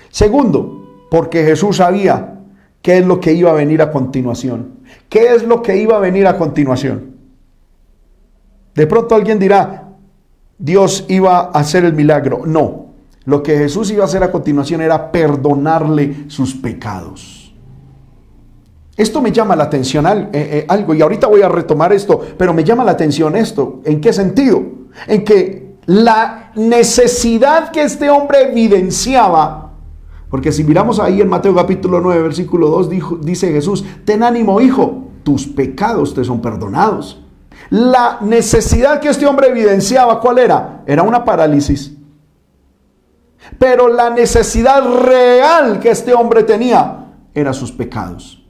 Segundo, 0.09 1.05
porque 1.09 1.43
Jesús 1.43 1.77
sabía 1.77 2.40
qué 2.81 2.99
es 2.99 3.05
lo 3.05 3.19
que 3.19 3.33
iba 3.33 3.51
a 3.51 3.53
venir 3.53 3.81
a 3.81 3.91
continuación. 3.91 4.79
¿Qué 5.09 5.33
es 5.33 5.43
lo 5.43 5.61
que 5.61 5.77
iba 5.77 5.97
a 5.97 5.99
venir 5.99 6.27
a 6.27 6.37
continuación? 6.37 7.15
De 8.73 8.87
pronto 8.87 9.15
alguien 9.15 9.39
dirá, 9.39 9.89
Dios 10.57 11.05
iba 11.09 11.39
a 11.39 11.49
hacer 11.51 11.85
el 11.85 11.93
milagro. 11.93 12.43
No, 12.45 12.87
lo 13.25 13.43
que 13.43 13.57
Jesús 13.57 13.91
iba 13.91 14.03
a 14.03 14.07
hacer 14.07 14.23
a 14.23 14.31
continuación 14.31 14.81
era 14.81 15.11
perdonarle 15.11 16.25
sus 16.27 16.55
pecados. 16.55 17.53
Esto 18.97 19.21
me 19.21 19.31
llama 19.31 19.55
la 19.55 19.63
atención 19.63 20.05
eh, 20.05 20.29
eh, 20.33 20.65
algo, 20.67 20.93
y 20.93 21.01
ahorita 21.01 21.27
voy 21.27 21.41
a 21.41 21.49
retomar 21.49 21.93
esto, 21.93 22.19
pero 22.37 22.53
me 22.53 22.63
llama 22.63 22.83
la 22.83 22.91
atención 22.91 23.35
esto. 23.35 23.81
¿En 23.85 24.01
qué 24.01 24.13
sentido? 24.13 24.63
En 25.07 25.23
que 25.23 25.75
la 25.85 26.51
necesidad 26.55 27.71
que 27.71 27.83
este 27.83 28.09
hombre 28.09 28.51
evidenciaba, 28.51 29.60
porque 30.31 30.51
si 30.51 30.63
miramos 30.63 30.99
ahí 30.99 31.21
en 31.21 31.29
Mateo 31.29 31.53
capítulo 31.53 32.01
9, 32.01 32.23
versículo 32.23 32.69
2, 32.69 32.89
dice 33.21 33.51
Jesús, 33.51 33.85
ten 34.03 34.23
ánimo 34.23 34.59
hijo, 34.59 35.03
tus 35.21 35.45
pecados 35.45 36.15
te 36.15 36.23
son 36.23 36.41
perdonados. 36.41 37.21
La 37.69 38.17
necesidad 38.21 38.99
que 38.99 39.09
este 39.09 39.27
hombre 39.27 39.49
evidenciaba, 39.49 40.19
¿cuál 40.19 40.39
era? 40.39 40.81
Era 40.87 41.03
una 41.03 41.23
parálisis. 41.23 41.95
Pero 43.59 43.87
la 43.87 44.09
necesidad 44.09 44.81
real 45.03 45.79
que 45.79 45.91
este 45.91 46.15
hombre 46.15 46.41
tenía 46.41 47.05
era 47.35 47.53
sus 47.53 47.71
pecados 47.71 48.41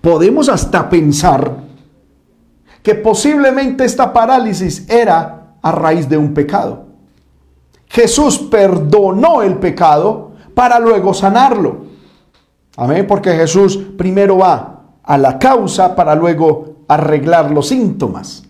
podemos 0.00 0.48
hasta 0.48 0.88
pensar 0.88 1.52
que 2.82 2.94
posiblemente 2.94 3.84
esta 3.84 4.12
parálisis 4.12 4.88
era 4.88 5.56
a 5.60 5.72
raíz 5.72 6.08
de 6.08 6.16
un 6.16 6.32
pecado. 6.32 6.86
Jesús 7.88 8.38
perdonó 8.38 9.42
el 9.42 9.58
pecado 9.58 10.27
para 10.58 10.80
luego 10.80 11.14
sanarlo. 11.14 11.76
Amén, 12.76 13.06
porque 13.06 13.30
Jesús 13.30 13.78
primero 13.96 14.38
va 14.38 14.80
a 15.04 15.16
la 15.16 15.38
causa 15.38 15.94
para 15.94 16.16
luego 16.16 16.78
arreglar 16.88 17.52
los 17.52 17.68
síntomas. 17.68 18.42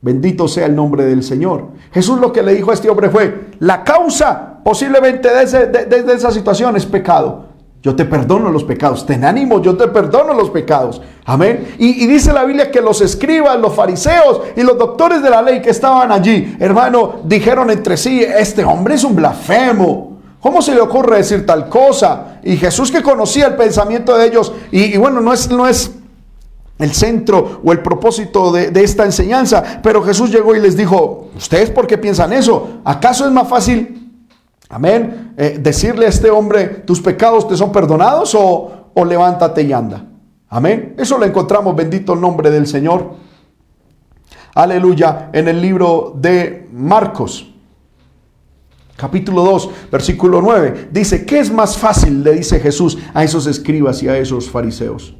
Bendito 0.00 0.46
sea 0.46 0.66
el 0.66 0.76
nombre 0.76 1.04
del 1.04 1.24
Señor. 1.24 1.70
Jesús 1.90 2.20
lo 2.20 2.32
que 2.32 2.44
le 2.44 2.54
dijo 2.54 2.70
a 2.70 2.74
este 2.74 2.88
hombre 2.88 3.10
fue, 3.10 3.48
la 3.58 3.82
causa 3.82 4.60
posiblemente 4.62 5.28
de, 5.28 5.86
de 6.04 6.12
esa 6.12 6.30
situación 6.30 6.76
es 6.76 6.86
pecado. 6.86 7.46
Yo 7.82 7.96
te 7.96 8.04
perdono 8.04 8.52
los 8.52 8.62
pecados. 8.62 9.04
Ten 9.04 9.24
ánimo, 9.24 9.60
yo 9.60 9.76
te 9.76 9.88
perdono 9.88 10.34
los 10.34 10.50
pecados. 10.50 11.02
Amén. 11.24 11.74
Y, 11.78 12.06
dice 12.06 12.32
la 12.32 12.44
Biblia 12.44 12.70
que 12.70 12.80
los 12.80 13.00
escribas, 13.00 13.58
los 13.58 13.74
fariseos 13.74 14.42
y 14.54 14.62
los 14.62 14.78
doctores 14.78 15.20
de 15.20 15.30
la 15.30 15.42
ley 15.42 15.60
que 15.60 15.70
estaban 15.70 16.12
allí, 16.12 16.56
hermano, 16.60 17.22
dijeron 17.24 17.70
entre 17.70 17.96
sí, 17.96 18.22
este 18.22 18.64
hombre 18.64 18.94
es 18.94 19.02
un 19.02 19.16
blasfemo. 19.16 20.09
¿Cómo 20.40 20.62
se 20.62 20.74
le 20.74 20.80
ocurre 20.80 21.18
decir 21.18 21.44
tal 21.44 21.68
cosa? 21.68 22.40
Y 22.42 22.56
Jesús 22.56 22.90
que 22.90 23.02
conocía 23.02 23.46
el 23.46 23.56
pensamiento 23.56 24.16
de 24.16 24.26
ellos, 24.26 24.52
y, 24.70 24.96
bueno, 24.96 25.20
no 25.20 25.32
es, 25.32 25.50
no 25.50 25.66
es 25.66 25.92
el 26.78 26.92
centro 26.92 27.60
o 27.62 27.72
el 27.72 27.80
propósito 27.80 28.50
de, 28.50 28.72
esta 28.82 29.04
enseñanza, 29.04 29.80
pero 29.82 30.02
Jesús 30.02 30.30
llegó 30.30 30.56
y 30.56 30.60
les 30.60 30.76
dijo, 30.76 31.28
¿ustedes 31.36 31.70
por 31.70 31.86
qué 31.86 31.98
piensan 31.98 32.32
eso? 32.32 32.80
¿Acaso 32.84 33.26
es 33.26 33.32
más 33.32 33.48
fácil 33.48 34.00
Amén. 34.70 35.34
Eh, 35.36 35.58
decirle 35.60 36.06
a 36.06 36.08
este 36.08 36.30
hombre, 36.30 36.66
tus 36.68 37.00
pecados 37.00 37.48
te 37.48 37.56
son 37.56 37.72
perdonados 37.72 38.36
o, 38.36 38.90
o 38.94 39.04
levántate 39.04 39.62
y 39.62 39.72
anda. 39.72 40.04
Amén. 40.48 40.94
Eso 40.96 41.18
lo 41.18 41.26
encontramos, 41.26 41.74
bendito 41.74 42.12
el 42.12 42.20
nombre 42.20 42.50
del 42.50 42.68
Señor. 42.68 43.14
Aleluya. 44.54 45.30
En 45.32 45.48
el 45.48 45.60
libro 45.60 46.14
de 46.16 46.68
Marcos, 46.72 47.52
capítulo 49.00 49.42
2, 49.44 49.70
versículo 49.90 50.42
9. 50.42 50.90
Dice, 50.92 51.24
¿qué 51.24 51.38
es 51.40 51.50
más 51.50 51.78
fácil? 51.78 52.22
Le 52.22 52.32
dice 52.32 52.60
Jesús 52.60 52.98
a 53.14 53.24
esos 53.24 53.46
escribas 53.46 54.02
y 54.02 54.08
a 54.08 54.18
esos 54.18 54.50
fariseos. 54.50 55.16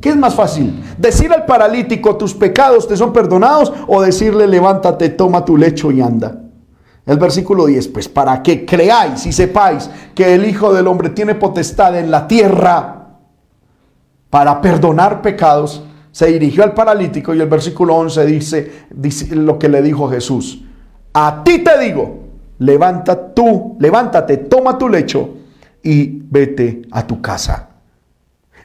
¿Qué 0.00 0.10
es 0.10 0.16
más 0.16 0.34
fácil? 0.34 0.82
¿Decir 0.96 1.30
al 1.32 1.44
paralítico, 1.44 2.16
tus 2.16 2.32
pecados 2.32 2.88
te 2.88 2.96
son 2.96 3.12
perdonados? 3.12 3.72
¿O 3.86 4.00
decirle, 4.00 4.46
levántate, 4.46 5.10
toma 5.10 5.44
tu 5.44 5.56
lecho 5.56 5.90
y 5.90 6.00
anda? 6.00 6.40
El 7.04 7.18
versículo 7.18 7.66
10, 7.66 7.88
pues 7.88 8.08
para 8.08 8.42
que 8.42 8.64
creáis 8.64 9.26
y 9.26 9.32
sepáis 9.32 9.90
que 10.14 10.34
el 10.34 10.46
Hijo 10.46 10.72
del 10.72 10.86
Hombre 10.86 11.10
tiene 11.10 11.34
potestad 11.34 11.98
en 11.98 12.10
la 12.10 12.26
tierra 12.28 13.18
para 14.30 14.60
perdonar 14.60 15.20
pecados, 15.20 15.82
se 16.12 16.26
dirigió 16.26 16.64
al 16.64 16.74
paralítico 16.74 17.34
y 17.34 17.40
el 17.40 17.48
versículo 17.48 17.94
11 17.96 18.26
dice, 18.26 18.72
dice 18.90 19.34
lo 19.34 19.58
que 19.58 19.68
le 19.68 19.82
dijo 19.82 20.08
Jesús. 20.08 20.62
A 21.12 21.42
ti 21.44 21.58
te 21.60 21.78
digo, 21.78 22.27
levanta 22.58 23.34
tú, 23.34 23.76
levántate, 23.80 24.36
toma 24.38 24.78
tu 24.78 24.88
lecho 24.88 25.30
y 25.82 26.22
vete 26.30 26.82
a 26.90 27.06
tu 27.06 27.20
casa. 27.20 27.68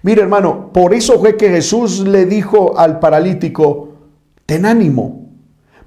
Mire 0.01 0.21
hermano, 0.21 0.71
por 0.73 0.93
eso 0.93 1.19
fue 1.19 1.37
que 1.37 1.49
Jesús 1.49 1.99
le 2.01 2.25
dijo 2.25 2.77
al 2.77 2.99
paralítico, 2.99 3.89
ten 4.45 4.65
ánimo, 4.65 5.29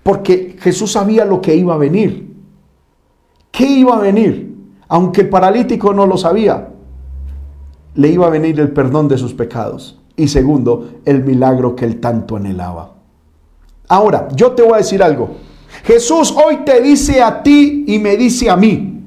porque 0.03 0.57
Jesús 0.59 0.93
sabía 0.93 1.25
lo 1.25 1.41
que 1.41 1.55
iba 1.55 1.75
a 1.75 1.79
venir. 1.79 2.35
¿Qué 3.51 3.67
iba 3.67 3.97
a 3.97 4.01
venir? 4.01 4.55
Aunque 4.89 5.23
el 5.23 5.29
paralítico 5.29 5.93
no 5.93 6.07
lo 6.07 6.17
sabía, 6.17 6.69
le 7.95 8.09
iba 8.09 8.27
a 8.27 8.31
venir 8.31 8.61
el 8.61 8.71
perdón 8.71 9.09
de 9.09 9.19
sus 9.19 9.35
pecados. 9.35 10.01
Y 10.17 10.29
segundo, 10.29 11.01
el 11.05 11.25
milagro 11.25 11.77
que 11.77 11.85
él 11.85 12.01
tanto 12.01 12.37
anhelaba. 12.37 12.95
Ahora, 13.89 14.29
yo 14.35 14.53
te 14.53 14.63
voy 14.63 14.75
a 14.75 14.79
decir 14.79 15.03
algo. 15.03 15.31
Jesús 15.87 16.33
hoy 16.33 16.59
te 16.65 16.81
dice 16.81 17.23
a 17.23 17.43
ti 17.43 17.85
y 17.87 17.99
me 17.99 18.17
dice 18.17 18.51
a 18.51 18.57
mí, 18.57 19.05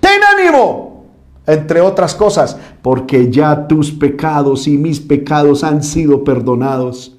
ten 0.00 0.20
ánimo, 0.22 1.04
entre 1.46 1.82
otras 1.82 2.14
cosas, 2.14 2.56
porque 2.80 3.30
ya 3.30 3.66
tus 3.66 3.92
pecados 3.92 4.66
y 4.66 4.78
mis 4.78 5.00
pecados 5.00 5.62
han 5.62 5.82
sido 5.82 6.24
perdonados. 6.24 7.16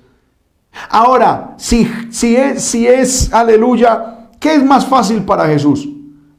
Ahora, 0.89 1.53
si, 1.57 1.87
si, 2.09 2.35
es, 2.35 2.63
si 2.63 2.87
es, 2.87 3.31
aleluya, 3.31 4.29
¿qué 4.39 4.55
es 4.55 4.65
más 4.65 4.85
fácil 4.85 5.23
para 5.23 5.45
Jesús? 5.45 5.87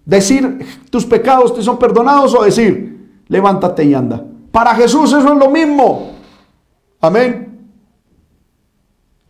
Decir 0.05 0.67
tus 0.91 1.07
pecados 1.07 1.55
te 1.55 1.63
son 1.63 1.79
perdonados 1.79 2.35
o 2.35 2.43
decir 2.43 3.23
levántate 3.29 3.85
y 3.85 3.95
anda. 3.95 4.25
Para 4.51 4.75
Jesús 4.75 5.13
eso 5.13 5.33
es 5.33 5.39
lo 5.39 5.51
mismo. 5.51 6.13
Amén. 7.01 7.56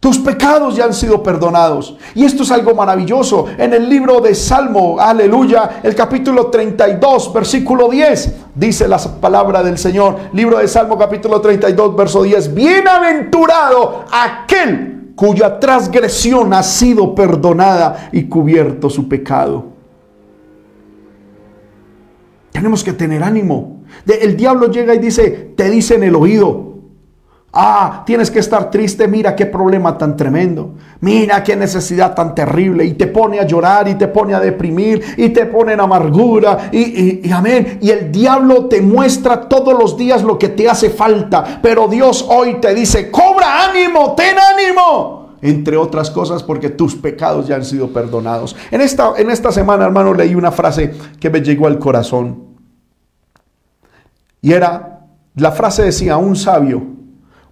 Tus 0.07 0.21
pecados 0.21 0.77
ya 0.77 0.85
han 0.85 0.95
sido 0.95 1.21
perdonados. 1.21 1.97
Y 2.15 2.25
esto 2.25 2.45
es 2.45 2.53
algo 2.53 2.77
maravilloso. 2.77 3.47
En 3.59 3.75
el 3.75 3.89
libro 3.91 4.21
de 4.21 4.37
Salmo, 4.37 5.01
aleluya, 5.01 5.81
el 5.83 5.97
capítulo 5.97 6.47
32, 6.47 7.33
versículo 7.35 7.89
10, 7.89 8.35
dice 8.55 8.87
la 8.87 8.99
palabra 8.99 9.65
del 9.65 9.77
Señor. 9.77 10.17
Libro 10.33 10.59
de 10.59 10.69
Salmo, 10.69 10.97
capítulo 10.97 11.41
32, 11.41 11.97
verso 11.97 12.23
10. 12.23 12.55
Bienaventurado 12.55 14.05
aquel 14.13 15.11
cuya 15.17 15.59
transgresión 15.59 16.55
ha 16.55 16.63
sido 16.63 17.13
perdonada 17.13 18.11
y 18.13 18.29
cubierto 18.29 18.89
su 18.89 19.09
pecado. 19.09 19.65
Tenemos 22.53 22.85
que 22.85 22.93
tener 22.93 23.25
ánimo. 23.25 23.81
el 24.07 24.37
diablo 24.37 24.71
llega 24.71 24.95
y 24.95 25.01
dice, 25.01 25.53
te 25.57 25.69
dice 25.69 25.97
en 25.97 26.05
el 26.05 26.15
oído, 26.15 26.76
ah, 27.57 28.03
tienes 28.05 28.31
que 28.31 28.39
estar 28.39 28.71
triste, 28.71 29.09
mira 29.09 29.35
qué 29.35 29.47
problema 29.47 29.97
tan 29.97 30.17
tremendo, 30.17 30.75
mira 31.01 31.43
qué 31.43 31.57
necesidad 31.57 32.15
tan 32.15 32.35
terrible, 32.35 32.85
y 32.85 32.93
te 32.93 33.07
pone 33.07 33.41
a 33.41 33.47
llorar 33.47 33.89
y 33.89 33.95
te 33.95 34.09
pone 34.09 34.35
a 34.35 34.41
deprimir 34.41 35.03
y 35.17 35.31
te 35.31 35.47
pone 35.47 35.73
en 35.73 35.81
amargura, 35.81 36.69
y, 36.71 37.27
y 37.27 37.33
amén, 37.33 37.79
y 37.81 37.91
el 37.91 38.13
diablo 38.13 38.67
te 38.67 38.83
muestra 38.83 39.49
todos 39.49 39.77
los 39.77 39.97
días 39.97 40.23
lo 40.23 40.39
que 40.39 40.51
te 40.51 40.69
hace 40.69 40.91
falta, 40.91 41.61
pero 41.63 41.89
Dios 41.89 42.25
hoy 42.29 42.61
te 42.61 42.75
dice, 42.75 43.11
cobra 43.11 43.65
ánimo, 43.71 44.15
ten 44.15 44.37
ánimo 44.39 45.27
entre 45.43 45.77
otras 45.77 46.11
cosas 46.11 46.43
porque 46.43 46.71
tus 46.71 46.97
pecados 46.97 47.47
ya 47.47 47.57
han 47.57 47.65
sido 47.65 47.93
perdonados. 47.93 48.57
En 48.71 48.81
esta, 48.81 49.13
en 49.17 49.31
esta 49.31 49.53
semana, 49.53 49.85
hermano, 49.85 50.13
leí 50.13 50.35
una 50.35 50.51
frase 50.51 50.93
que 51.21 51.31
me 51.31 51.41
llegó 51.41 51.67
al 51.67 51.79
corazón. 51.79 52.57
Y 54.41 54.53
era, 54.53 55.07
la 55.35 55.53
frase 55.53 55.83
decía, 55.83 56.17
un 56.17 56.35
sabio 56.35 56.96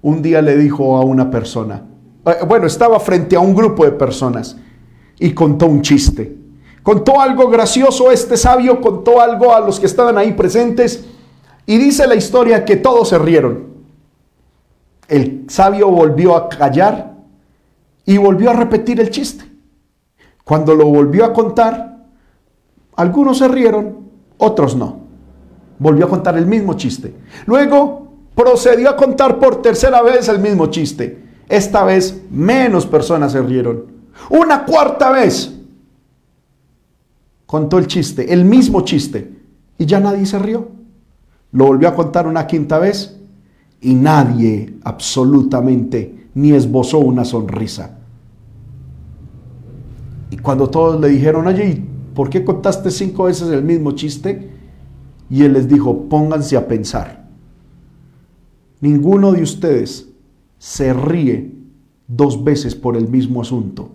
un 0.04 0.20
día 0.20 0.42
le 0.42 0.54
dijo 0.58 0.98
a 0.98 1.00
una 1.00 1.30
persona, 1.30 1.82
eh, 2.26 2.44
bueno, 2.46 2.66
estaba 2.66 3.00
frente 3.00 3.36
a 3.36 3.40
un 3.40 3.54
grupo 3.54 3.86
de 3.86 3.92
personas 3.92 4.54
y 5.18 5.32
contó 5.32 5.66
un 5.66 5.80
chiste. 5.80 6.36
Contó 6.82 7.22
algo 7.22 7.48
gracioso, 7.48 8.10
este 8.10 8.36
sabio 8.36 8.82
contó 8.82 9.18
algo 9.18 9.54
a 9.54 9.60
los 9.60 9.80
que 9.80 9.86
estaban 9.86 10.18
ahí 10.18 10.34
presentes 10.34 11.06
y 11.64 11.78
dice 11.78 12.06
la 12.06 12.16
historia 12.16 12.66
que 12.66 12.76
todos 12.76 13.08
se 13.08 13.18
rieron. 13.18 13.68
El 15.08 15.46
sabio 15.48 15.88
volvió 15.90 16.36
a 16.36 16.50
callar 16.50 17.14
y 18.04 18.18
volvió 18.18 18.50
a 18.50 18.54
repetir 18.54 19.00
el 19.00 19.08
chiste. 19.08 19.46
Cuando 20.44 20.74
lo 20.74 20.84
volvió 20.84 21.24
a 21.24 21.32
contar, 21.32 22.04
algunos 22.96 23.38
se 23.38 23.48
rieron, 23.48 24.00
otros 24.36 24.76
no. 24.76 24.98
Volvió 25.78 26.04
a 26.04 26.10
contar 26.10 26.36
el 26.36 26.44
mismo 26.44 26.74
chiste. 26.74 27.14
Luego 27.46 28.03
procedió 28.34 28.90
a 28.90 28.96
contar 28.96 29.38
por 29.38 29.62
tercera 29.62 30.02
vez 30.02 30.28
el 30.28 30.38
mismo 30.38 30.66
chiste. 30.66 31.22
Esta 31.48 31.84
vez 31.84 32.22
menos 32.30 32.86
personas 32.86 33.32
se 33.32 33.42
rieron. 33.42 33.84
Una 34.30 34.64
cuarta 34.64 35.10
vez 35.10 35.52
contó 37.46 37.78
el 37.78 37.86
chiste, 37.86 38.32
el 38.32 38.44
mismo 38.44 38.80
chiste, 38.82 39.32
y 39.78 39.86
ya 39.86 40.00
nadie 40.00 40.26
se 40.26 40.38
rió. 40.38 40.68
Lo 41.52 41.66
volvió 41.66 41.88
a 41.88 41.94
contar 41.94 42.26
una 42.26 42.46
quinta 42.46 42.78
vez 42.78 43.16
y 43.80 43.94
nadie 43.94 44.74
absolutamente 44.82 46.28
ni 46.34 46.52
esbozó 46.52 46.98
una 46.98 47.24
sonrisa. 47.24 47.98
Y 50.30 50.36
cuando 50.38 50.68
todos 50.68 51.00
le 51.00 51.08
dijeron, 51.08 51.46
oye, 51.46 51.84
¿por 52.14 52.28
qué 52.28 52.44
contaste 52.44 52.90
cinco 52.90 53.24
veces 53.24 53.48
el 53.50 53.62
mismo 53.62 53.92
chiste? 53.92 54.50
Y 55.30 55.44
él 55.44 55.52
les 55.52 55.68
dijo, 55.68 56.08
pónganse 56.08 56.56
a 56.56 56.66
pensar. 56.66 57.23
Ninguno 58.84 59.32
de 59.32 59.42
ustedes 59.42 60.10
se 60.58 60.92
ríe 60.92 61.54
dos 62.06 62.44
veces 62.44 62.74
por 62.74 62.98
el 62.98 63.08
mismo 63.08 63.40
asunto, 63.40 63.92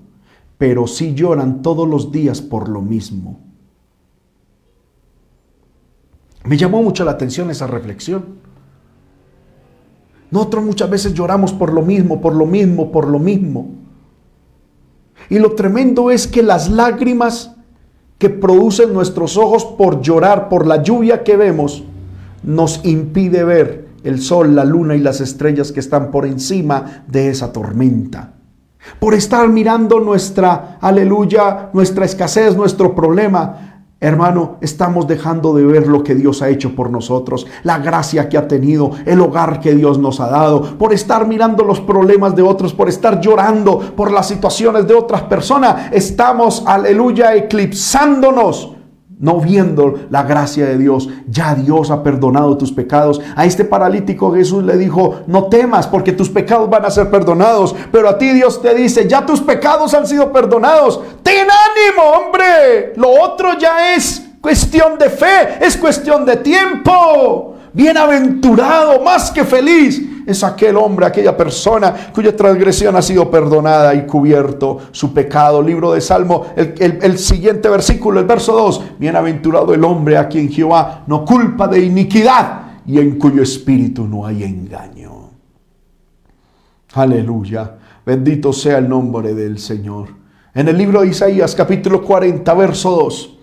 pero 0.57 0.87
sí 0.87 1.13
lloran 1.13 1.61
todos 1.61 1.87
los 1.87 2.11
días 2.11 2.41
por 2.41 2.67
lo 2.67 2.81
mismo. 2.81 3.39
Me 6.43 6.57
llamó 6.57 6.81
mucho 6.81 7.05
la 7.05 7.11
atención 7.11 7.51
esa 7.51 7.67
reflexión. 7.67 8.39
Nosotros 10.31 10.65
muchas 10.65 10.89
veces 10.89 11.13
lloramos 11.13 11.53
por 11.53 11.71
lo 11.71 11.83
mismo, 11.83 12.19
por 12.19 12.33
lo 12.33 12.47
mismo, 12.47 12.91
por 12.91 13.07
lo 13.07 13.19
mismo. 13.19 13.69
Y 15.29 15.37
lo 15.37 15.51
tremendo 15.51 16.09
es 16.09 16.25
que 16.25 16.41
las 16.41 16.67
lágrimas 16.67 17.55
que 18.17 18.31
producen 18.31 18.91
nuestros 18.91 19.37
ojos 19.37 19.65
por 19.65 20.01
llorar, 20.01 20.49
por 20.49 20.65
la 20.65 20.81
lluvia 20.81 21.23
que 21.23 21.37
vemos, 21.37 21.83
nos 22.41 22.83
impide 22.83 23.43
ver 23.43 23.88
el 24.03 24.21
sol, 24.21 24.55
la 24.55 24.65
luna 24.65 24.95
y 24.95 24.99
las 24.99 25.21
estrellas 25.21 25.71
que 25.71 25.79
están 25.79 26.11
por 26.11 26.25
encima 26.25 27.03
de 27.07 27.29
esa 27.29 27.51
tormenta. 27.51 28.33
Por 28.99 29.13
estar 29.13 29.47
mirando 29.49 29.99
nuestra, 29.99 30.77
aleluya, 30.81 31.69
nuestra 31.73 32.05
escasez, 32.05 32.55
nuestro 32.55 32.95
problema, 32.95 33.69
Hermano, 34.01 34.55
estamos 34.61 35.09
dejando 35.09 35.53
de 35.53 35.65
ver 35.65 35.87
lo 35.87 36.05
que 36.05 36.15
Dios 36.15 36.41
ha 36.41 36.47
hecho 36.47 36.73
por 36.73 36.89
nosotros, 36.89 37.45
la 37.63 37.79
gracia 37.79 38.29
que 38.29 38.37
ha 38.37 38.47
tenido, 38.47 38.91
el 39.05 39.19
hogar 39.19 39.59
que 39.59 39.75
Dios 39.75 39.99
nos 39.99 40.21
ha 40.21 40.29
dado, 40.29 40.77
por 40.77 40.93
estar 40.93 41.27
mirando 41.27 41.65
los 41.65 41.81
problemas 41.81 42.33
de 42.33 42.41
otros, 42.41 42.73
por 42.73 42.87
estar 42.87 43.19
llorando 43.19 43.77
por 43.97 44.09
las 44.13 44.29
situaciones 44.29 44.87
de 44.87 44.93
otras 44.93 45.23
personas. 45.23 45.91
Estamos, 45.91 46.63
aleluya, 46.65 47.35
eclipsándonos 47.35 48.78
no 49.19 49.41
viendo 49.41 49.99
la 50.09 50.23
gracia 50.23 50.65
de 50.65 50.77
Dios. 50.77 51.09
Ya 51.27 51.53
Dios 51.53 51.91
ha 51.91 52.01
perdonado 52.01 52.57
tus 52.57 52.71
pecados. 52.71 53.21
A 53.35 53.45
este 53.45 53.65
paralítico 53.65 54.33
Jesús 54.33 54.63
le 54.63 54.77
dijo, 54.77 55.21
no 55.27 55.45
temas 55.45 55.87
porque 55.87 56.13
tus 56.13 56.29
pecados 56.29 56.69
van 56.69 56.85
a 56.85 56.89
ser 56.89 57.11
perdonados. 57.11 57.75
Pero 57.91 58.09
a 58.09 58.17
ti 58.17 58.29
Dios 58.31 58.61
te 58.61 58.73
dice, 58.73 59.07
ya 59.07 59.25
tus 59.25 59.41
pecados 59.41 59.93
han 59.93 60.07
sido 60.07 60.31
perdonados. 60.31 61.01
Ten 61.21 61.47
ánimo, 61.49 62.03
hombre. 62.03 62.93
Lo 62.95 63.09
otro 63.09 63.57
ya 63.59 63.93
es 63.93 64.25
cuestión 64.41 64.97
de 64.97 65.09
fe, 65.09 65.57
es 65.59 65.75
cuestión 65.75 66.25
de 66.25 66.37
tiempo. 66.37 67.55
Bienaventurado, 67.73 69.01
más 69.03 69.29
que 69.31 69.43
feliz 69.43 70.01
es 70.29 70.43
aquel 70.43 70.77
hombre, 70.77 71.05
aquella 71.05 71.35
persona 71.35 72.11
cuya 72.13 72.35
transgresión 72.35 72.95
ha 72.95 73.01
sido 73.01 73.29
perdonada 73.29 73.93
y 73.95 74.05
cubierto 74.05 74.77
su 74.91 75.13
pecado. 75.13 75.61
Libro 75.61 75.93
de 75.93 76.01
Salmo, 76.01 76.45
el, 76.55 77.17
siguiente 77.17 77.67
versículo, 77.69 78.19
el 78.19 78.25
verso 78.25 78.53
2. 78.53 78.83
Bienaventurado 78.99 79.73
el 79.73 79.83
hombre 79.83 80.17
a 80.17 80.27
quien 80.27 80.49
Jehová 80.49 81.03
no 81.07 81.25
culpa 81.25 81.67
de 81.67 81.83
iniquidad 81.83 82.81
y 82.85 82.99
en 82.99 83.17
cuyo 83.17 83.41
espíritu 83.41 84.05
no 84.05 84.25
hay 84.25 84.43
engaño. 84.43 85.29
Aleluya. 86.93 87.75
Bendito 88.05 88.53
sea 88.53 88.77
el 88.77 88.89
nombre 88.89 89.33
del 89.33 89.59
Señor. 89.59 90.09
En 90.53 90.67
el 90.67 90.77
libro 90.77 91.01
de 91.01 91.07
Isaías 91.07 91.55
capítulo 91.55 92.03
40, 92.03 92.53
verso 92.53 92.91
2. 92.91 93.38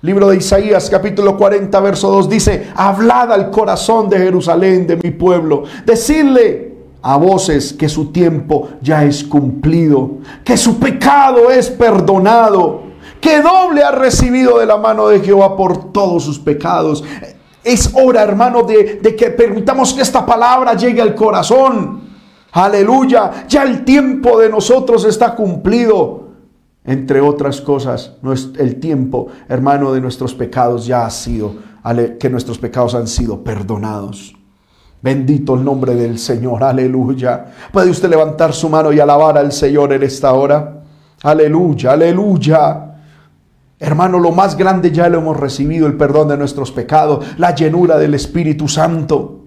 Libro 0.00 0.28
de 0.28 0.36
Isaías 0.36 0.88
capítulo 0.88 1.36
40 1.36 1.80
verso 1.80 2.08
2 2.12 2.28
dice, 2.28 2.68
hablad 2.76 3.32
al 3.32 3.50
corazón 3.50 4.08
de 4.08 4.16
Jerusalén, 4.18 4.86
de 4.86 4.96
mi 4.96 5.10
pueblo, 5.10 5.64
decirle 5.84 6.76
a 7.02 7.16
voces 7.16 7.72
que 7.72 7.88
su 7.88 8.12
tiempo 8.12 8.68
ya 8.80 9.02
es 9.04 9.24
cumplido, 9.24 10.18
que 10.44 10.56
su 10.56 10.78
pecado 10.78 11.50
es 11.50 11.68
perdonado, 11.68 12.82
que 13.20 13.42
doble 13.42 13.82
ha 13.82 13.90
recibido 13.90 14.60
de 14.60 14.66
la 14.66 14.76
mano 14.76 15.08
de 15.08 15.18
Jehová 15.18 15.56
por 15.56 15.90
todos 15.90 16.22
sus 16.22 16.38
pecados. 16.38 17.02
Es 17.64 17.90
hora, 17.92 18.22
hermano, 18.22 18.62
de, 18.62 19.00
de 19.02 19.16
que 19.16 19.30
permitamos 19.30 19.94
que 19.94 20.02
esta 20.02 20.24
palabra 20.24 20.74
llegue 20.74 21.02
al 21.02 21.16
corazón. 21.16 22.02
Aleluya, 22.52 23.48
ya 23.48 23.64
el 23.64 23.84
tiempo 23.84 24.38
de 24.38 24.48
nosotros 24.48 25.04
está 25.04 25.34
cumplido. 25.34 26.27
Entre 26.88 27.20
otras 27.20 27.60
cosas, 27.60 28.14
el 28.58 28.80
tiempo, 28.80 29.26
hermano, 29.46 29.92
de 29.92 30.00
nuestros 30.00 30.32
pecados 30.32 30.86
ya 30.86 31.04
ha 31.04 31.10
sido, 31.10 31.52
que 32.18 32.30
nuestros 32.30 32.58
pecados 32.58 32.94
han 32.94 33.06
sido 33.06 33.44
perdonados. 33.44 34.34
Bendito 35.02 35.54
el 35.54 35.66
nombre 35.66 35.94
del 35.94 36.18
Señor, 36.18 36.64
aleluya. 36.64 37.44
¿Puede 37.70 37.90
usted 37.90 38.08
levantar 38.08 38.54
su 38.54 38.70
mano 38.70 38.90
y 38.90 39.00
alabar 39.00 39.36
al 39.36 39.52
Señor 39.52 39.92
en 39.92 40.02
esta 40.02 40.32
hora? 40.32 40.82
Aleluya, 41.24 41.92
aleluya. 41.92 42.94
Hermano, 43.78 44.18
lo 44.18 44.32
más 44.32 44.56
grande 44.56 44.90
ya 44.90 45.10
lo 45.10 45.18
hemos 45.18 45.36
recibido, 45.36 45.86
el 45.86 45.98
perdón 45.98 46.28
de 46.28 46.38
nuestros 46.38 46.72
pecados, 46.72 47.22
la 47.36 47.54
llenura 47.54 47.98
del 47.98 48.14
Espíritu 48.14 48.66
Santo. 48.66 49.44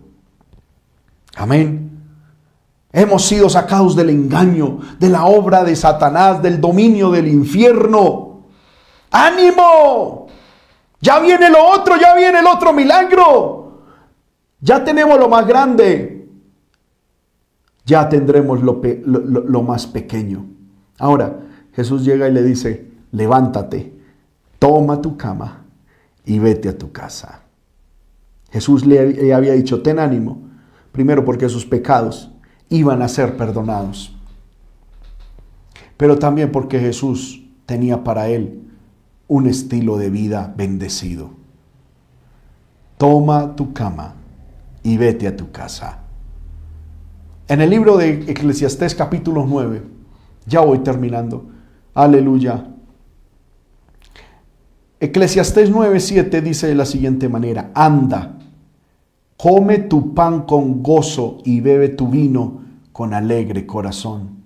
Amén. 1.36 1.91
Hemos 2.94 3.26
sido 3.26 3.50
sacados 3.50 3.96
del 3.96 4.10
engaño, 4.10 4.80
de 5.00 5.10
la 5.10 5.26
obra 5.26 5.64
de 5.64 5.76
Satanás, 5.76 6.42
del 6.42 6.60
dominio 6.60 7.10
del 7.10 7.28
infierno. 7.28 8.42
¡Ánimo! 9.12 10.28
Ya 11.00 11.20
viene 11.20 11.50
lo 11.50 11.64
otro, 11.66 11.96
ya 11.98 12.16
viene 12.16 12.39
el 12.39 12.48
otro 12.48 12.74
milagro. 12.74 13.82
Ya 14.60 14.84
tenemos 14.84 15.18
lo 15.18 15.30
más 15.30 15.48
grande. 15.48 16.30
Ya 17.86 18.08
tendremos 18.10 18.62
lo, 18.62 18.82
lo, 19.06 19.64
más 19.64 19.88
pequeño. 19.88 20.46
Ahora, 21.00 21.39
Jesús 21.74 22.06
llega 22.06 22.28
y 22.28 22.32
le 22.32 22.44
dice, 22.44 22.92
levántate, 23.12 23.94
toma 24.60 25.02
tu 25.02 25.18
cama 25.18 25.66
y 26.26 26.39
vete 26.39 26.70
a 26.70 26.78
tu 26.78 26.92
casa. 26.92 27.42
Jesús 28.52 28.86
le 28.86 29.34
había 29.34 29.54
dicho, 29.54 29.82
ten 29.82 29.98
ánimo, 29.98 30.44
primero 30.92 31.26
porque 31.26 31.50
sus 31.50 31.66
pecados 31.66 32.32
iban 32.72 33.01
a 33.01 33.07
ser 33.09 33.38
perdonados. 33.38 34.15
Pero 35.97 36.17
también 36.17 36.51
porque 36.51 36.80
Jesús 36.80 37.43
tenía 37.67 38.03
para 38.03 38.30
él 38.30 38.61
un 39.28 39.45
estilo 39.45 39.97
de 39.97 40.09
vida 40.09 40.51
bendecido. 40.57 41.30
Toma 42.97 43.55
tu 43.55 43.74
cama 43.74 44.15
y 44.84 44.97
vete 44.97 45.28
a 45.28 45.36
tu 45.36 45.51
casa. 45.51 45.99
En 47.47 47.59
el 47.61 47.69
libro 47.69 47.97
de 47.97 48.09
Eclesiastés 48.32 48.95
capítulo 48.95 49.45
9, 49.45 49.84
ya 50.45 50.61
voy 50.61 50.80
terminando, 50.80 51.49
aleluya. 51.93 52.67
Eclesiastés 54.99 55.72
9:7 55.72 56.41
dice 56.41 56.67
de 56.67 56.76
la 56.76 56.86
siguiente 56.86 57.28
manera, 57.28 57.72
anda, 57.74 58.38
come 59.36 59.80
tu 59.80 60.13
pan 60.13 60.43
con 60.43 60.82
gozo 60.82 61.39
y 61.43 61.59
bebe 61.59 61.89
tu 61.89 62.07
vino 62.07 62.61
con 63.02 63.16
alegre 63.16 63.66
corazón, 63.66 64.43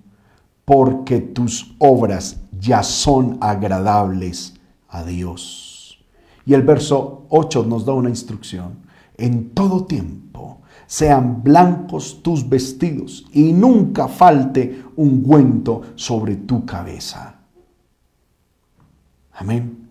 porque 0.63 1.19
tus 1.19 1.75
obras 1.77 2.39
ya 2.57 2.83
son 2.83 3.37
agradables 3.41 4.53
a 4.87 5.03
Dios. 5.03 5.99
Y 6.45 6.53
el 6.53 6.61
verso 6.61 7.25
8 7.27 7.65
nos 7.65 7.85
da 7.85 7.91
una 7.91 8.07
instrucción. 8.07 8.77
En 9.17 9.49
todo 9.49 9.83
tiempo 9.83 10.59
sean 10.87 11.43
blancos 11.43 12.23
tus 12.23 12.47
vestidos 12.47 13.25
y 13.33 13.51
nunca 13.51 14.07
falte 14.07 14.85
un 14.95 15.09
ungüento 15.09 15.81
sobre 15.95 16.37
tu 16.37 16.65
cabeza. 16.65 17.35
Amén. 19.33 19.89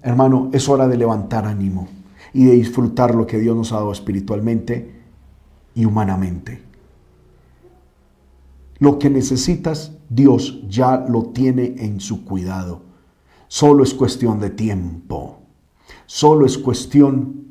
Hermano, 0.00 0.48
es 0.54 0.66
hora 0.70 0.88
de 0.88 0.96
levantar 0.96 1.44
ánimo 1.44 1.86
y 2.32 2.46
de 2.46 2.52
disfrutar 2.52 3.14
lo 3.14 3.26
que 3.26 3.36
Dios 3.36 3.54
nos 3.54 3.72
ha 3.72 3.76
dado 3.76 3.92
espiritualmente 3.92 5.00
y 5.74 5.84
humanamente. 5.84 6.69
Lo 8.80 8.98
que 8.98 9.10
necesitas, 9.10 9.92
Dios 10.08 10.62
ya 10.68 11.04
lo 11.08 11.26
tiene 11.26 11.76
en 11.78 12.00
su 12.00 12.24
cuidado. 12.24 12.82
Solo 13.46 13.84
es 13.84 13.94
cuestión 13.94 14.40
de 14.40 14.50
tiempo. 14.50 15.40
Solo 16.06 16.46
es 16.46 16.56
cuestión 16.56 17.44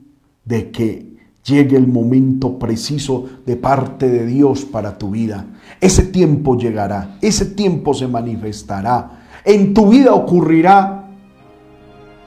de 0.43 0.71
que 0.71 1.17
llegue 1.43 1.77
el 1.77 1.88
momento 1.88 2.57
preciso 2.57 3.25
de 3.45 3.55
parte 3.55 4.09
de 4.09 4.25
Dios 4.25 4.65
para 4.65 4.97
tu 4.97 5.11
vida. 5.11 5.45
Ese 5.80 6.03
tiempo 6.03 6.57
llegará, 6.57 7.17
ese 7.21 7.45
tiempo 7.45 7.93
se 7.93 8.07
manifestará. 8.07 9.27
En 9.45 9.73
tu 9.73 9.89
vida 9.89 10.13
ocurrirá 10.13 11.09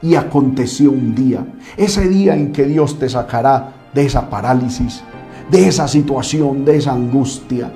y 0.00 0.14
aconteció 0.14 0.90
un 0.90 1.14
día, 1.14 1.46
ese 1.76 2.08
día 2.08 2.36
en 2.36 2.52
que 2.52 2.64
Dios 2.64 2.98
te 2.98 3.08
sacará 3.08 3.90
de 3.94 4.04
esa 4.06 4.30
parálisis, 4.30 5.02
de 5.50 5.66
esa 5.66 5.88
situación, 5.88 6.64
de 6.64 6.76
esa 6.76 6.92
angustia. 6.92 7.72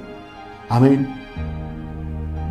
Amén 0.69 1.27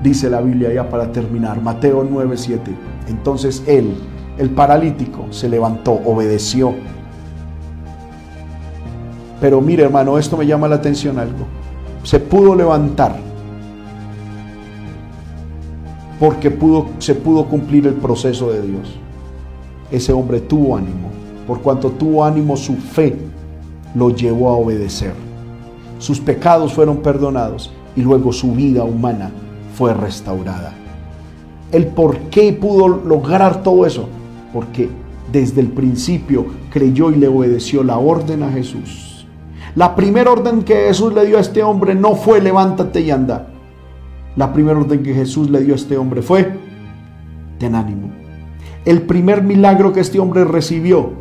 dice 0.05 0.30
la 0.30 0.39
Biblia 0.39 0.72
ya 0.72 0.88
para 0.88 1.11
terminar, 1.11 1.61
Mateo 1.61 2.03
9:7. 2.03 2.76
Entonces 3.07 3.63
él, 3.68 3.95
el 4.38 4.51
paralítico, 4.51 5.26
se 5.32 5.49
levantó, 5.49 5.93
obedeció. 6.05 6.74
Pero 9.41 9.61
mire 9.61 9.84
hermano, 9.84 10.18
esto 10.18 10.38
me 10.38 10.45
llama 10.45 10.68
la 10.68 10.76
atención 10.76 11.18
algo. 11.18 11.45
Se 12.03 12.20
pudo 12.20 12.55
levantar 12.55 13.18
porque 16.20 16.51
pudo, 16.51 16.88
se 16.99 17.16
pudo 17.16 17.45
cumplir 17.45 17.88
el 17.88 17.95
proceso 17.95 18.51
de 18.51 18.61
Dios. 18.61 18.99
Ese 19.91 20.13
hombre 20.13 20.39
tuvo 20.39 20.78
ánimo. 20.78 21.09
Por 21.47 21.61
cuanto 21.61 21.91
tuvo 21.91 22.24
ánimo, 22.24 22.55
su 22.55 22.76
fe 22.76 23.18
lo 23.95 24.09
llevó 24.11 24.49
a 24.49 24.53
obedecer. 24.53 25.13
sus 25.97 26.20
pecados 26.20 26.74
fueron 26.74 26.97
perdonados 26.97 27.72
y 27.96 28.02
luego 28.02 28.34
su 28.34 28.54
vida 28.54 28.84
humana 28.84 29.32
fue 29.76 29.93
restaurada. 29.93 30.74
¿El 31.72 31.88
por 31.88 32.18
qué 32.30 32.54
pudo 32.54 32.88
lograr 32.88 33.64
todo 33.64 33.86
eso? 33.86 34.08
Porque 34.54 34.89
desde 35.32 35.62
el 35.62 35.68
principio 35.68 36.46
creyó 36.70 37.12
y 37.12 37.16
le 37.16 37.28
obedeció 37.28 37.84
la 37.84 37.98
orden 37.98 38.43
a 38.43 38.52
Jesús. 38.52 39.26
La 39.76 39.96
primera 39.96 40.32
orden 40.32 40.64
que 40.64 40.76
Jesús 40.88 41.14
le 41.14 41.26
dio 41.26 41.38
a 41.38 41.41
este 41.41 41.64
hombre 41.64 41.96
no 41.96 42.16
fue 42.16 42.41
levántate 42.41 43.02
y 43.02 43.12
anda. 43.12 43.48
La 44.36 44.54
primera 44.54 44.80
orden 44.80 45.04
que 45.04 45.14
Jesús 45.14 45.50
le 45.50 45.62
dio 45.62 45.74
a 45.74 45.78
este 45.78 45.98
hombre 45.98 46.22
fue 46.22 46.58
ten 47.58 47.76
ánimo. 47.76 48.10
El 48.86 49.02
primer 49.02 49.43
milagro 49.43 49.91
que 49.91 50.02
este 50.02 50.20
hombre 50.20 50.46
recibió 50.46 51.14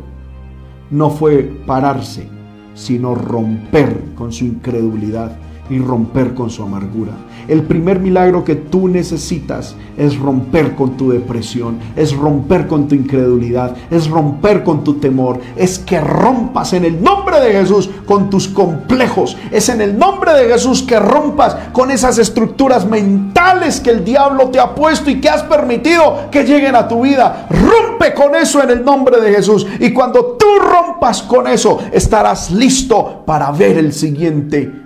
no 0.91 1.09
fue 1.09 1.43
pararse, 1.65 2.29
sino 2.75 3.15
romper 3.15 3.99
con 4.15 4.31
su 4.31 4.45
incredulidad 4.45 5.35
y 5.69 5.79
romper 5.79 6.33
con 6.33 6.49
su 6.49 6.63
amargura. 6.63 7.11
El 7.47 7.63
primer 7.63 7.99
milagro 7.99 8.43
que 8.43 8.55
tú 8.55 8.87
necesitas 8.87 9.75
es 9.97 10.17
romper 10.17 10.75
con 10.75 10.97
tu 10.97 11.11
depresión, 11.11 11.77
es 11.95 12.15
romper 12.15 12.67
con 12.67 12.87
tu 12.87 12.95
incredulidad, 12.95 13.75
es 13.91 14.09
romper 14.09 14.63
con 14.63 14.83
tu 14.83 14.95
temor, 14.95 15.39
es 15.55 15.77
que 15.77 15.99
rompas 15.99 16.73
en 16.73 16.85
el 16.85 17.01
nombre 17.01 17.39
de 17.39 17.51
Jesús 17.53 17.89
con 18.05 18.29
tus 18.29 18.47
complejos, 18.47 19.37
es 19.51 19.69
en 19.69 19.81
el 19.81 19.97
nombre 19.97 20.33
de 20.33 20.47
Jesús 20.47 20.81
que 20.81 20.99
rompas 20.99 21.55
con 21.71 21.91
esas 21.91 22.17
estructuras 22.17 22.87
mentales 22.87 23.79
que 23.79 23.91
el 23.91 24.03
diablo 24.03 24.49
te 24.49 24.59
ha 24.59 24.73
puesto 24.73 25.09
y 25.09 25.21
que 25.21 25.29
has 25.29 25.43
permitido 25.43 26.29
que 26.31 26.43
lleguen 26.43 26.75
a 26.75 26.87
tu 26.87 27.01
vida. 27.01 27.47
Rompe 27.49 28.13
con 28.13 28.35
eso 28.35 28.63
en 28.63 28.71
el 28.71 28.83
nombre 28.83 29.21
de 29.21 29.33
Jesús 29.33 29.67
y 29.79 29.93
cuando 29.93 30.35
tú 30.39 30.47
rompas 30.59 31.21
con 31.21 31.47
eso 31.47 31.79
estarás 31.91 32.51
listo 32.51 33.23
para 33.25 33.51
ver 33.51 33.77
el 33.77 33.93
siguiente 33.93 34.84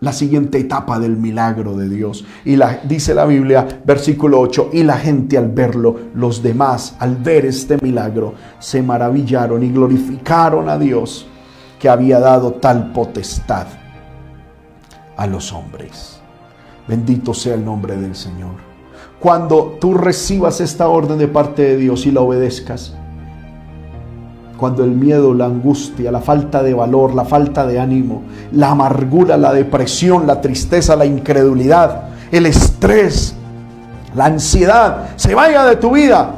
la 0.00 0.12
siguiente 0.12 0.58
etapa 0.58 0.98
del 0.98 1.16
milagro 1.16 1.76
de 1.76 1.88
Dios. 1.88 2.24
Y 2.44 2.56
la, 2.56 2.80
dice 2.84 3.14
la 3.14 3.26
Biblia, 3.26 3.66
versículo 3.84 4.40
8, 4.40 4.70
y 4.72 4.82
la 4.82 4.96
gente 4.96 5.36
al 5.36 5.48
verlo, 5.48 5.96
los 6.14 6.42
demás 6.42 6.96
al 6.98 7.16
ver 7.16 7.46
este 7.46 7.78
milagro, 7.82 8.34
se 8.58 8.82
maravillaron 8.82 9.62
y 9.62 9.70
glorificaron 9.70 10.68
a 10.68 10.78
Dios 10.78 11.26
que 11.78 11.88
había 11.88 12.18
dado 12.18 12.52
tal 12.54 12.92
potestad 12.92 13.66
a 15.16 15.26
los 15.26 15.52
hombres. 15.52 16.20
Bendito 16.88 17.34
sea 17.34 17.54
el 17.54 17.64
nombre 17.64 17.96
del 17.96 18.14
Señor. 18.14 18.70
Cuando 19.18 19.76
tú 19.78 19.94
recibas 19.94 20.60
esta 20.60 20.88
orden 20.88 21.18
de 21.18 21.28
parte 21.28 21.62
de 21.62 21.76
Dios 21.76 22.06
y 22.06 22.10
la 22.10 22.22
obedezcas, 22.22 22.94
cuando 24.60 24.84
el 24.84 24.90
miedo, 24.90 25.32
la 25.32 25.46
angustia, 25.46 26.12
la 26.12 26.20
falta 26.20 26.62
de 26.62 26.74
valor, 26.74 27.14
la 27.14 27.24
falta 27.24 27.66
de 27.66 27.80
ánimo, 27.80 28.24
la 28.52 28.72
amargura, 28.72 29.38
la 29.38 29.54
depresión, 29.54 30.26
la 30.26 30.42
tristeza, 30.42 30.94
la 30.96 31.06
incredulidad, 31.06 32.10
el 32.30 32.44
estrés, 32.44 33.34
la 34.14 34.26
ansiedad 34.26 35.16
se 35.16 35.34
vaya 35.34 35.64
de 35.64 35.76
tu 35.76 35.92
vida, 35.92 36.34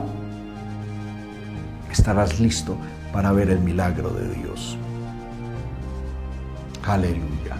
estarás 1.91 2.39
listo 2.39 2.77
para 3.13 3.33
ver 3.33 3.51
el 3.51 3.59
milagro 3.59 4.11
de 4.11 4.29
Dios. 4.37 4.79
Aleluya. 6.87 7.57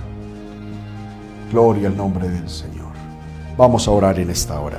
Gloria 1.51 1.89
al 1.89 1.97
nombre 1.97 2.29
del 2.29 2.49
Señor. 2.49 2.93
Vamos 3.57 3.89
a 3.89 3.91
orar 3.91 4.17
en 4.21 4.31
esta 4.31 4.61
hora. 4.61 4.79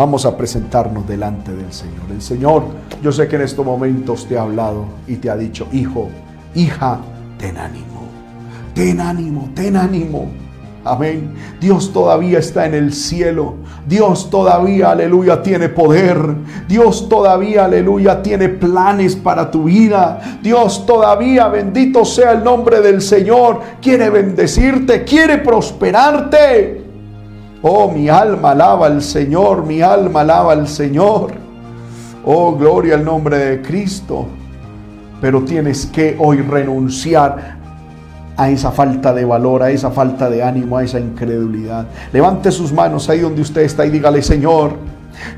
Vamos 0.00 0.24
a 0.24 0.34
presentarnos 0.34 1.06
delante 1.06 1.52
del 1.52 1.70
Señor. 1.74 2.10
El 2.10 2.22
Señor, 2.22 2.62
yo 3.02 3.12
sé 3.12 3.28
que 3.28 3.36
en 3.36 3.42
estos 3.42 3.66
momentos 3.66 4.26
te 4.26 4.38
ha 4.38 4.40
hablado 4.44 4.86
y 5.06 5.16
te 5.16 5.28
ha 5.28 5.36
dicho, 5.36 5.68
hijo, 5.72 6.08
hija, 6.54 7.00
ten 7.36 7.58
ánimo, 7.58 8.08
ten 8.72 8.98
ánimo, 8.98 9.50
ten 9.54 9.76
ánimo. 9.76 10.30
Amén. 10.86 11.34
Dios 11.60 11.92
todavía 11.92 12.38
está 12.38 12.64
en 12.64 12.72
el 12.72 12.94
cielo. 12.94 13.56
Dios 13.86 14.30
todavía, 14.30 14.92
aleluya, 14.92 15.42
tiene 15.42 15.68
poder. 15.68 16.16
Dios 16.66 17.06
todavía, 17.10 17.66
aleluya, 17.66 18.22
tiene 18.22 18.48
planes 18.48 19.16
para 19.16 19.50
tu 19.50 19.64
vida. 19.64 20.38
Dios 20.42 20.86
todavía, 20.86 21.48
bendito 21.48 22.06
sea 22.06 22.32
el 22.32 22.42
nombre 22.42 22.80
del 22.80 23.02
Señor, 23.02 23.60
quiere 23.82 24.08
bendecirte, 24.08 25.04
quiere 25.04 25.36
prosperarte. 25.36 26.79
Oh, 27.62 27.90
mi 27.90 28.08
alma 28.08 28.52
alaba 28.52 28.86
al 28.86 29.02
Señor, 29.02 29.66
mi 29.66 29.82
alma 29.82 30.22
alaba 30.22 30.52
al 30.52 30.66
Señor. 30.66 31.32
Oh, 32.24 32.56
gloria 32.56 32.94
al 32.94 33.04
nombre 33.04 33.36
de 33.36 33.62
Cristo. 33.62 34.26
Pero 35.20 35.42
tienes 35.42 35.84
que 35.84 36.16
hoy 36.18 36.38
renunciar 36.38 37.58
a 38.34 38.48
esa 38.48 38.70
falta 38.70 39.12
de 39.12 39.26
valor, 39.26 39.62
a 39.62 39.70
esa 39.70 39.90
falta 39.90 40.30
de 40.30 40.42
ánimo, 40.42 40.78
a 40.78 40.84
esa 40.84 40.98
incredulidad. 40.98 41.86
Levante 42.10 42.50
sus 42.50 42.72
manos 42.72 43.10
ahí 43.10 43.20
donde 43.20 43.42
usted 43.42 43.60
está 43.60 43.84
y 43.84 43.90
dígale, 43.90 44.22
Señor, 44.22 44.72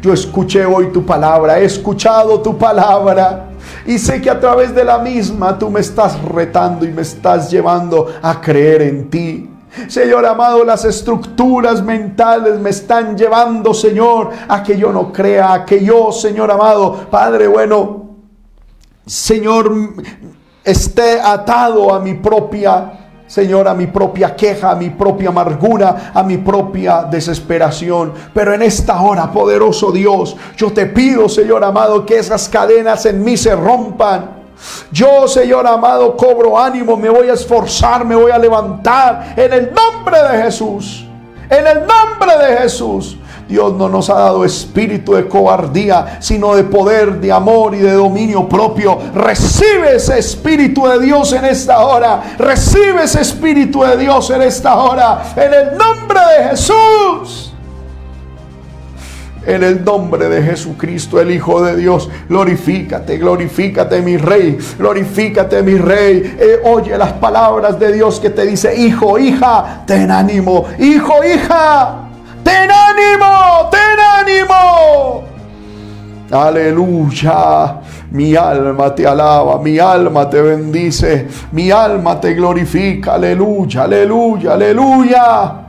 yo 0.01 0.13
escuché 0.13 0.65
hoy 0.65 0.93
tu 0.93 1.05
palabra, 1.05 1.59
he 1.59 1.65
escuchado 1.65 2.41
tu 2.41 2.57
palabra. 2.57 3.47
Y 3.85 3.99
sé 3.99 4.21
que 4.23 4.31
a 4.31 4.39
través 4.39 4.73
de 4.73 4.85
la 4.85 4.99
misma 4.99 5.59
tú 5.59 5.71
me 5.71 5.81
estás 5.81 6.23
retando 6.23 6.85
y 6.85 6.93
me 6.93 7.03
estás 7.03 7.51
llevando 7.51 8.07
a 8.23 8.41
creer 8.41 8.83
en 8.83 9.11
ti. 9.11 9.52
Señor 9.89 10.27
amado, 10.27 10.65
las 10.65 10.85
estructuras 10.85 11.83
mentales 11.83 12.59
me 12.59 12.71
están 12.71 13.17
llevando, 13.17 13.73
Señor, 13.73 14.31
a 14.49 14.63
que 14.63 14.77
yo 14.77 14.93
no 14.93 15.13
crea, 15.13 15.53
a 15.53 15.65
que 15.65 15.85
yo, 15.85 16.13
Señor 16.13 16.51
amado, 16.51 17.07
Padre 17.11 17.47
bueno, 17.47 18.17
Señor, 19.07 19.73
esté 20.65 21.21
atado 21.21 21.95
a 21.95 22.01
mi 22.01 22.15
propia 22.15 22.99
Señor, 23.33 23.67
a 23.67 23.73
mi 23.73 23.87
propia 23.87 24.37
queja, 24.37 24.73
a 24.73 24.75
mi 24.75 24.91
propia 24.91 25.31
amargura, 25.31 26.13
a 26.13 26.23
mi 26.23 26.37
propia 26.37 27.05
desesperación. 27.05 28.13
Pero 28.35 28.53
en 28.53 28.61
esta 28.61 29.01
hora, 29.01 29.33
poderoso 29.33 29.91
Dios, 29.91 30.37
yo 30.55 30.71
te 30.71 30.85
pido, 30.85 31.31
Señor 31.31 31.65
amado, 31.65 32.05
que 32.05 32.19
esas 32.19 32.47
cadenas 32.51 33.07
en 33.07 33.25
mí 33.25 33.39
se 33.39 33.57
rompan. 33.57 34.42
Yo, 34.91 35.27
Señor 35.27 35.67
amado, 35.67 36.17
cobro 36.17 36.59
ánimo, 36.59 36.97
me 36.97 37.09
voy 37.09 37.29
a 37.29 37.35
esforzar, 37.35 38.05
me 38.05 38.15
voy 38.15 38.31
a 38.31 38.39
levantar 38.39 39.35
en 39.37 39.53
el 39.53 39.73
nombre 39.73 40.23
de 40.23 40.43
Jesús. 40.43 41.07
En 41.49 41.67
el 41.67 41.87
nombre 41.87 42.47
de 42.47 42.57
Jesús. 42.59 43.17
Dios 43.49 43.75
no 43.75 43.89
nos 43.89 44.09
ha 44.09 44.15
dado 44.15 44.45
espíritu 44.47 45.13
de 45.13 45.29
cobardía, 45.29 46.17
sino 46.21 46.55
de 46.55 46.65
poder, 46.65 47.21
de 47.21 47.31
amor 47.31 47.75
y 47.75 47.79
de 47.79 47.93
dominio 47.93 48.49
propio. 48.49 48.99
Recibe 49.15 49.97
ese 49.97 50.19
espíritu 50.19 50.87
de 50.87 50.99
Dios 51.01 51.33
en 51.35 51.45
esta 51.45 51.85
hora. 51.85 52.35
Recibe 52.39 53.05
ese 53.05 53.21
espíritu 53.21 53.83
de 53.83 53.99
Dios 53.99 54.31
en 54.31 54.41
esta 54.41 54.77
hora. 54.77 55.35
En 55.37 55.53
el 55.53 55.77
nombre 55.77 56.21
de 56.39 56.49
Jesús. 56.51 57.52
En 59.45 59.65
el 59.65 59.85
nombre 59.85 60.29
de 60.29 60.43
Jesucristo, 60.43 61.21
el 61.21 61.33
Hijo 61.33 61.63
de 61.63 61.77
Dios, 61.77 62.09
glorifícate, 62.29 63.19
glorifícate 63.19 64.01
mi 64.01 64.17
Rey, 64.17 64.57
glorifícate 64.79 65.63
mi 65.63 65.77
Rey. 65.77 66.37
Eh, 66.39 66.61
oye 66.65 66.97
las 66.97 67.13
palabras 67.15 67.79
de 67.79 67.93
Dios 67.93 68.21
que 68.21 68.31
te 68.31 68.47
dice, 68.47 68.75
hijo, 68.77 69.19
hija, 69.19 69.83
ten 69.87 70.11
ánimo, 70.11 70.67
hijo, 70.79 71.25
hija, 71.25 72.09
ten 72.45 72.71
ánimo, 72.71 73.69
ten 73.71 73.99
ánimo. 74.21 75.25
Aleluya. 76.31 77.81
Mi 78.13 78.37
alma 78.37 78.95
te 78.95 79.07
alaba, 79.07 79.59
mi 79.59 79.79
alma 79.79 80.29
te 80.29 80.41
bendice, 80.41 81.29
mi 81.53 81.71
alma 81.71 82.21
te 82.21 82.35
glorifica. 82.35 83.15
Aleluya, 83.15 83.85
aleluya, 83.85 84.53
aleluya. 84.53 85.62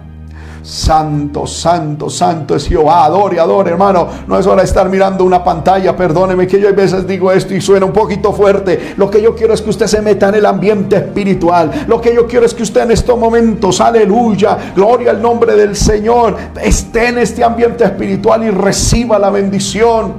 Santo, 0.64 1.45
santo, 1.45 2.09
santo 2.09 2.55
es 2.55 2.70
Jehová. 2.70 3.03
Adore, 3.03 3.38
adore, 3.38 3.72
hermano. 3.72 4.07
No 4.28 4.39
es 4.39 4.47
hora 4.47 4.61
de 4.61 4.68
estar 4.68 4.88
mirando 4.88 5.26
una 5.26 5.43
pantalla. 5.43 5.93
Perdóneme 5.95 6.47
que 6.47 6.57
yo 6.57 6.70
a 6.70 6.72
veces 6.72 7.05
digo 7.05 7.34
esto 7.34 7.53
y 7.53 7.59
suena 7.59 7.86
un 7.86 7.91
poquito 7.91 8.32
fuerte. 8.32 8.93
Lo 8.95 9.11
que 9.11 9.22
yo 9.22 9.36
quiero 9.36 9.53
es 9.53 9.61
que 9.61 9.70
usted 9.70 9.88
se 9.88 10.01
meta 10.01 10.30
en 10.30 10.36
el 10.36 10.45
ambiente 10.45 10.95
espiritual. 10.95 11.86
Lo 11.86 11.99
que 11.99 12.16
yo 12.16 12.26
quiero 12.26 12.45
es 12.45 12.53
que 12.53 12.64
usted 12.64 12.84
en 12.84 12.91
estos 12.91 13.20
momentos, 13.20 13.82
aleluya, 13.82 14.57
gloria 14.74 15.11
al 15.11 15.22
nombre 15.22 15.53
del 15.53 15.76
Señor, 15.76 16.38
esté 16.61 17.09
en 17.09 17.18
este 17.18 17.43
ambiente 17.43 17.84
espiritual 17.84 18.45
y 18.45 18.49
reciba 18.49 19.20
la 19.20 19.30
bendición. 19.30 20.14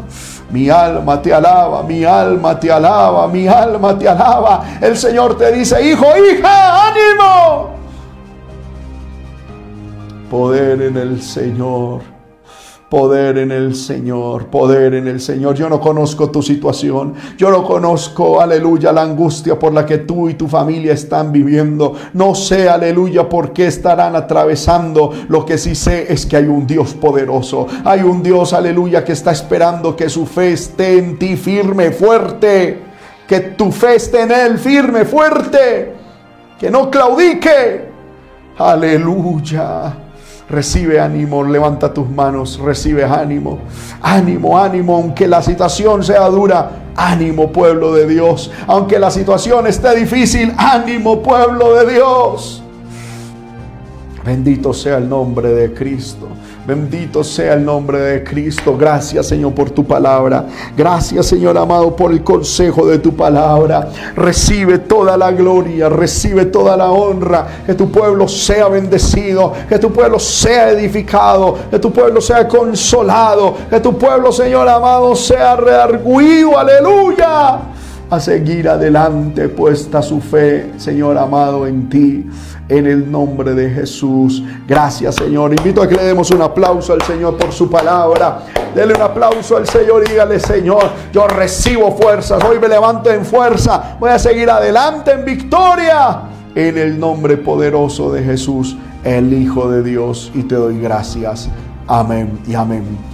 Mi 0.50 0.68
alma 0.68 1.22
te 1.22 1.32
alaba, 1.32 1.82
mi 1.84 2.04
alma 2.04 2.60
te 2.60 2.70
alaba, 2.70 3.26
mi 3.28 3.48
alma 3.48 3.98
te 3.98 4.06
alaba. 4.06 4.62
El 4.78 4.96
Señor 4.96 5.38
te 5.38 5.50
dice, 5.52 5.82
hijo, 5.82 6.04
hija, 6.18 6.90
ánimo. 6.90 7.73
Poder 10.34 10.82
en 10.82 10.96
el 10.96 11.22
Señor. 11.22 12.00
Poder 12.90 13.38
en 13.38 13.52
el 13.52 13.72
Señor, 13.72 14.46
poder 14.46 14.94
en 14.94 15.06
el 15.06 15.20
Señor. 15.20 15.54
Yo 15.54 15.68
no 15.68 15.80
conozco 15.80 16.28
tu 16.32 16.42
situación. 16.42 17.14
Yo 17.38 17.52
no 17.52 17.62
conozco, 17.62 18.40
aleluya, 18.40 18.90
la 18.90 19.02
angustia 19.02 19.56
por 19.56 19.72
la 19.72 19.86
que 19.86 19.98
tú 19.98 20.28
y 20.28 20.34
tu 20.34 20.48
familia 20.48 20.92
están 20.92 21.30
viviendo. 21.30 21.94
No 22.14 22.34
sé, 22.34 22.68
aleluya, 22.68 23.28
por 23.28 23.52
qué 23.52 23.68
estarán 23.68 24.16
atravesando. 24.16 25.12
Lo 25.28 25.46
que 25.46 25.56
sí 25.56 25.76
sé 25.76 26.12
es 26.12 26.26
que 26.26 26.38
hay 26.38 26.46
un 26.46 26.66
Dios 26.66 26.94
poderoso. 26.94 27.68
Hay 27.84 28.00
un 28.00 28.20
Dios, 28.20 28.52
aleluya, 28.54 29.04
que 29.04 29.12
está 29.12 29.30
esperando 29.30 29.94
que 29.94 30.08
su 30.08 30.26
fe 30.26 30.54
esté 30.54 30.98
en 30.98 31.16
ti 31.16 31.36
firme, 31.36 31.92
fuerte. 31.92 32.80
Que 33.28 33.38
tu 33.38 33.70
fe 33.70 33.94
esté 33.94 34.22
en 34.22 34.32
Él 34.32 34.58
firme, 34.58 35.04
fuerte. 35.04 35.94
Que 36.58 36.72
no 36.72 36.90
claudique 36.90 37.84
Aleluya. 38.58 40.03
Recibe 40.48 41.00
ánimo, 41.00 41.42
levanta 41.42 41.92
tus 41.94 42.08
manos, 42.08 42.58
recibe 42.58 43.04
ánimo. 43.04 43.58
Ánimo, 44.02 44.58
ánimo, 44.58 44.96
aunque 44.96 45.26
la 45.26 45.42
situación 45.42 46.04
sea 46.04 46.28
dura. 46.28 46.82
Ánimo, 46.96 47.50
pueblo 47.50 47.92
de 47.94 48.06
Dios. 48.06 48.50
Aunque 48.66 48.98
la 48.98 49.10
situación 49.10 49.66
esté 49.66 49.96
difícil, 49.96 50.54
ánimo, 50.56 51.22
pueblo 51.22 51.74
de 51.74 51.94
Dios. 51.94 52.62
Bendito 54.24 54.72
sea 54.72 54.98
el 54.98 55.08
nombre 55.08 55.48
de 55.48 55.74
Cristo. 55.74 56.28
Bendito 56.66 57.22
sea 57.22 57.52
el 57.52 57.64
nombre 57.64 57.98
de 57.98 58.24
Cristo. 58.24 58.74
Gracias 58.74 59.26
Señor 59.26 59.52
por 59.52 59.70
tu 59.70 59.84
palabra. 59.84 60.46
Gracias 60.74 61.26
Señor 61.26 61.58
amado 61.58 61.94
por 61.94 62.10
el 62.10 62.24
consejo 62.24 62.86
de 62.86 62.98
tu 62.98 63.14
palabra. 63.14 63.90
Recibe 64.16 64.78
toda 64.78 65.18
la 65.18 65.30
gloria, 65.30 65.90
recibe 65.90 66.46
toda 66.46 66.74
la 66.74 66.90
honra. 66.90 67.46
Que 67.66 67.74
tu 67.74 67.90
pueblo 67.90 68.26
sea 68.26 68.68
bendecido, 68.68 69.52
que 69.68 69.78
tu 69.78 69.92
pueblo 69.92 70.18
sea 70.18 70.70
edificado, 70.70 71.54
que 71.70 71.78
tu 71.78 71.92
pueblo 71.92 72.22
sea 72.22 72.48
consolado, 72.48 73.54
que 73.68 73.80
tu 73.80 73.98
pueblo 73.98 74.32
Señor 74.32 74.66
amado 74.66 75.14
sea 75.14 75.56
rearguido. 75.56 76.58
Aleluya. 76.58 77.58
A 78.08 78.20
seguir 78.20 78.68
adelante 78.70 79.48
puesta 79.48 80.00
su 80.00 80.20
fe, 80.20 80.72
Señor 80.78 81.18
amado, 81.18 81.66
en 81.66 81.88
ti 81.90 82.26
en 82.68 82.86
el 82.86 83.10
nombre 83.10 83.54
de 83.54 83.70
Jesús. 83.70 84.42
Gracias, 84.66 85.16
Señor. 85.16 85.52
Invito 85.54 85.82
a 85.82 85.88
que 85.88 85.94
le 85.94 86.04
demos 86.04 86.30
un 86.30 86.42
aplauso 86.42 86.92
al 86.92 87.02
Señor 87.02 87.36
por 87.36 87.52
su 87.52 87.68
palabra. 87.68 88.40
Dele 88.74 88.94
un 88.94 89.02
aplauso 89.02 89.56
al 89.56 89.66
Señor 89.66 90.04
y 90.06 90.10
dígale, 90.10 90.40
Señor, 90.40 90.84
yo 91.12 91.26
recibo 91.26 91.92
fuerzas. 91.96 92.42
Hoy 92.44 92.58
me 92.58 92.68
levanto 92.68 93.10
en 93.10 93.24
fuerza. 93.24 93.96
Voy 94.00 94.10
a 94.10 94.18
seguir 94.18 94.50
adelante 94.50 95.12
en 95.12 95.24
victoria. 95.24 96.22
En 96.54 96.78
el 96.78 96.98
nombre 96.98 97.36
poderoso 97.36 98.12
de 98.12 98.22
Jesús, 98.22 98.76
el 99.02 99.32
Hijo 99.32 99.70
de 99.70 99.82
Dios. 99.82 100.30
Y 100.34 100.44
te 100.44 100.54
doy 100.54 100.80
gracias. 100.80 101.48
Amén 101.86 102.38
y 102.46 102.54
amén. 102.54 103.12